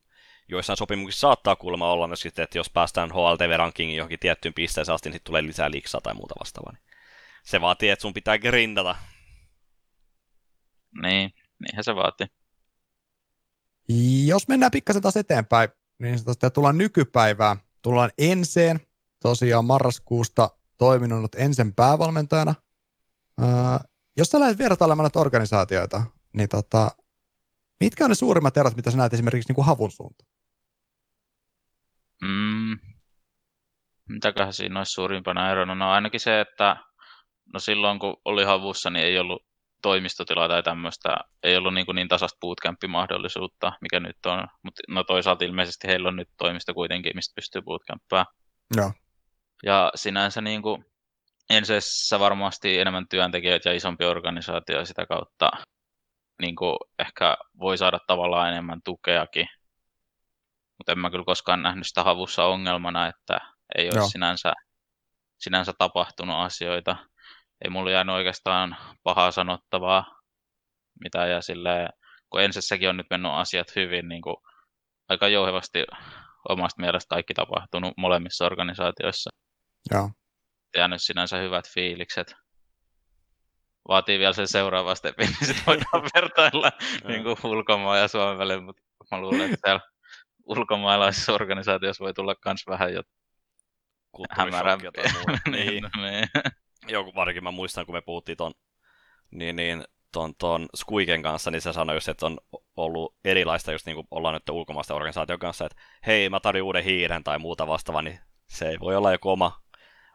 [0.48, 5.10] joissain sopimuksissa saattaa kuulemma olla myös sitten, että jos päästään HLTV-rankingin johonkin tiettyyn pisteeseen asti,
[5.10, 6.72] niin sitten tulee lisää liksaa tai muuta vastaavaa.
[6.72, 6.84] Niin
[7.44, 8.96] se vaatii, että sun pitää grindata.
[11.02, 12.28] Niin, niinhän se vaatii.
[14.26, 17.58] Jos mennään pikkasen taas eteenpäin, niin sitä tullaan nykypäivään.
[17.88, 18.80] Tullaan Enseen,
[19.22, 22.56] tosiaan marraskuusta toiminut Ensen päävalmentajana.
[23.42, 23.80] Ää,
[24.18, 26.92] jos sä lähdet vertailemaan näitä organisaatioita, niin tota,
[27.80, 30.30] mitkä on ne suurimmat erot, mitä sä näet esimerkiksi niin kuin havun suuntaan?
[32.22, 32.80] Mm.
[34.10, 35.76] Mitäköhän siinä olisi suurimpana erona?
[35.76, 36.78] No ainakin se, että
[37.54, 39.46] no silloin kun oli havussa, niin ei ollut
[39.82, 44.48] toimistotilaa tai tämmöistä, ei ollut niin, kuin niin tasasta bootcamp-mahdollisuutta, mikä nyt on.
[44.64, 48.26] Mutta no toisaalta ilmeisesti heillä on nyt toimisto kuitenkin, mistä pystyy bootcamppaa.
[48.76, 48.92] Joo.
[49.64, 50.86] Ja sinänsä niin kuin,
[51.50, 55.52] ensessä varmasti enemmän työntekijöitä ja isompi organisaatio sitä kautta
[56.42, 59.48] niin kuin ehkä voi saada tavallaan enemmän tukeakin.
[60.78, 63.40] Mutta en mä kyllä koskaan nähnyt sitä havussa ongelmana, että
[63.76, 64.54] ei ole sinänsä,
[65.38, 66.96] sinänsä tapahtunut asioita.
[67.64, 70.22] Ei mulla jäänyt oikeastaan pahaa sanottavaa,
[71.04, 71.90] mitä ja silleen,
[72.30, 74.36] kun ensissäkin on nyt mennyt asiat hyvin, niin kuin
[75.10, 75.84] aika jouhevasti
[76.50, 79.30] omasta mielestä kaikki tapahtunut molemmissa organisaatioissa.
[79.92, 80.12] Joo.
[80.78, 82.36] Jäänyt sinänsä hyvät fiilikset.
[83.88, 86.72] Vaatii vielä sen seuraava stepin, niin sitten voidaan vertailla
[87.08, 88.82] niin kuin ulkomaan ja Suomen välillä, mutta
[89.12, 89.82] mä luulen, että siellä
[90.46, 93.02] ulkomaalaisissa organisaatioissa voi tulla myös vähän jo
[94.32, 94.92] hämärämpiä.
[95.14, 95.42] muuta.
[95.52, 95.84] niin.
[95.98, 96.28] niin.
[96.88, 98.54] Joku varsinkin mä muistan, kun me puhuttiin ton,
[99.32, 102.38] niin, niin, ton, ton Squeaken kanssa, niin se sanoi just, että on
[102.76, 106.84] ollut erilaista, just niin kuin ollaan nyt ulkomaisten organisaation kanssa, että hei, mä tarvitsen uuden
[106.84, 108.20] hiiren tai muuta vastaavaa, niin
[108.50, 109.62] se ei voi olla joku oma,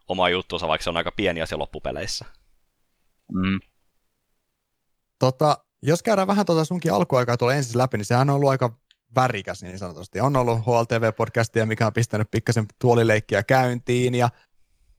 [0.08, 2.24] oma juttuunsa, vaikka se on aika pieni asia loppupeleissä.
[3.32, 3.60] Mm.
[5.18, 8.78] Tota, jos käydään vähän tuota sunkin alkuaikaa tuolla ensin läpi, niin sehän on ollut aika
[9.16, 10.20] värikäs niin sanotusti.
[10.20, 14.28] On ollut HLTV-podcastia, mikä on pistänyt pikkasen tuolileikkiä käyntiin ja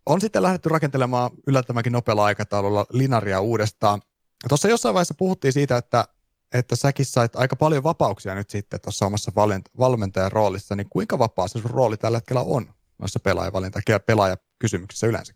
[0.06, 4.02] on sitten lähdetty rakentelemaan yllättävänkin nopealla aikataululla Linaria uudestaan.
[4.50, 6.06] Tuossa jossain vaiheessa puhuttiin siitä, että,
[6.54, 9.32] että säkin sait aika paljon vapauksia nyt sitten tuossa omassa
[9.80, 15.08] valmentajan roolissa, niin kuinka vapaa se sun rooli tällä hetkellä on noissa pelaajavalinta- ja pelaajakysymyksissä
[15.08, 15.34] yleensä?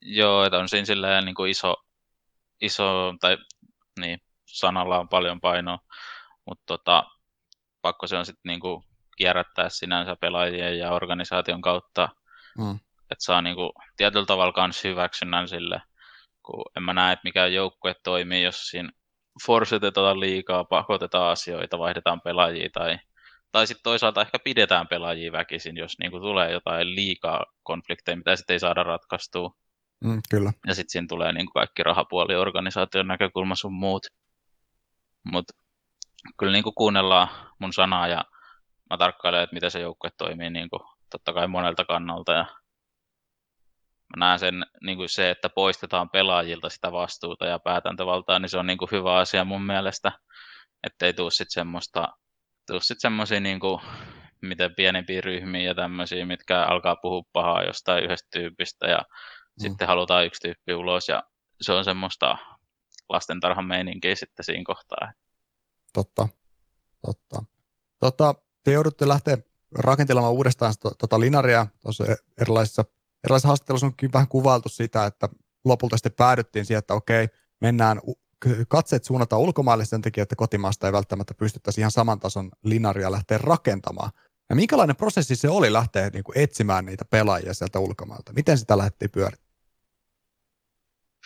[0.00, 1.74] Joo, että on siinä silleen niin kuin iso,
[2.60, 3.38] iso, tai
[4.00, 5.78] niin, sanalla on paljon painoa,
[6.46, 7.04] mutta tota,
[7.82, 8.84] pakko se on sitten niin kuin
[9.16, 12.08] kierrättää sinänsä pelaajien ja organisaation kautta,
[12.58, 12.78] mm.
[13.14, 15.82] Että saa niin kuin tietyllä tavalla myös hyväksynnän sille,
[16.42, 18.90] kun en mä näe, että mikä joukkue toimii, jos siinä
[19.46, 22.98] forcetetaan liikaa, pakotetaan asioita, vaihdetaan pelaajia tai,
[23.52, 28.36] tai sitten toisaalta ehkä pidetään pelaajia väkisin, jos niin kuin tulee jotain liikaa konflikteja, mitä
[28.36, 29.50] sitten ei saada ratkaistua.
[30.04, 30.52] Mm, kyllä.
[30.66, 34.06] Ja sitten siinä tulee niin kuin kaikki rahapuoli, organisaation näkökulma sun muut.
[35.32, 35.54] Mutta
[36.38, 38.24] kyllä niin kuin kuunnellaan mun sanaa ja
[38.90, 42.32] mä tarkkailen, että miten se joukkue toimii niin kuin, totta kai monelta kannalta.
[42.32, 42.46] Ja
[44.16, 48.58] mä näen sen niin kuin se, että poistetaan pelaajilta sitä vastuuta ja päätäntövaltaa, niin se
[48.58, 50.12] on niin kuin hyvä asia mun mielestä.
[50.86, 52.08] Että ei tule sitten semmoista,
[52.66, 53.80] tuu sit semmoisia niin kuin,
[54.42, 59.62] miten pienempiä ryhmiä ja tämmöisiä, mitkä alkaa puhua pahaa jostain yhdestä tyypistä ja mm.
[59.62, 61.22] sitten halutaan yksi tyyppi ulos ja
[61.60, 62.36] se on semmoista
[63.08, 65.12] lastentarhan meininkiä sitten siinä kohtaa.
[65.92, 66.28] Totta,
[67.06, 67.44] totta.
[68.00, 68.34] Totta,
[68.64, 69.38] te joudutte lähteä
[69.78, 71.66] rakentelemaan uudestaan tuota linaria.
[71.82, 72.04] Tuossa
[72.40, 72.84] erilaisissa,
[73.24, 75.28] erilaisissa haastatteluissa on vähän kuvailtu sitä, että
[75.64, 77.28] lopulta sitten päädyttiin siihen, että okei,
[77.60, 78.00] mennään
[78.68, 83.38] katseet suunnataan ulkomaille sen takia, että kotimaasta ei välttämättä pystyttäisi ihan saman tason linaria lähteä
[83.38, 84.10] rakentamaan.
[84.50, 88.32] Ja minkälainen prosessi se oli lähteä niin kuin etsimään niitä pelaajia sieltä ulkomailta?
[88.32, 89.54] Miten sitä lähdettiin pyörittämään?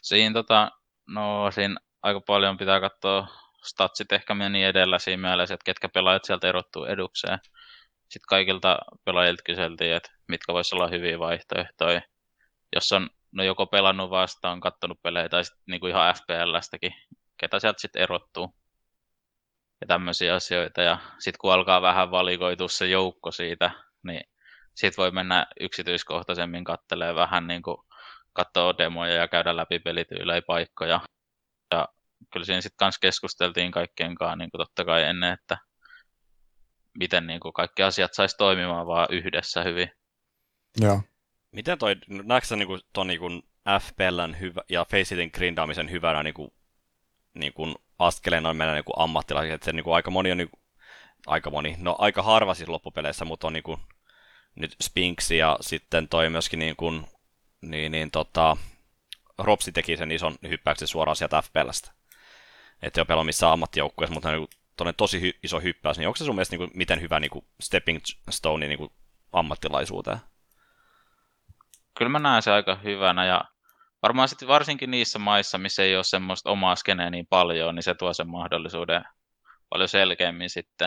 [0.02, 0.70] Siinä, tota,
[1.06, 3.28] no, siinä aika paljon pitää katsoa,
[3.64, 7.38] statsit ehkä meni edellä siinä mielessä, että ketkä pelaajat sieltä erottuu edukseen.
[8.08, 12.00] Sitten kaikilta pelaajilta kyseltiin, että mitkä voisi olla hyviä vaihtoehtoja.
[12.74, 16.94] Jos on no joko pelannut vastaan, katsonut pelejä tai sitten niinku ihan FPLstäkin,
[17.36, 18.54] ketä sieltä sitten erottuu.
[19.80, 20.82] Ja tämmöisiä asioita.
[20.82, 23.70] Ja sitten kun alkaa vähän valikoitua se joukko siitä,
[24.02, 24.20] niin
[24.74, 27.76] sitten voi mennä yksityiskohtaisemmin kattelee vähän niin kuin
[28.32, 31.00] katsoa demoja ja käydä läpi pelityylejä paikkoja.
[31.74, 31.88] Ja
[32.32, 35.58] kyllä siinä sitten kanssa keskusteltiin kaikkien kanssa niin kuin totta kai ennen, että
[36.98, 39.90] miten niin kuin kaikki asiat saisi toimimaan vaan yhdessä hyvin.
[40.80, 41.02] Joo.
[41.52, 43.42] Miten toi, näetkö niin kuin, ton niin kuin
[43.80, 46.50] FPLn hyvä, ja Faceitin grindaamisen hyvänä niin kuin,
[47.34, 50.38] niin kuin askeleen on meidän niin kuin ammattilaisia, että se niin kuin aika moni on
[50.38, 50.60] niin kuin,
[51.26, 53.80] aika moni, no aika harva siis loppupeleissä, mutta on niin kuin,
[54.54, 57.06] nyt Spinks ja sitten toi myöskin niin kuin,
[57.60, 58.56] niin, niin tota,
[59.38, 61.92] Ropsi teki sen ison hyppäyksen suoraan sieltä FPLstä.
[62.82, 64.48] Että ei ole pelannut missään ammattijoukkueessa, mutta niin
[64.84, 67.30] kuin, tosi hy, iso hyppäys, niin onko se sun mielestä niin kuin, miten hyvä niin
[67.30, 67.98] kuin stepping
[68.30, 68.90] stone niin kuin
[69.32, 70.18] ammattilaisuuteen?
[71.98, 73.44] Kyllä mä näen se aika hyvänä ja
[74.02, 77.94] varmaan sitten varsinkin niissä maissa, missä ei ole semmoista omaa skeneä niin paljon, niin se
[77.94, 79.04] tuo sen mahdollisuuden
[79.68, 80.86] paljon selkeämmin sitten.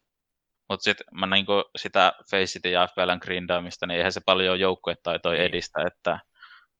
[0.69, 5.45] Mutta sitten mä niinku sitä Faceit ja FPLn grindaamista, niin eihän se paljon joukkuetaitoja Niin.
[5.45, 6.19] edistä, että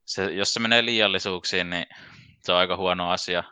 [0.05, 1.85] se, jos se menee liiallisuuksiin, niin
[2.39, 3.43] se on aika huono asia,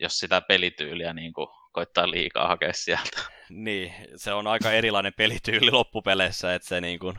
[0.00, 3.20] jos sitä pelityyliä niin kuin koittaa liikaa hakea sieltä.
[3.48, 7.18] Niin, se on aika erilainen pelityyli loppupeleissä, että se niin kuin,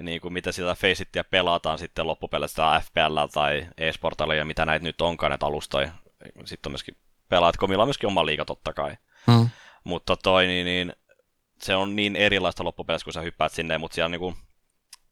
[0.00, 5.00] niin kuin mitä sitä Faceittiä pelataan sitten loppupeleissä FPL tai eSportalla ja mitä näitä nyt
[5.00, 5.92] onkaan näitä alustoja.
[6.44, 6.96] Sitten on myöskin
[7.28, 8.96] pelaat, komilla on myöskin oma liiga totta kai.
[9.26, 9.48] Mm.
[9.84, 10.92] Mutta toi, niin, niin,
[11.62, 14.34] se on niin erilaista loppupeleissä, kun sä hyppäät sinne, mutta siellä niinku,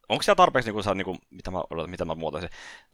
[0.09, 2.51] onko siellä tarpeeksi, niin kuin, sä, niin kuin, mitä, mä, odotan, mitä mä muotoisin,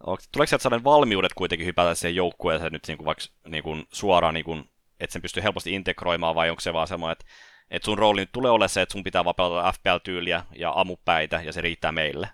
[0.06, 3.86] onko, tuleeko sieltä sellainen valmiudet kuitenkin hypätä siihen joukkueeseen nyt niin kuin, vaikka niin kuin,
[3.92, 4.70] suoraan, niin kuin,
[5.00, 7.24] että sen pystyy helposti integroimaan, vai onko se vaan semmoinen, että,
[7.70, 11.52] että sun rooli nyt tulee olemaan se, että sun pitää pelata FPL-tyyliä ja amupäitä, ja
[11.52, 12.28] se riittää meille?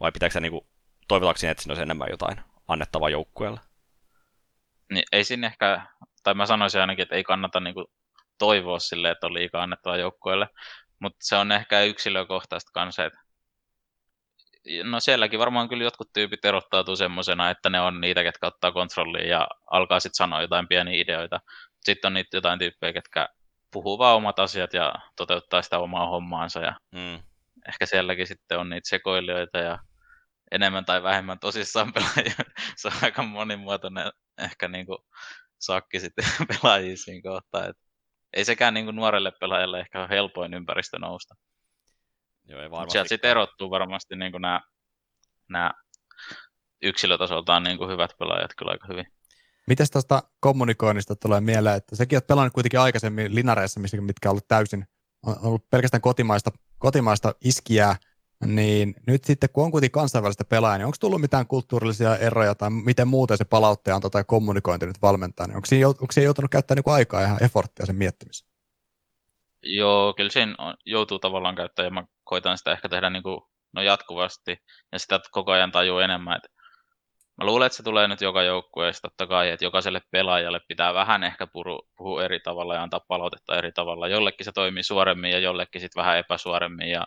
[0.00, 0.66] Vai pitääkö sä niin kuin,
[1.08, 3.60] toivotaanko siinä, että siinä olisi enemmän jotain annettavaa joukkueelle?
[4.92, 5.86] Niin ei siinä ehkä,
[6.22, 7.86] tai mä sanoisin ainakin, että ei kannata niin kuin
[8.38, 10.48] toivoa sille, että on liikaa annettavaa joukkueelle,
[10.98, 13.18] mutta se on ehkä yksilökohtaista kanssa, että
[14.84, 19.26] no sielläkin varmaan kyllä jotkut tyypit erottautuu semmoisena, että ne on niitä, ketkä ottaa kontrollia
[19.26, 21.40] ja alkaa sitten sanoa jotain pieniä ideoita.
[21.86, 23.28] Sitten on niitä jotain tyyppejä, ketkä
[23.72, 27.22] puhuu vaan omat asiat ja toteuttaa sitä omaa hommaansa ja Mm.
[27.68, 29.78] ehkä sielläkin sitten on niitä sekoilijoita ja
[30.50, 32.34] enemmän tai vähemmän tosissaan pelaajia.
[32.76, 34.98] Se on aika monimuotoinen ehkä niin kuin
[35.58, 36.24] sakki sitten
[36.62, 37.66] pelaajia siinä kohtaa.
[37.66, 37.76] Et
[38.32, 41.34] ei sekään niin kuin nuorelle pelaajalle ehkä ole helpoin ympäristö nousta.
[42.44, 42.92] Joo, ei varmasti.
[42.92, 44.60] sieltä sitten erottuu varmasti niin kuin nämä,
[45.48, 45.70] nämä
[46.82, 49.15] yksilötasoltaan niin kuin hyvät pelaajat kyllä aika hyvin.
[49.66, 54.48] Mites tuosta kommunikoinnista tulee mieleen, että sekin olet pelannut kuitenkin aikaisemmin linareissa, mitkä on ollut
[54.48, 54.84] täysin,
[55.26, 57.96] on ollut pelkästään kotimaista, kotimaista iskiää,
[58.46, 62.70] niin nyt sitten kun on kuitenkin kansainvälistä pelaajaa, niin onko tullut mitään kulttuurillisia eroja tai
[62.70, 66.82] miten muuten se palautteenanto tai kommunikointi nyt valmentaa, niin onko siinä, onko siinä joutunut käyttämään
[66.86, 68.50] niin aikaa ihan efforttia sen miettimiseen?
[69.62, 73.40] Joo, kyllä siinä joutuu tavallaan käyttämään ja mä koitan sitä ehkä tehdä niin kuin,
[73.72, 74.56] no jatkuvasti
[74.92, 76.36] ja sitä koko ajan tajuu enemmän.
[76.36, 76.48] Että
[77.36, 81.24] mä luulen, että se tulee nyt joka joukkueessa totta kai, että jokaiselle pelaajalle pitää vähän
[81.24, 84.08] ehkä puru, puhua eri tavalla ja antaa palautetta eri tavalla.
[84.08, 87.06] Jollekin se toimii suoremmin ja jollekin sitten vähän epäsuoremmin ja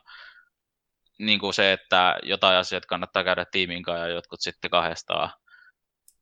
[1.20, 5.30] niin kuin se, että jotain asioita kannattaa käydä tiimin kanssa ja jotkut sitten kahdestaan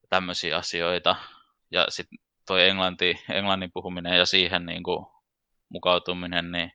[0.10, 1.16] tämmöisiä asioita.
[1.72, 5.06] Ja sitten toi englanti, englannin puhuminen ja siihen niin kuin
[5.70, 6.72] mukautuminen, niin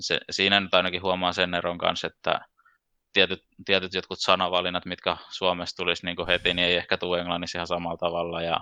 [0.00, 2.40] se, siinä nyt ainakin huomaa sen eron kanssa, että
[3.12, 7.66] tietyt, tietyt jotkut sanavalinnat, mitkä Suomessa tulisi niin heti, niin ei ehkä tule englannissa ihan
[7.66, 8.42] samalla tavalla.
[8.42, 8.60] Ja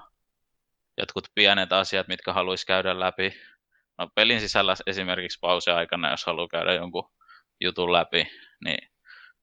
[0.99, 3.33] jotkut pienet asiat, mitkä haluaisi käydä läpi.
[3.99, 7.11] No, pelin sisällä esimerkiksi pauseaikana, jos haluaa käydä jonkun
[7.61, 8.27] jutun läpi,
[8.65, 8.89] niin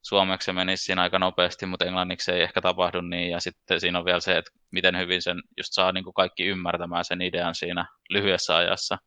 [0.02, 3.32] suomeksi se menisi siinä aika nopeasti, mutta englanniksi ei ehkä tapahdu niin.
[3.32, 6.46] Ja sitten siinä on vielä se, että miten hyvin sen just saa niin kuin kaikki
[6.46, 8.98] ymmärtämään sen idean siinä lyhyessä ajassa.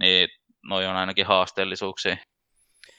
[0.00, 0.28] Niin
[0.62, 2.16] noi on ainakin haasteellisuuksia.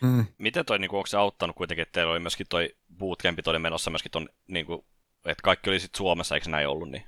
[0.01, 0.25] Mm.
[0.37, 3.59] Miten toi, niin kuin, onko se auttanut kuitenkin, että teillä oli myöskin toi bootcampi oli
[3.59, 4.85] menossa myöskin ton, niin kuin,
[5.25, 7.03] että kaikki oli sitten Suomessa, eikö näin ollut, niin,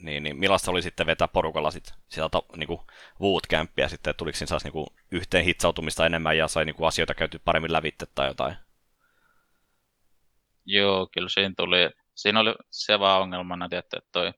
[0.00, 2.80] niin, niin millaista oli sitten vetää porukalla sit sieltä niin kuin
[3.18, 6.88] bootcampia sitten, että tuliko siinä saas niin kuin, yhteen hitsautumista enemmän ja sai niin kuin,
[6.88, 8.56] asioita käyty paremmin lävitte tai jotain?
[10.64, 11.90] Joo, kyllä siinä tuli.
[12.14, 14.32] Siinä oli se vaan ongelmana, tietty, että toi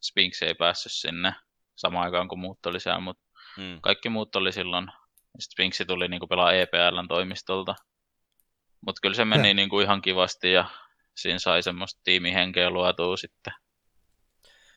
[0.00, 1.34] Spinks ei päässyt sinne
[1.76, 3.80] samaan aikaan kuin muut oli siellä, mutta Mm.
[3.80, 4.86] kaikki muut oli silloin.
[5.40, 7.74] Spinksi tuli niinku pelaa EPLn toimistolta.
[8.86, 9.54] Mutta kyllä se meni Joo.
[9.54, 10.64] niinku ihan kivasti ja
[11.16, 13.52] siinä sai semmoista tiimihenkeä luotua sitten.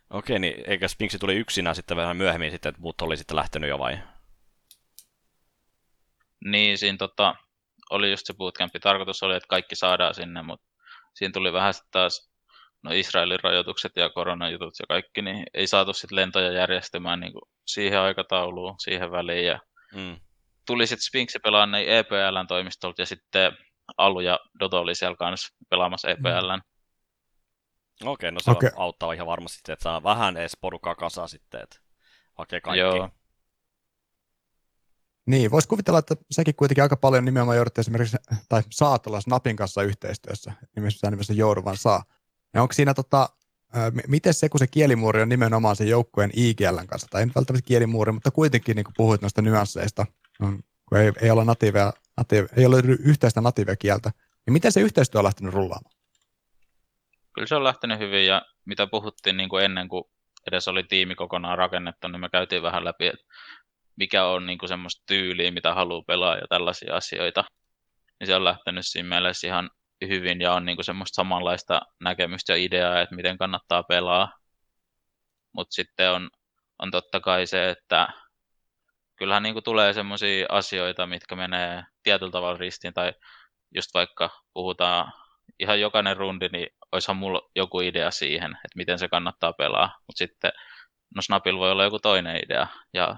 [0.09, 3.69] Okei, niin eikä Spinksi tuli yksinään sitten vähän myöhemmin sitten, että muut oli sitten lähtenyt
[3.69, 3.99] jo vai?
[6.45, 7.35] Niin, siinä tota,
[7.89, 8.79] oli just se bootcampi.
[8.79, 10.67] Tarkoitus oli, että kaikki saadaan sinne, mutta
[11.13, 12.31] siinä tuli vähän sitten taas
[12.83, 17.33] no Israelin rajoitukset ja koronajutut ja kaikki, niin ei saatu sitten lentoja järjestämään niin
[17.65, 19.45] siihen aikatauluun, siihen väliin.
[19.45, 19.59] Ja
[19.93, 20.19] Mm.
[20.69, 21.39] Tuli sitten Spinksi
[21.71, 23.51] niin EPLn toimistolta ja sitten
[23.97, 26.61] Alu ja Dodo oli siellä kanssa pelaamassa EPLn.
[28.05, 28.69] Okei, no se okay.
[28.75, 31.79] auttaa ihan varmasti, että saa vähän edes porukkaa kasaa sitten, että
[32.33, 32.79] hakee kaikki.
[32.79, 33.09] Joo.
[35.25, 38.17] Niin, voisi kuvitella, että säkin kuitenkin aika paljon nimenomaan joudut esimerkiksi,
[38.49, 42.03] tai saat olla Snapin kanssa yhteistyössä, nimessä nimessä joudu vaan saa.
[42.53, 43.29] Ja onko siinä tota,
[44.07, 47.67] miten se, kun se kielimuuri on nimenomaan se joukkueen IGLn kanssa, tai ei nyt välttämättä
[47.67, 50.05] kielimuuri, mutta kuitenkin niin kuin puhuit noista nyansseista,
[50.39, 54.11] kun ei, ei, olla natiivea, natiive, ei ole yhteistä natiivea kieltä,
[54.45, 55.95] niin miten se yhteistyö on lähtenyt rullaamaan?
[57.33, 60.03] Kyllä se on lähtenyt hyvin ja mitä puhuttiin niin kuin ennen kuin
[60.47, 63.25] edes oli tiimi kokonaan rakennettu, niin me käytiin vähän läpi, että
[63.95, 67.43] mikä on niin kuin semmoista tyyliä, mitä haluaa pelaa ja tällaisia asioita.
[68.19, 69.69] Niin se on lähtenyt siinä mielessä ihan
[70.07, 74.33] hyvin ja on niin kuin semmoista samanlaista näkemystä ja ideaa, että miten kannattaa pelaa.
[75.53, 76.29] Mutta sitten on,
[76.79, 78.07] on totta kai se, että
[79.19, 83.13] kyllähän niin kuin tulee sellaisia asioita, mitkä menee tietyllä tavalla ristiin, tai
[83.75, 85.13] just vaikka puhutaan
[85.59, 90.17] ihan jokainen rundi, niin olisihan mulla joku idea siihen, että miten se kannattaa pelaa, mutta
[90.17, 90.51] sitten
[91.15, 93.17] no Snapilla voi olla joku toinen idea, ja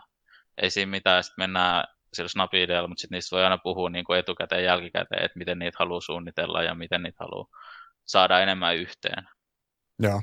[0.62, 1.84] ei siinä mitään, sitten mennään
[2.14, 5.60] sillä Snap-idealla, mutta sitten niistä voi aina puhua niin kuin etukäteen ja jälkikäteen, että miten
[5.60, 7.48] niitä haluaa suunnitella ja miten niitä haluaa
[8.06, 9.30] saada enemmän yhteen.
[10.00, 10.22] Joo.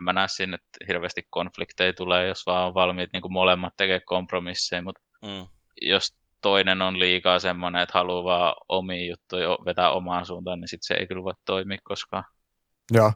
[0.00, 4.00] Mä näe sinne, että hirveästi konflikteja tulee, jos vaan on valmiit niin kuin molemmat tekee
[4.00, 5.46] kompromisseja, mutta mm.
[5.82, 10.86] jos toinen on liikaa semmoinen, että haluaa vaan omia juttuja vetää omaan suuntaan, niin sitten
[10.86, 12.24] se ei kyllä voi toimia koskaan.
[12.92, 13.12] Joo.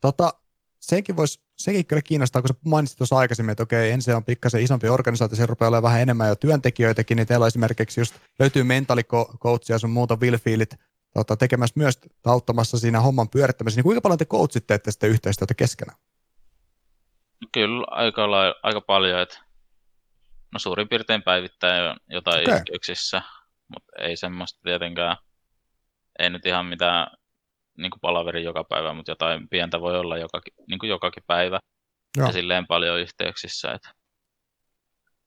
[0.00, 0.32] Tota,
[0.80, 4.62] senkin, vois, senkin kyllä kiinnostaa, kun sä mainitsit tuossa aikaisemmin, että okei, ensin on pikkasen
[4.62, 9.78] isompi organisaatio, se rupeaa olemaan vähän enemmän jo työntekijöitäkin, niin teillä esimerkiksi just löytyy mentaalikoutsia
[9.78, 10.66] sun muuta Willfield
[11.20, 15.54] tota, tekemässä myös auttamassa siinä homman pyörittämisessä, niin kuinka paljon te coachit teette sitten yhteistyötä
[15.54, 15.98] keskenään?
[17.52, 18.24] Kyllä aika,
[18.62, 19.38] aika paljon, että
[20.52, 22.54] no suurin piirtein päivittäin jotain okay.
[22.54, 23.22] yhteyksissä,
[23.68, 25.16] mutta ei semmoista tietenkään,
[26.18, 27.06] ei nyt ihan mitään
[27.78, 31.58] niin kuin palaveri joka päivä, mutta jotain pientä voi olla joka, niin kuin jokakin päivä.
[32.16, 32.26] Joo.
[32.26, 33.90] Ja silleen paljon yhteyksissä, että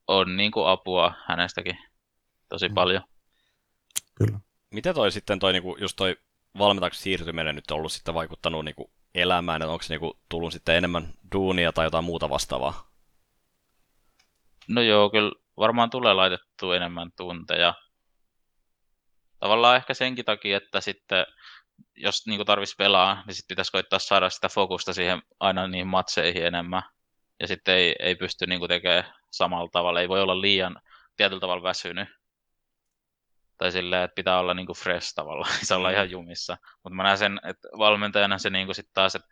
[0.08, 1.78] on niin kuin apua hänestäkin
[2.50, 2.74] tosi mm.
[2.74, 3.04] paljon.
[4.16, 4.40] Kyllä.
[4.72, 6.18] Miten toi sitten toi, niin kuin, just toi
[6.58, 10.54] valmentajaksi siirtyminen nyt ollut sitten vaikuttanut niin kuin elämään, että onko se niin kuin, tullut
[10.54, 12.88] sitten enemmän duunia tai jotain muuta vastaavaa?
[14.68, 17.74] No joo, kyllä varmaan tulee laitettu enemmän tunteja.
[19.40, 21.26] Tavallaan ehkä senkin takia, että sitten
[21.96, 26.46] jos niin tarvitsisi pelaa, niin sitten pitäisi koittaa saada sitä fokusta siihen aina niihin matseihin
[26.46, 26.84] enemmän.
[27.40, 30.02] Ja sitten ei, ei pysty niin tekemään samalla tavalla.
[30.02, 30.82] Ei voi olla liian
[31.18, 32.21] tietyllä tavalla väsynyt.
[33.62, 35.54] Tai silleen, että pitää olla niin kuin fresh tavallaan.
[35.64, 35.94] Se olla mm.
[35.94, 36.58] ihan jumissa.
[36.84, 39.28] Mutta mä näen sen, että valmentajana se niin sitten taas, että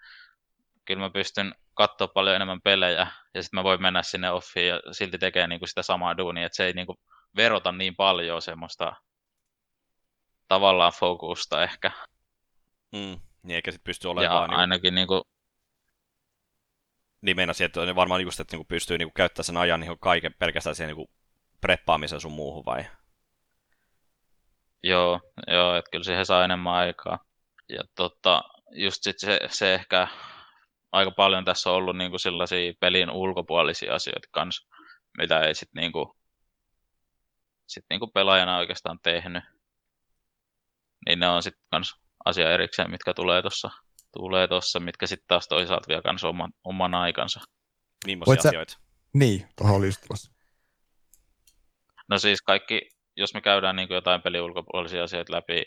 [0.86, 3.08] kyllä mä pystyn katsoa paljon enemmän pelejä.
[3.34, 6.46] Ja sitten mä voin mennä sinne offiin ja silti tekee niin sitä samaa duunia.
[6.46, 6.98] Että se ei niin kuin
[7.36, 8.94] verota niin paljon semmoista
[10.48, 11.92] tavallaan fokusta ehkä.
[12.92, 13.20] Mm.
[13.44, 14.60] Niin eikä sitten pysty olemaan ja vaan...
[14.60, 15.22] ainakin niin kuin...
[17.22, 20.76] Niin meinasin, että varmaan just, että niinku pystyy niinku käyttämään sen ajan niinku kaiken pelkästään
[20.76, 21.12] siihen niinku
[21.62, 22.86] preppaamiseen sun muuhun vai?
[24.84, 27.20] Joo, joo että kyllä siihen saa enemmän aikaa.
[27.70, 30.08] Ja tota, just sit se, se ehkä
[30.92, 34.68] aika paljon tässä on ollut niinku sellaisia pelin ulkopuolisia asioita kanssa,
[35.18, 36.18] mitä ei sitten niinku,
[37.68, 39.44] sit niinku pelaajana oikeastaan tehnyt.
[41.06, 41.96] Niin ne on sitten kans
[42.26, 43.70] asia erikseen, mitkä tulee tuossa,
[44.14, 47.40] tulee tossa, mitkä sitten taas toisaalta vie kanssa oman, oman aikansa.
[48.06, 48.50] Millaisia sä...
[48.50, 48.78] asioita?
[49.14, 50.06] Niin, tuohon oli just
[52.10, 52.90] No siis kaikki,
[53.20, 55.64] jos me käydään niin jotain pelin ulkopuolisia asioita läpi,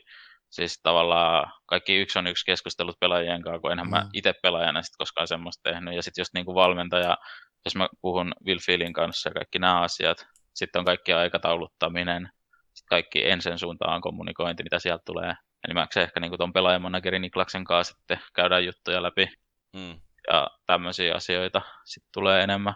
[0.51, 3.91] siis tavallaan kaikki yksi on yksi keskustelut pelaajien kanssa, kun enhän mm.
[3.91, 5.95] mä itse pelaajana sit koskaan semmoista tehnyt.
[5.95, 7.17] Ja sitten jos niin kuin valmentaja,
[7.65, 12.31] jos mä puhun Will Feelin kanssa ja kaikki nämä asiat, sitten on kaikki aikatauluttaminen,
[12.75, 15.35] sitten kaikki ensin suuntaan kommunikointi, mitä sieltä tulee
[15.65, 19.29] enimmäkseen ehkä niin tuon pelaajamanageri Niklaksen kanssa sitten käydään juttuja läpi.
[19.77, 20.01] Mm.
[20.33, 22.75] Ja tämmöisiä asioita sitten tulee enemmän.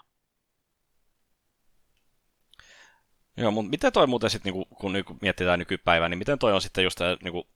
[3.36, 6.62] Joo, mutta miten toi muuten sitten, niinku, kun niinku mietitään nykypäivää, niin miten toi on
[6.62, 7.48] sitten just niinku,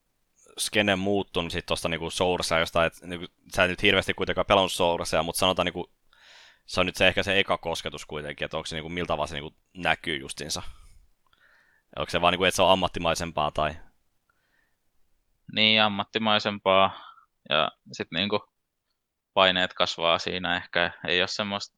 [0.58, 4.72] skene muuttunut sitten tuosta niinku Sourcea, josta et, niinku, sä et nyt hirveästi kuitenkaan pelannut
[4.72, 5.90] Sourcea, mutta sanotaan niinku,
[6.66, 9.26] se on nyt se ehkä se eka kosketus kuitenkin, että onko se niinku, miltä tavalla
[9.26, 10.62] se niinku, näkyy justinsa.
[11.96, 13.74] Onko se vaan niinku, että se on ammattimaisempaa tai
[15.52, 17.00] niin ammattimaisempaa
[17.48, 18.40] ja sitten niinku
[19.34, 20.92] paineet kasvaa siinä ehkä.
[21.08, 21.76] Ei ole semmoista,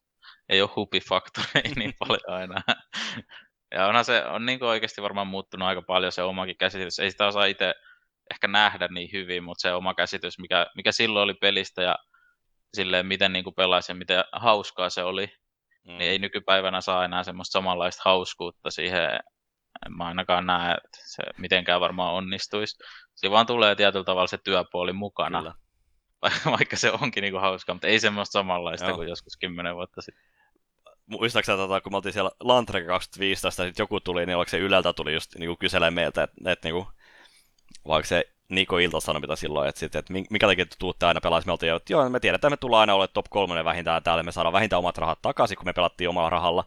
[0.48, 2.62] ei ole hupifaktoreja niin paljon aina.
[3.74, 6.98] Ja onhan se on niinku oikeasti varmaan muuttunut aika paljon se omakin käsitys.
[6.98, 7.74] Ei sitä osaa itse
[8.30, 11.96] ehkä nähdä niin hyvin, mutta se oma käsitys, mikä, mikä silloin oli pelistä ja
[12.74, 15.26] silleen, miten niin pelaisi ja miten hauskaa se oli,
[15.86, 15.98] mm.
[15.98, 19.10] niin ei nykypäivänä saa enää semmoista samanlaista hauskuutta siihen.
[19.86, 22.76] En mä ainakaan näe, että se mitenkään varmaan onnistuisi.
[23.14, 25.38] Se vaan tulee tietyllä tavalla se työpuoli mukana.
[25.38, 25.54] Kyllä.
[26.58, 28.96] Vaikka se onkin niinku hauskaa, mutta ei semmoista samanlaista Joo.
[28.96, 30.24] kuin joskus kymmenen vuotta sitten.
[31.12, 34.92] Muistaakseni, tota, kun me oltiin siellä Lantreka 2015, sitten joku tuli, niin oliko se Yleltä
[34.92, 36.88] tuli just niinku kyselemään meiltä, että et, niinku,
[37.86, 41.20] vaikka se Niko Ilta sanoi mitä silloin, että, sit, että minkä takia te tuutte aina
[41.20, 44.02] pelaamaan, me oltiin, että joo, me tiedetään, että me tullaan aina olemaan top 3 vähintään
[44.02, 46.64] täällä, me saadaan vähintään omat rahat takaisin, kun me pelattiin omalla rahalla.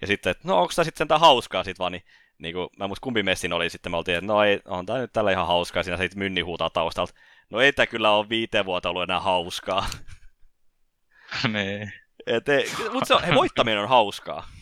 [0.00, 2.02] Ja sitten, että no onko tämä sitten sentään hauskaa sit vaan, niin
[2.38, 4.98] niin kuin, mä muista kumpi messin oli, sitten me oltiin, että no ei, on tää
[4.98, 7.14] nyt tällä ihan hauskaa, siinä se mynni huutaa taustalta.
[7.50, 9.86] No ei tää kyllä ole viiteen vuotta ollut enää hauskaa.
[11.52, 11.92] niin.
[12.26, 12.44] Et,
[12.92, 14.48] mutta se he, voittaminen on hauskaa.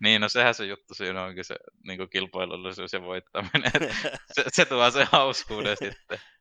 [0.00, 1.56] Niin, no sehän se juttu siinä onkin se
[1.86, 3.72] niin kilpailullisuus ja voittaminen.
[4.32, 6.18] se, se tuo se hauskuuden sitten.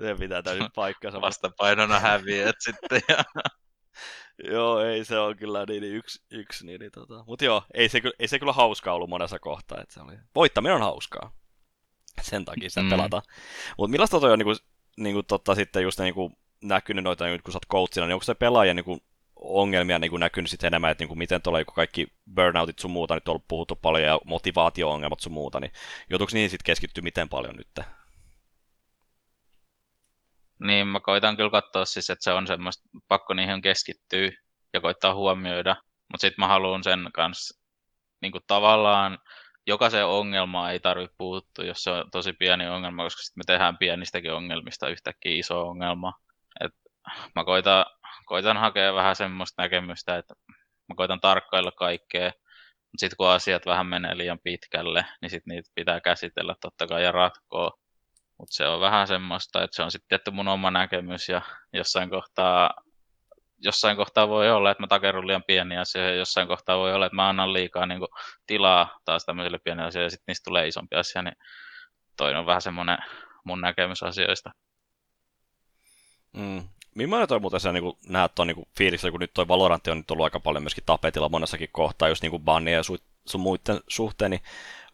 [0.00, 1.20] Se pitää täysin paikkansa.
[1.20, 3.00] Vastapainona häviät sitten.
[3.08, 3.24] Ja...
[4.44, 7.24] Joo, ei se on kyllä niin, niin yksi, yksi niin, niin tota.
[7.26, 9.80] Mutta joo, ei se, ei se kyllä hauskaa ollut monessa kohtaa.
[9.80, 10.12] Että se oli...
[10.34, 11.32] Voittaminen on hauskaa.
[12.22, 12.90] Sen takia sitä mm.
[12.90, 13.22] pelata.
[13.78, 14.54] Mutta millaista toi on niinku,
[14.96, 16.32] niinku, totta, sitten just niinku,
[16.62, 18.98] näkynyt noita, niin kun sä oot coachina, niin onko se pelaaja niinku,
[19.40, 23.14] ongelmia niin kuin näkynyt sitten enemmän, että niin kuin miten tuolla kaikki burnoutit sun muuta
[23.14, 25.72] nyt on ollut puhuttu paljon ja motivaatio-ongelmat sun muuta, niin
[26.10, 27.86] joutuuko niihin sitten keskittyä miten paljon nyt?
[30.60, 34.30] Niin, mä koitan kyllä katsoa siis, että se on semmoista, pakko niihin keskittyä
[34.72, 35.76] ja koittaa huomioida,
[36.12, 37.60] mutta sitten mä haluan sen kanssa
[38.20, 39.18] niin kuin tavallaan
[39.66, 43.78] jokaisen ongelmaan ei tarvitse puuttua, jos se on tosi pieni ongelma, koska sitten me tehdään
[43.78, 46.12] pienistäkin ongelmista yhtäkkiä iso ongelma.
[46.60, 46.72] Et
[47.36, 47.84] mä koitan
[48.30, 50.34] koitan hakea vähän semmoista näkemystä, että
[50.88, 55.70] mä koitan tarkkailla kaikkea, mutta sitten kun asiat vähän menee liian pitkälle, niin sitten niitä
[55.74, 57.70] pitää käsitellä totta kai ja ratkoa.
[58.38, 61.42] Mutta se on vähän semmoista, että se on sitten tietty mun oma näkemys ja
[61.72, 62.74] jossain kohtaa,
[63.58, 67.06] jossain kohtaa voi olla, että mä takerun liian pieniä asioita ja jossain kohtaa voi olla,
[67.06, 68.10] että mä annan liikaa niin kuin,
[68.46, 71.36] tilaa taas tämmöisille pienille asioille ja sitten niistä tulee isompi asia, niin
[72.16, 72.98] toi on vähän semmoinen
[73.44, 74.50] mun näkemys asioista.
[76.32, 76.68] Mm.
[77.06, 80.10] Millainen toi muuten sä niin näet tuon niin fiiliksellä, kun nyt toi Valorantti on nyt
[80.10, 84.30] ollut aika paljon myöskin tapetilla monessakin kohtaa, just niin bannia ja su- sun muiden suhteen,
[84.30, 84.42] niin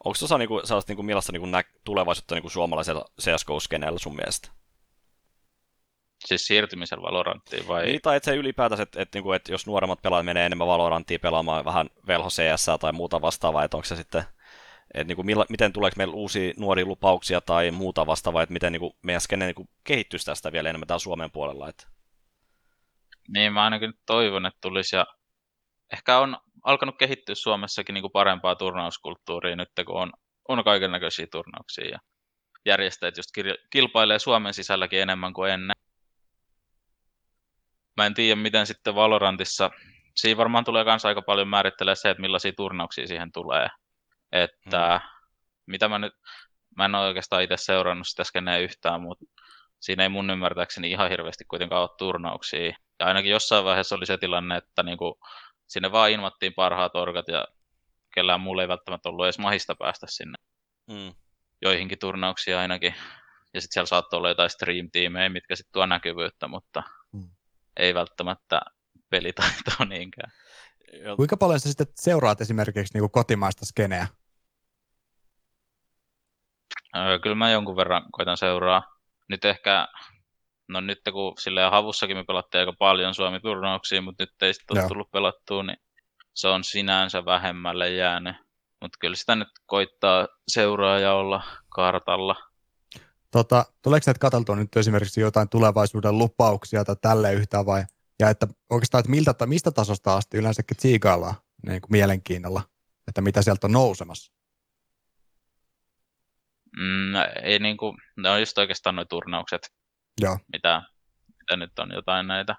[0.03, 3.05] onko tuossa niin kuin, sellaista niin kuin, millaista niin kuin nä- tulevaisuutta niin kuin suomalaisella
[3.21, 4.49] CSGO-skeneellä sun mielestä?
[6.25, 7.85] Siis siirtymisellä Valoranttiin vai?
[7.85, 11.19] Niin, tai että se ylipäätänsä, että, että, että, että jos nuoremmat pelaajat menee enemmän Valoranttiin
[11.19, 14.23] pelaamaan vähän velho CS tai muuta vastaavaa, että onko se sitten
[14.93, 18.71] että niin kuin milla, miten tuleeko meillä uusia nuoria lupauksia tai muuta vastaavaa, että miten
[18.71, 21.69] niin kuin meidän skene niin kuin kehittyisi tästä vielä enemmän täällä Suomen puolella.
[21.69, 21.87] Että...
[23.33, 25.05] Niin, mä ainakin toivon, että tulisi ja
[25.93, 30.11] ehkä on alkanut kehittyä Suomessakin niin kuin parempaa turnauskulttuuria nyt, kun on,
[30.47, 31.99] on kaiken näköisiä turnauksia ja
[32.65, 33.29] järjestäjät just
[33.71, 35.75] kilpailee Suomen sisälläkin enemmän kuin ennen.
[37.97, 39.71] Mä en tiedä, miten sitten Valorantissa,
[40.15, 43.67] siinä varmaan tulee myös aika paljon määrittelee se, että millaisia turnauksia siihen tulee.
[44.31, 45.09] Että hmm.
[45.65, 46.13] mitä mä nyt,
[46.77, 49.25] mä en ole oikeastaan itse seurannut sitä skeneä yhtään, mutta
[49.79, 52.77] siinä ei mun ymmärtääkseni ihan hirveästi kuitenkaan ole turnauksia.
[52.99, 55.19] Ja ainakin jossain vaiheessa oli se tilanne, että niinku,
[55.67, 57.47] sinne vaan ilmattiin parhaat orkat ja
[58.13, 60.35] kellään mulle ei välttämättä ollut edes mahista päästä sinne.
[60.91, 61.13] Hmm.
[61.61, 62.95] Joihinkin turnauksia ainakin.
[63.53, 66.83] Ja sitten siellä saattoi olla jotain stream-tiimejä, mitkä sitten tuo näkyvyyttä, mutta
[67.17, 67.29] hmm.
[67.77, 68.61] ei välttämättä
[69.09, 70.31] pelitaitoa niinkään.
[71.15, 74.07] Kuinka paljon sä sitten seuraat esimerkiksi niin kuin kotimaista skeneä?
[76.95, 78.83] Öö, kyllä mä jonkun verran koitan seuraa.
[79.29, 79.87] Nyt ehkä,
[80.67, 84.87] no nyt kun sillä havussakin me pelattiin aika paljon Suomi-turnauksia, mutta nyt ei sitten ole
[84.87, 85.77] tullut pelattua, niin
[86.33, 88.35] se on sinänsä vähemmälle jäänyt.
[88.81, 92.35] Mutta kyllä sitä nyt koittaa seuraa ja olla kartalla.
[93.31, 97.83] Tota, tuleeko näitä katseltua nyt esimerkiksi jotain tulevaisuuden lupauksia tai tälle yhtään vai
[98.19, 101.35] ja että oikeastaan, että miltä, mistä tasosta asti yleensäkin tsiikaillaan
[101.67, 102.61] niin kuin mielenkiinnolla,
[103.07, 104.33] että mitä sieltä on nousemassa?
[106.77, 109.73] Mm, ei niin kuin, ne on just oikeastaan nuo turnaukset,
[110.21, 110.37] Joo.
[110.53, 110.81] Mitä,
[111.27, 112.55] mitä nyt on jotain näitä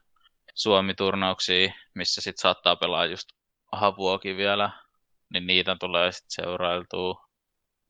[0.55, 3.29] Suomi-turnauksia, missä sitten saattaa pelaa just
[3.73, 4.71] havuakin vielä,
[5.33, 7.29] niin niitä tulee sitten seurailtua.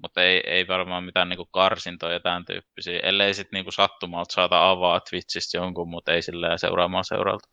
[0.02, 4.70] Mutta ei, ei varmaan mitään niinku karsintoja ja tämän tyyppisiä, ellei sitten niinku sattumalta saata
[4.70, 7.48] avaa Twitchistä jonkun, mutta ei sillä seuraamaan seuralta.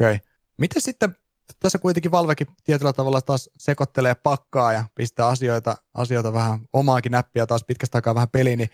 [0.00, 0.14] Okei.
[0.14, 0.18] Okay.
[0.56, 1.16] Miten sitten,
[1.60, 7.46] tässä kuitenkin Valvekin tietyllä tavalla taas sekoittelee pakkaa ja pistää asioita, asioita vähän omaakin näppiä
[7.46, 8.70] taas pitkästä aikaa vähän peliin, niin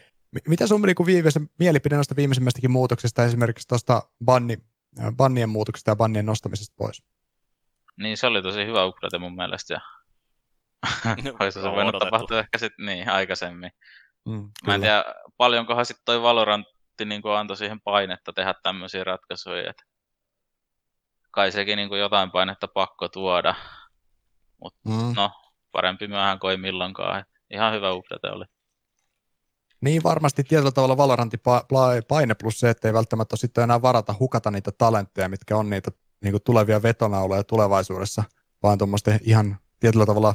[0.49, 4.59] mitä sun niin viimeisen, mielipide noista viimeisimmästäkin muutoksesta, esimerkiksi tuosta banni,
[5.01, 7.03] äh, bannien muutoksesta ja bannien nostamisesta pois?
[7.97, 9.75] Niin, se oli tosi hyvä upgrade mun mielestä.
[9.75, 9.81] Ja...
[11.41, 13.71] Olisi se voinut tapahtua ehkä sitten niin, aikaisemmin.
[14.29, 15.05] Mm, Mä en tiedä,
[15.37, 19.85] paljonkohan sitten toi Valorantti niin antoi siihen painetta tehdä tämmöisiä ratkaisuja, että
[21.33, 23.55] kai sekin niin kuin jotain painetta pakko tuoda.
[24.63, 25.13] Mutta mm.
[25.17, 25.31] no,
[25.73, 27.21] parempi myöhään kuin milloinkaan.
[27.21, 28.45] Et ihan hyvä update oli.
[29.81, 31.41] Niin varmasti tietyllä tavalla Valorantin
[32.09, 35.91] paine plus se, että ei välttämättä sitten enää varata hukata niitä talentteja, mitkä on niitä
[36.23, 38.25] niin kuin tulevia vetonauloja tulevaisuudessa,
[38.63, 40.35] vaan tuommoisten ihan tietyllä tavalla,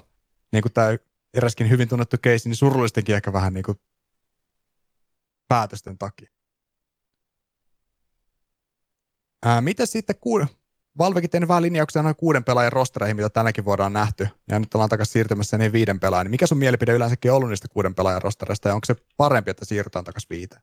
[0.52, 0.88] niin kuin tämä
[1.34, 3.80] eräskin hyvin tunnettu keisi, niin surullistenkin ehkä vähän niin kuin
[5.48, 6.30] päätösten takia.
[9.46, 10.46] Ää, miten sitten ku,
[10.98, 14.74] Valvekin tehnyt vähän linjauksia noin kuuden pelaajan rostereihin, mitä tänäkin vuonna on nähty, ja nyt
[14.76, 16.26] ollaan takaisin siirtymässä niin viiden pelaajan.
[16.26, 19.52] Niin mikä sun mielipide yleensäkin on ollut niistä kuuden pelaajan rostereista, ja onko se parempi,
[19.52, 20.62] että siirrytään takaisin viiteen?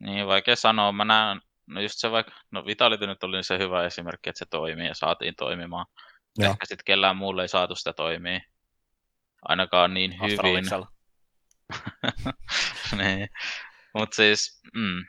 [0.00, 0.92] Niin, vaikea sanoa.
[0.92, 4.46] Mä näen, no just se vaikka, no Vitality nyt oli se hyvä esimerkki, että se
[4.50, 5.86] toimii ja saatiin toimimaan.
[6.38, 6.50] Joo.
[6.50, 8.40] Ehkä sitten kellään muulle ei saatu sitä toimii.
[9.42, 10.64] Ainakaan niin hyvin.
[13.02, 13.28] niin.
[13.94, 15.04] Mutta siis, mm,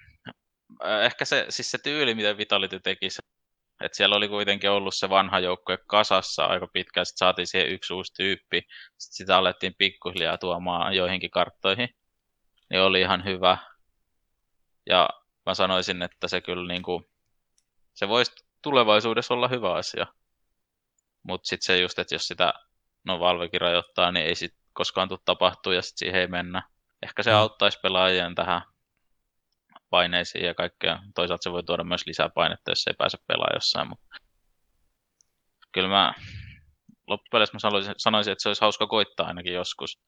[1.03, 3.19] ehkä se, siis se tyyli, miten Vitality teki se,
[3.83, 7.93] että siellä oli kuitenkin ollut se vanha joukkue kasassa aika pitkään, sitten saatiin siihen yksi
[7.93, 8.61] uusi tyyppi,
[8.97, 11.89] sitten sitä alettiin pikkuhiljaa tuomaan joihinkin karttoihin,
[12.69, 13.57] niin oli ihan hyvä.
[14.85, 15.09] Ja
[15.45, 17.03] mä sanoisin, että se kyllä niin kuin,
[17.93, 18.31] se voisi
[18.61, 20.07] tulevaisuudessa olla hyvä asia.
[21.23, 22.53] Mutta sitten se just, että jos sitä
[23.03, 26.63] no Valvekin rajoittaa, niin ei sit koskaan tule tapahtua ja sitten siihen ei mennä.
[27.03, 27.37] Ehkä se mm.
[27.37, 28.61] auttaisi pelaajien tähän
[29.89, 30.99] paineisiin ja kaikkea.
[31.15, 33.89] Toisaalta se voi tuoda myös lisää painetta, jos ei pääse pelaamaan jossain.
[33.89, 34.05] Mutta
[35.71, 36.13] kyllä mä
[37.07, 39.99] loppupeleissä mä sanoisin, sanoisin, että se olisi hauska koittaa ainakin joskus.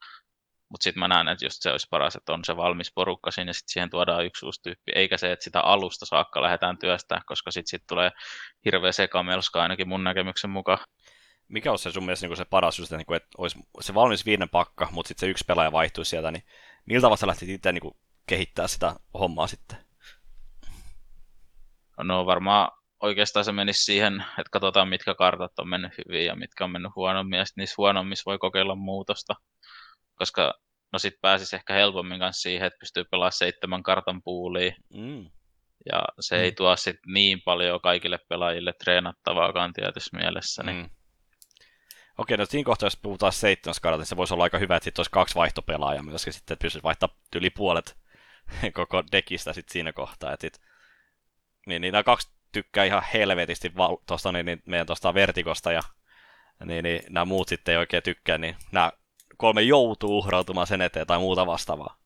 [0.70, 3.50] Mutta sitten mä näen, että just se olisi paras, että on se valmis porukka siinä
[3.50, 4.92] ja sitten siihen tuodaan yksi uusi tyyppi.
[4.96, 8.12] Eikä se, että sitä alusta saakka lähdetään työstää, koska sitten sit tulee
[8.66, 10.80] hirveä sekamelska ainakin mun näkemyksen mukaan.
[11.48, 14.50] Mikä on se sun mielestä niin se paras just, niin että olisi se valmis viiden
[14.50, 16.44] pakka, mutta sitten se yksi pelaaja vaihtuu sieltä, niin
[16.86, 17.94] miltä vasta lähti itse niin
[18.30, 19.78] kehittää sitä hommaa sitten?
[22.04, 26.64] No varmaan oikeastaan se menisi siihen, että katsotaan mitkä kartat on mennyt hyvin ja mitkä
[26.64, 29.36] on mennyt huonommin, ja niissä huonommissa voi kokeilla muutosta.
[30.16, 30.54] Koska
[30.94, 34.76] no sit pääsisi ehkä helpommin kanssa siihen, että pystyy pelaamaan seitsemän kartan puuliin.
[34.94, 35.32] Mm.
[35.86, 36.44] Ja se mm.
[36.44, 40.64] ei tuo sit niin paljon kaikille pelaajille treenattavaakaan tietyssä mielessä.
[40.64, 40.78] Niin...
[40.78, 40.90] Mm.
[42.18, 44.84] Okei, no siinä kohtaa, jos puhutaan seitsemäs kartasta, niin se voisi olla aika hyvä, että
[44.84, 47.98] sitten olisi kaksi vaihtopelaajaa, myöskin sitten pystyisi vaihtaa yli puolet
[48.74, 50.34] koko dekistä sit siinä kohtaa.
[50.34, 50.62] Et sit,
[51.68, 55.82] niin, niin nämä kaksi tykkää ihan helvetisti val- tosta, niin, niin, meidän tuosta vertikosta ja
[56.66, 58.92] niin, niin, nämä muut sitten ei oikein tykkää, niin nämä
[59.38, 61.98] kolme joutuu uhrautumaan sen eteen tai muuta vastaavaa.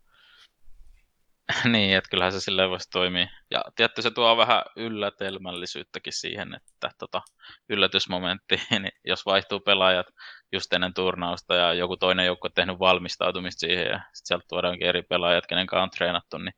[1.74, 3.28] niin, että kyllähän se silleen voisi toimia.
[3.52, 7.22] Ja tietty se tuo vähän yllätelmällisyyttäkin siihen, että tota,
[7.70, 10.06] yllätysmomentti, niin jos vaihtuu pelaajat
[10.52, 14.88] just ennen turnausta ja joku toinen joukko on tehnyt valmistautumista siihen ja sitten sieltä tuodaankin
[14.88, 16.54] eri pelaajat, kenen on treenattu, niin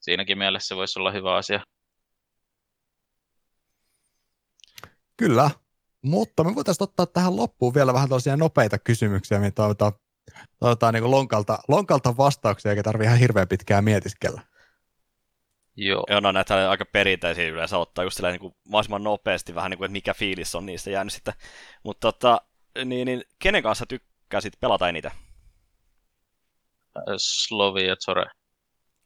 [0.00, 1.60] siinäkin mielessä se voisi olla hyvä asia.
[5.16, 5.50] Kyllä,
[6.02, 9.92] mutta me voitaisiin ottaa tähän loppuun vielä vähän tosiaan nopeita kysymyksiä, mitä toivotaan
[10.60, 14.40] toivotaan niin lonkalta, lonkalta vastauksia, eikä tarvitse ihan hirveän pitkään mietiskellä.
[15.76, 16.04] Joo.
[16.10, 19.78] Joo, no näitä aika perinteisiä yleensä ottaa just silleen, niin kuin mahdollisimman nopeasti vähän niin
[19.78, 21.34] kuin, että mikä fiilis on niistä jäänyt sitten.
[21.82, 22.40] Mutta tota,
[22.84, 25.10] niin, niin, kenen kanssa tykkäsit pelata eniten?
[27.16, 28.24] Slovi ja Zore.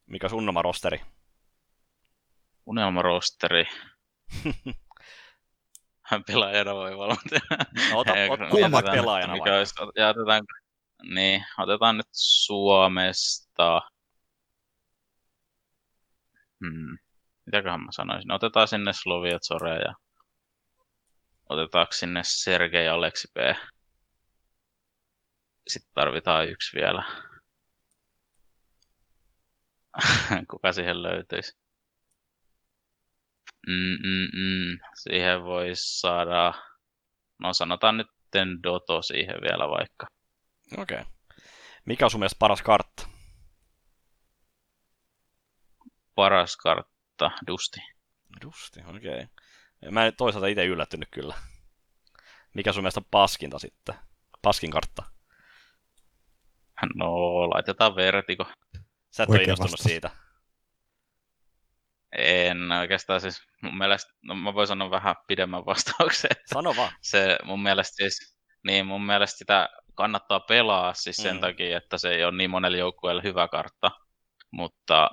[0.07, 1.01] Mikä sun unelma rosteri?
[2.67, 3.65] Unelma rosteri.
[6.27, 7.41] pelaajana voi valmentaa.
[7.91, 8.41] No, ota, ot,
[8.75, 10.43] ot, pelaajana mikä olisi, ja otetaan,
[11.05, 13.81] niin, otetaan nyt Suomesta.
[16.61, 16.99] Hmm.
[17.47, 18.33] Mitäköhän mä sanoisin?
[18.33, 19.95] Otetaan sinne Slovia Zore ja
[21.49, 23.37] otetaanko sinne Sergei Aleksi P.
[25.69, 27.05] Sitten tarvitaan yksi vielä.
[30.51, 31.63] Kuka siihen löytyisi?
[33.67, 34.79] Mm-mm-mm.
[35.03, 36.55] Siihen voisi saada,
[37.39, 38.07] no sanotaan nyt
[38.63, 40.07] Doto siihen vielä vaikka.
[40.79, 41.01] Okei.
[41.01, 41.13] Okay.
[41.85, 43.09] Mikä on sun mielestä paras kartta?
[46.15, 47.81] Paras kartta, Dusti.
[48.43, 49.23] Dusti, okei.
[49.23, 49.91] Okay.
[49.91, 51.35] Mä en toisaalta itse yllättynyt kyllä.
[52.55, 53.95] Mikä sun mielestä on paskinta sitten?
[54.43, 55.03] Paskin kartta?
[56.95, 57.11] No,
[57.51, 58.47] laitetaan vertiko.
[59.11, 60.11] Sä et ole innostunut siitä.
[62.13, 66.31] En oikeastaan siis, mun mielestä, no mä voin sanoa vähän pidemmän vastauksen.
[66.53, 66.93] Sano vaan.
[67.01, 71.41] Se mun mielestä siis, niin mun mielestä sitä kannattaa pelaa siis sen mm.
[71.41, 73.91] takia, että se ei ole niin monelle joukkueelle hyvä kartta.
[74.51, 75.11] Mutta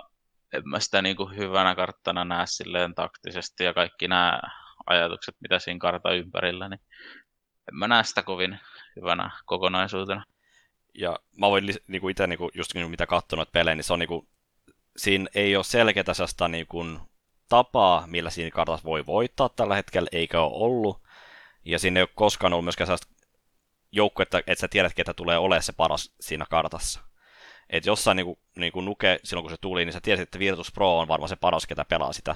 [0.53, 4.41] en mä sitä niin kuin hyvänä karttana näe silleen taktisesti ja kaikki nämä
[4.85, 6.80] ajatukset, mitä siinä kartan ympärillä, niin
[7.72, 8.60] en mä näe sitä kovin
[8.95, 10.23] hyvänä kokonaisuutena.
[10.93, 13.93] Ja mä voin niin kuin itse niin kuin, just niin mitä katsonut pelejä, niin se
[13.93, 14.27] on niin kuin,
[14.97, 16.99] siinä ei ole selkeää sellaista niin kuin,
[17.49, 21.01] tapaa, millä siinä kartassa voi voittaa tällä hetkellä, eikä ole ollut.
[21.65, 23.18] Ja siinä ei ole koskaan ollut myöskään sellaista
[23.91, 26.99] joukkuetta, että sä tiedät, ketä tulee olemaan se paras siinä kartassa.
[27.69, 30.99] Et jossain niinku, niinku nuke, silloin kun se tuli, niin sä tiesit, että Virtus Pro
[30.99, 32.35] on varmaan se paras, ketä pelaa sitä.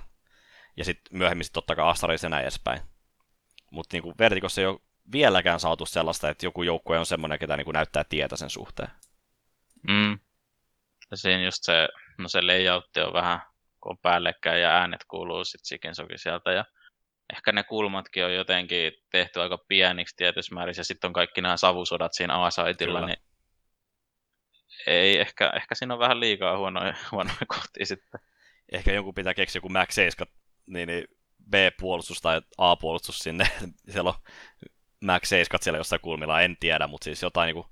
[0.78, 2.82] Ja sitten myöhemmin sit totta kai Astaris ja näin edespäin.
[3.72, 4.80] Mutta niinku Vertikossa ei ole
[5.12, 8.90] vieläkään saatu sellaista, että joku joukkue on semmoinen, ketä niinku näyttää tietä sen suhteen.
[9.88, 10.20] Mm.
[11.12, 13.40] Ja siinä just se, no se layoutti on vähän,
[13.82, 16.66] kun on päällekkäin ja äänet kuuluu sitten sikin sieltä ja
[17.34, 21.58] ehkä ne kulmatkin on jotenkin tehty aika pieniksi tietyssä määrin, ja sitten on kaikki nämä
[21.58, 23.18] savusodat siinä A-saitilla, niin
[24.88, 28.20] ei, ehkä, ehkä siinä on vähän liikaa huonoja, huonoja kohtia sitten.
[28.72, 30.34] Ehkä joku pitää keksiä joku Max 7,
[30.68, 31.08] niin, niin
[31.50, 33.48] B-puolustus tai A-puolustus sinne.
[33.92, 34.32] Siellä on
[35.02, 37.68] Max 7 siellä jossain kulmilla, en tiedä, mutta siis jotain niin kuin...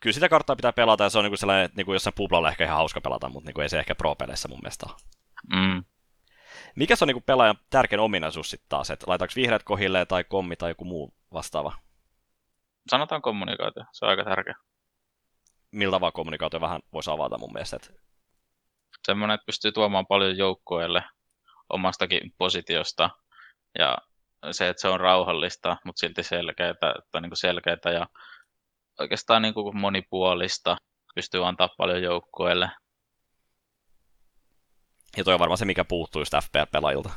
[0.00, 2.14] Kyllä sitä karttaa pitää pelata ja se on niin kuin sellainen, että niin kuin jossain
[2.16, 4.96] publalla ehkä ihan hauska pelata, mutta niin kuin ei se ehkä pro-peleissä mun mielestä ole.
[5.54, 5.84] Mm.
[6.76, 10.56] Mikä se on niin pelaajan tärkein ominaisuus sitten taas, että laitaanko vihreät kohilleen tai kommi
[10.56, 11.72] tai joku muu vastaava?
[12.90, 14.54] Sanotaan kommunikaatio, se on aika tärkeä.
[15.70, 17.76] Miltä vaan kommunikaatio vähän voisi avata mun mielestä.
[17.76, 17.88] Että...
[19.06, 21.04] Semmoinen, että pystyy tuomaan paljon joukkueelle
[21.68, 23.10] omastakin positiosta
[23.78, 23.98] ja
[24.50, 26.74] se, että se on rauhallista, mutta silti selkeää,
[27.10, 28.06] tai niin selkeää ja
[29.00, 30.76] oikeastaan niin kuin monipuolista,
[31.14, 32.70] pystyy antaa paljon joukkueelle.
[35.16, 37.10] Ja toi on varmaan se, mikä puuttuu just FPL-pelaajilta.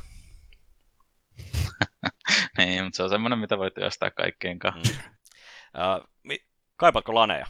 [2.57, 4.93] niin, mutta se on semmoinen, mitä voi työstää kaikkien kanssa.
[4.93, 5.09] Mm.
[5.73, 6.45] Uh, mi-
[6.75, 7.45] kaipaatko laneja?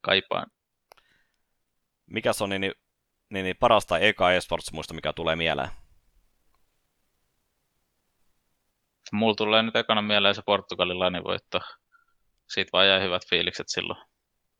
[0.00, 0.46] Kaipaan.
[2.06, 5.68] Mikä on niin, niin, niin paras tai eka esports muista, mikä tulee mieleen?
[9.12, 11.60] Mulla tulee nyt ekana mieleen se Portugalin lanivoitto.
[12.48, 14.06] Siitä vaan jäi hyvät fiilikset silloin.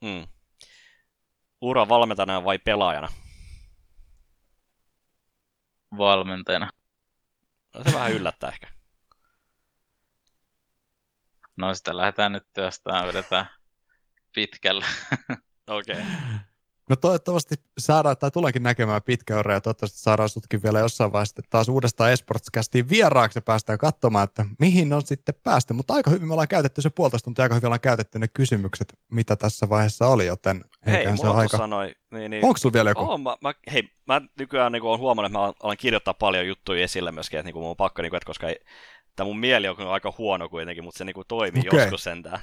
[0.00, 0.26] Mm.
[1.60, 3.08] Ura valmentajana vai pelaajana?
[5.98, 6.70] Valmentajana.
[7.74, 8.66] No, se vähän yllättää ehkä.
[11.56, 13.46] No sitä lähdetään nyt työstään, vedetään
[14.34, 14.86] pitkällä.
[15.66, 15.96] Okei.
[15.96, 16.06] Okay.
[16.90, 21.42] No toivottavasti saadaan, tai tuleekin näkemään pitkä ura, ja toivottavasti saadaan sutkin vielä jossain vaiheessa
[21.50, 25.74] taas uudestaan Esportscastiin vieraaksi ja päästään katsomaan, että mihin on sitten päästy.
[25.74, 28.98] Mutta aika hyvin me ollaan käytetty se puolitoista tuntia, aika hyvin ollaan käytetty ne kysymykset,
[29.10, 31.56] mitä tässä vaiheessa oli, joten Hei, mulla se aika...
[31.56, 33.00] sanoi, niin, niin, Onko sulla vielä joku?
[33.00, 36.84] Oh, mä, mä, hei, mä nykyään niin olen huomannut, että mä alan kirjoittaa paljon juttuja
[36.84, 38.60] esille myöskin, että niin mun on pakko, niin kuin, että koska ei,
[39.16, 41.80] tämä mun mieli on aika huono kuitenkin, mutta se niin kuin toimii okay.
[41.80, 42.40] joskus sentään.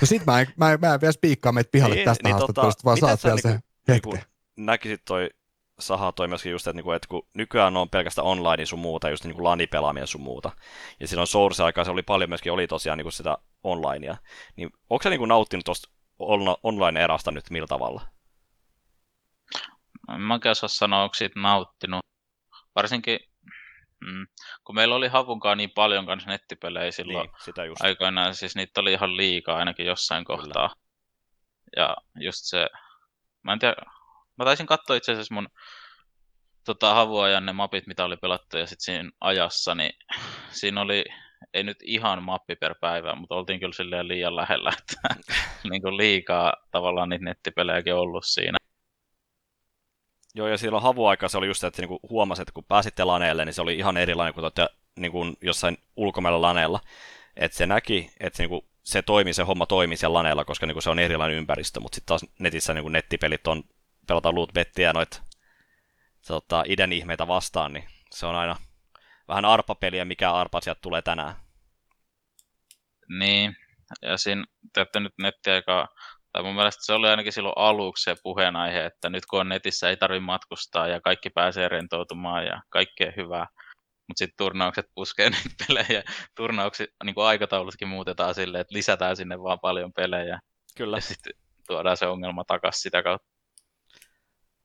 [0.00, 2.34] No sit mä en, mä en, mä en vielä spiikkaa meitä pihalle niin, tästä niin,
[2.34, 3.48] haastattelusta, tota, vaan saat vielä se
[3.88, 4.26] niinku, niinku,
[4.56, 5.30] näkisit toi
[5.78, 9.24] Saha toi myöskin just, että, niinku, että kun nykyään on pelkästään online sun muuta, just
[9.24, 10.52] niin kuin LAN-pelaaminen sun muuta,
[11.00, 14.16] ja silloin Source-aikaa se oli paljon myöskin, oli tosiaan niin kuin sitä onlinea,
[14.56, 15.88] niin onko se niin kuin nauttinut tuosta
[16.62, 18.06] online-erasta nyt millä tavalla?
[20.18, 22.00] Mä en osaa sanoa, onko siitä nauttinut.
[22.74, 23.18] Varsinkin
[24.06, 24.26] Mm.
[24.64, 27.80] Kun meillä oli Havunkaan niin paljon kanssa nettipelejä silloin niin, sitä just.
[27.84, 30.36] aikoinaan, siis niitä oli ihan liikaa ainakin jossain Kyllä.
[30.36, 30.74] kohtaa.
[31.76, 32.68] Ja just se,
[33.42, 33.74] mä en tiedä,
[34.38, 35.48] mä taisin katsoa itse asiassa mun
[36.64, 39.92] tota, havuajan ne mapit, mitä oli pelattu ja sitten siinä ajassa, niin
[40.60, 41.04] siinä oli,
[41.54, 45.14] ei nyt ihan mappi per päivä, mutta oltiin kyllä silleen liian lähellä, että
[45.70, 48.58] niin kuin liikaa tavallaan niitä nettipelejäkin ollut siinä.
[50.36, 53.44] Joo, ja silloin havuaika se oli just se, että niinku huomasi, että kun pääsitte laneelle,
[53.44, 56.80] niin se oli ihan erilainen kuin totte, niinku jossain ulkomailla laneella.
[57.36, 60.90] Että se näki, että niinku se toimi, se homma toimi siellä laneella, koska niinku se
[60.90, 63.64] on erilainen ympäristö, mutta sitten taas netissä niinku nettipelit on,
[64.06, 65.22] pelataan loot bettiä noit
[66.26, 68.56] tota, idän ihmeitä vastaan, niin se on aina
[69.28, 71.34] vähän arpapeliä, mikä arpa sieltä tulee tänään.
[73.18, 73.56] Niin,
[74.02, 74.44] ja siinä
[74.92, 75.88] te nyt nettiaikaa
[76.36, 79.90] tai mun mielestä se oli ainakin silloin aluksi se puheenaihe, että nyt kun on netissä
[79.90, 83.46] ei tarvitse matkustaa ja kaikki pääsee rentoutumaan ja kaikkea hyvää.
[84.08, 86.02] Mutta sitten turnaukset puskee niitä pelejä.
[86.34, 90.40] Turnaukset, niin kuin aikataulutkin muutetaan silleen, että lisätään sinne vaan paljon pelejä.
[90.76, 90.96] Kyllä.
[90.96, 91.32] Ja sitten
[91.66, 93.28] tuodaan se ongelma takaisin sitä kautta.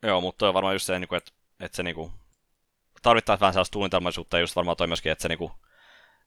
[0.04, 2.12] Joo, mutta on varmaan just se, niinku, että, että se niinku,
[3.02, 5.52] tarvittaisiin vähän sellaista suunnitelmaisuutta ja just varmaan toi myöskin, että se niinku,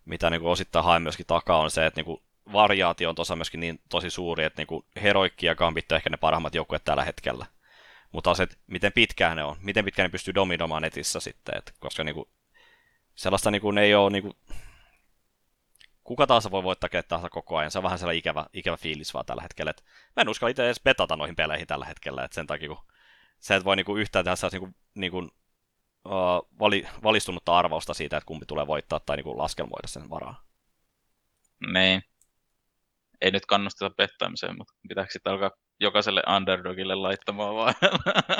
[0.05, 3.81] mitä niinku osittain haen myöskin takaa on se, että niinku, variaatio on tuossa myöskin niin
[3.89, 7.47] tosi suuri, että niinku Heroikki ja Gambit on ehkä ne parhaimmat joukkueet tällä hetkellä.
[8.13, 12.05] Mutta se, miten pitkään ne on, miten pitkään ne pystyy dominoimaan netissä sitten, et, koska
[12.05, 12.29] niinku,
[13.15, 14.37] sellaista niinku, ne ei ole niinku,
[16.05, 17.71] kuka taas voi voittaa kenet tahansa koko ajan.
[17.71, 19.71] Se on vähän sellainen ikävä, ikävä fiilis vaan tällä hetkellä.
[19.71, 19.85] Et
[20.17, 22.85] mä en uskalla itse edes betata noihin peleihin tällä hetkellä, että sen takia kun
[23.41, 28.47] se, että voi niinku yhtään tehdä niinku, niinku, uh, vali, valistunutta arvausta siitä, että kumpi
[28.47, 30.45] tulee voittaa tai niinku laskelmoida sen varaa.
[31.73, 32.03] Niin
[33.25, 37.75] ei nyt kannusteta pettämiseen, mutta pitääkö sitten alkaa jokaiselle underdogille laittamaan vaan?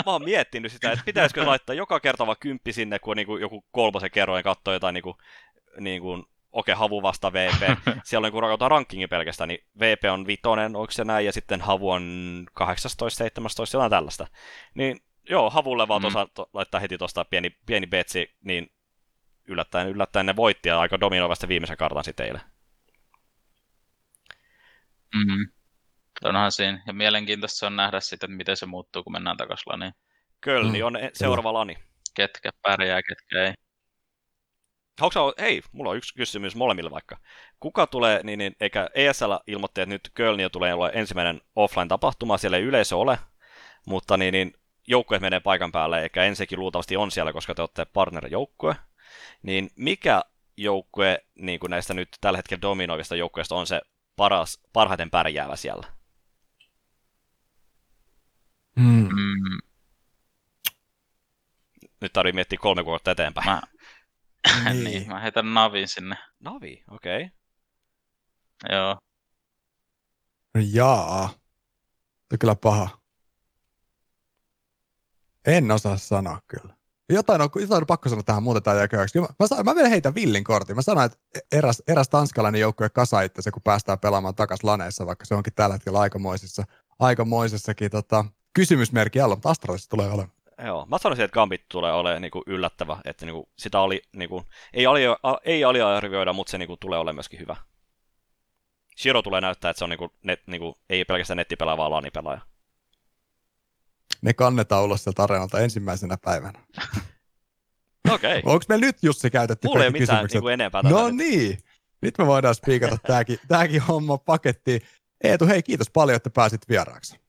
[0.07, 3.27] Mä oon miettinyt sitä, että pitäisikö laittaa joka kerta vaan kymppi sinne, kun on niin
[3.27, 5.17] kuin joku kolmosen kerroin katsoo jotain niin kuin,
[5.81, 6.25] niin kuin
[6.55, 7.79] Oke, okay, Havu vasta VP.
[8.05, 11.61] Siellä on niin rajoittaa rankingi pelkästään, niin VP on vitonen, onko se näin, ja sitten
[11.61, 14.27] Havu on 18, 17, jotain tällaista.
[14.75, 15.01] Niin
[15.31, 16.03] joo, Havulle vaan mm.
[16.03, 18.71] tuossa to, laittaa heti tuosta pieni, pieni betsi, niin
[19.49, 22.54] yllättäen, yllättäen ne voitti ja aika dominoivasti viimeisen kartan sitten eilen.
[25.15, 25.49] Mm.
[26.25, 26.83] Onhan siinä.
[26.87, 29.93] Ja mielenkiintoista on nähdä sitten, että miten se muuttuu, kun mennään takaisin laniin.
[30.41, 30.87] Kölni mm.
[30.87, 31.77] on e- seuraava lani.
[32.15, 33.55] Ketkä pärjää, ketkä ei.
[35.01, 37.17] Onko hei, mulla on yksi kysymys molemmille vaikka.
[37.61, 42.57] Kuka tulee, niin, niin eikä ESL ilmoitti, että nyt Kölni tulee olla ensimmäinen offline-tapahtuma, siellä
[42.57, 43.19] ei yleisö ole,
[43.87, 44.53] mutta niin, niin
[44.89, 48.77] joukkueet menee paikan päälle, eikä ensinnäkin luultavasti on siellä, koska te olette partnerijoukkue.
[49.43, 50.23] Niin mikä
[50.57, 53.81] joukkue niin kuin näistä nyt tällä hetkellä dominoivista joukkueista on se
[54.17, 55.93] paras, parhaiten pärjäävä siellä?
[58.81, 59.09] Hmm.
[59.09, 59.59] Mm.
[62.01, 63.47] nyt tarvii miettiä kolme kuukautta eteenpäin.
[63.47, 63.63] Mä,
[64.73, 64.85] Niin.
[64.85, 65.09] niin.
[65.09, 66.17] mä heitän navin sinne.
[66.41, 67.25] Navi, okei.
[67.25, 68.77] Okay.
[68.77, 68.97] Joo.
[70.55, 71.29] No jaa.
[71.29, 71.39] Tuo
[72.33, 72.99] on kyllä paha.
[75.47, 76.77] En osaa sanoa kyllä.
[77.09, 79.21] Jotain on, jotain on pakko sanoa tähän, muutetaan ja köyhäksi.
[79.21, 79.27] Mä,
[79.57, 80.77] mä, mä vielä heitän villin kortin.
[80.77, 81.19] Mä sanoin, että
[81.53, 85.73] eräs, eräs tanskalainen joukkue kasa itse, kun päästään pelaamaan takas laneissa, vaikka se onkin tällä
[85.73, 86.65] hetkellä aikamoisissa,
[86.99, 90.33] aikamoisessakin tota, kysymysmerkki alla, mutta Astralissa tulee olemaan.
[90.65, 94.87] Joo, mä sanoisin, että Gambit tulee olemaan niinku yllättävä, että niinku sitä oli, niinku, ei,
[94.87, 95.03] ali,
[95.45, 97.57] ei aliarvioida, mutta se niinku tulee olemaan myöskin hyvä.
[99.03, 102.41] Shiro tulee näyttää, että se on niinku, net, niinku, ei pelkästään nettipelaaja, vaan lanipelaaja.
[104.25, 106.65] Ne kannetaan ulos sieltä areenalta ensimmäisenä päivänä.
[108.11, 108.53] Okei, okay.
[108.53, 110.35] Onko meillä nyt Jussi käytetty mulla ei ole kaikki mitään kysymykset?
[110.35, 111.17] niinku, enempää No nyt.
[111.17, 111.59] niin,
[112.03, 114.81] nyt me voidaan spiikata tääkin, tääkin homma pakettiin.
[115.25, 117.21] Eetu, hei kiitos paljon, että pääsit vieraaksi.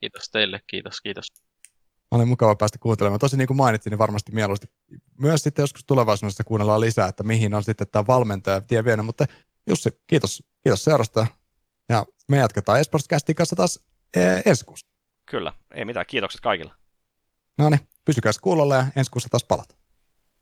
[0.00, 1.26] Kiitos teille, kiitos, kiitos.
[2.10, 3.20] Oli mukava päästä kuuntelemaan.
[3.20, 4.66] Tosi niin kuin mainitsin, niin varmasti mieluusti
[5.18, 9.06] myös sitten joskus tulevaisuudessa kuunnellaan lisää, että mihin on sitten tämä valmentaja tie vienyt.
[9.06, 9.26] Mutta
[9.66, 11.26] Jussi, kiitos, kiitos seurasta.
[11.88, 13.80] Ja me jatketaan Esportscastin kanssa taas
[14.16, 14.89] eh, ensi kuussa.
[15.30, 16.72] Kyllä, ei mitään, kiitokset kaikille.
[17.58, 19.79] No niin, pysykää kuulolla ja ensi kuussa taas palataan.